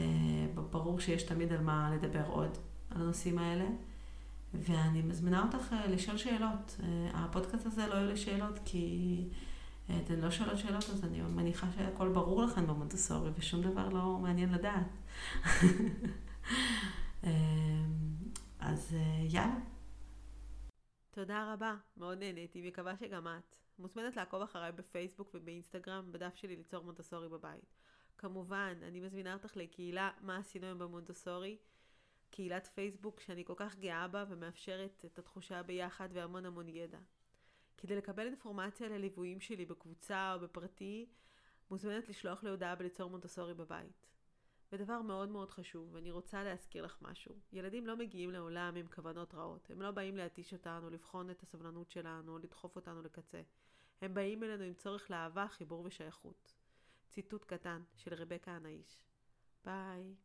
ברור 0.71 0.99
שיש 0.99 1.23
תמיד 1.23 1.53
על 1.53 1.61
מה 1.61 1.91
לדבר 1.95 2.25
עוד, 2.27 2.57
על 2.91 3.01
הנושאים 3.01 3.38
האלה. 3.38 3.65
ואני 4.53 5.01
מזמינה 5.01 5.43
אותך 5.43 5.73
אה, 5.73 5.87
לשאול 5.87 6.17
שאלות. 6.17 6.75
אה, 6.83 7.09
הפודקאסט 7.13 7.65
הזה 7.65 7.87
לא 7.87 7.93
יהיו 7.93 8.07
לי 8.07 8.17
שאלות, 8.17 8.59
כי 8.65 9.29
אתן 9.85 10.19
לא 10.19 10.31
שואלות 10.31 10.57
שאלות, 10.57 10.89
אז 10.89 11.03
אני 11.03 11.21
מניחה 11.21 11.67
שהכל 11.75 12.09
ברור 12.09 12.43
לכם 12.43 12.67
במונטסורי, 12.67 13.31
ושום 13.37 13.61
דבר 13.61 13.89
לא 13.89 14.17
מעניין 14.17 14.53
לדעת. 14.53 14.87
אז 18.59 18.95
אה, 18.95 19.25
יאללה. 19.29 19.59
תודה 21.11 21.53
רבה, 21.53 21.75
מאוד 21.97 22.17
נהניתי, 22.17 22.67
מקווה 22.67 22.97
שגם 22.97 23.27
את. 23.27 23.55
מוזמנת 23.79 24.15
לעקוב 24.15 24.41
אחריי 24.41 24.71
בפייסבוק 24.71 25.31
ובאינסטגרם, 25.33 26.11
בדף 26.11 26.35
שלי 26.35 26.55
ליצור 26.55 26.83
מונטסורי 26.83 27.29
בבית. 27.29 27.75
כמובן, 28.17 28.73
אני 28.87 28.99
מזמינה 28.99 29.33
אותך 29.33 29.57
לקהילה 29.57 30.09
מה 30.21 30.37
עשינו 30.37 30.65
היום 30.65 30.79
במונטסורי, 30.79 31.57
קהילת 32.30 32.67
פייסבוק 32.67 33.19
שאני 33.19 33.45
כל 33.45 33.53
כך 33.55 33.75
גאה 33.75 34.07
בה 34.07 34.25
ומאפשרת 34.30 35.05
את 35.05 35.19
התחושה 35.19 35.63
ביחד 35.63 36.09
והמון 36.11 36.45
המון 36.45 36.69
ידע. 36.69 36.99
כדי 37.78 37.95
לקבל 37.95 38.25
אינפורמציה 38.25 38.88
על 38.88 38.93
הליוויים 38.93 39.39
שלי 39.39 39.65
בקבוצה 39.65 40.34
או 40.34 40.39
בפרטי, 40.39 41.09
מוזמנת 41.71 42.09
לשלוח 42.09 42.43
לי 42.43 42.49
הודעה 42.49 42.75
בליצור 42.75 43.09
מונטסורי 43.09 43.53
בבית. 43.53 44.07
ודבר 44.71 45.01
מאוד 45.01 45.30
מאוד 45.30 45.51
חשוב, 45.51 45.93
ואני 45.93 46.11
רוצה 46.11 46.43
להזכיר 46.43 46.86
לך 46.86 46.97
משהו. 47.01 47.36
ילדים 47.51 47.88
לא 47.88 47.97
מגיעים 47.97 48.32
לעולם 48.32 48.75
עם 48.75 48.88
כוונות 48.88 49.34
רעות. 49.34 49.71
הם 49.71 49.82
לא 49.82 49.91
באים 49.91 50.17
להתיש 50.17 50.53
אותנו, 50.53 50.89
לבחון 50.89 51.30
את 51.30 51.43
הסבלנות 51.43 51.91
שלנו, 51.91 52.38
לדחוף 52.38 52.75
אותנו 52.75 53.01
לקצה. 53.01 53.41
הם 54.01 54.13
באים 54.13 54.43
אלינו 54.43 54.63
עם 54.63 54.73
צורך 54.73 55.11
לאהבה, 55.11 55.47
חיבור 55.47 55.82
ושייכות. 55.86 56.53
ציטוט 57.09 57.45
קטן 57.45 57.84
של 57.95 58.13
רבקה 58.13 58.51
הנאיש. 58.51 59.03
ביי. 59.65 60.15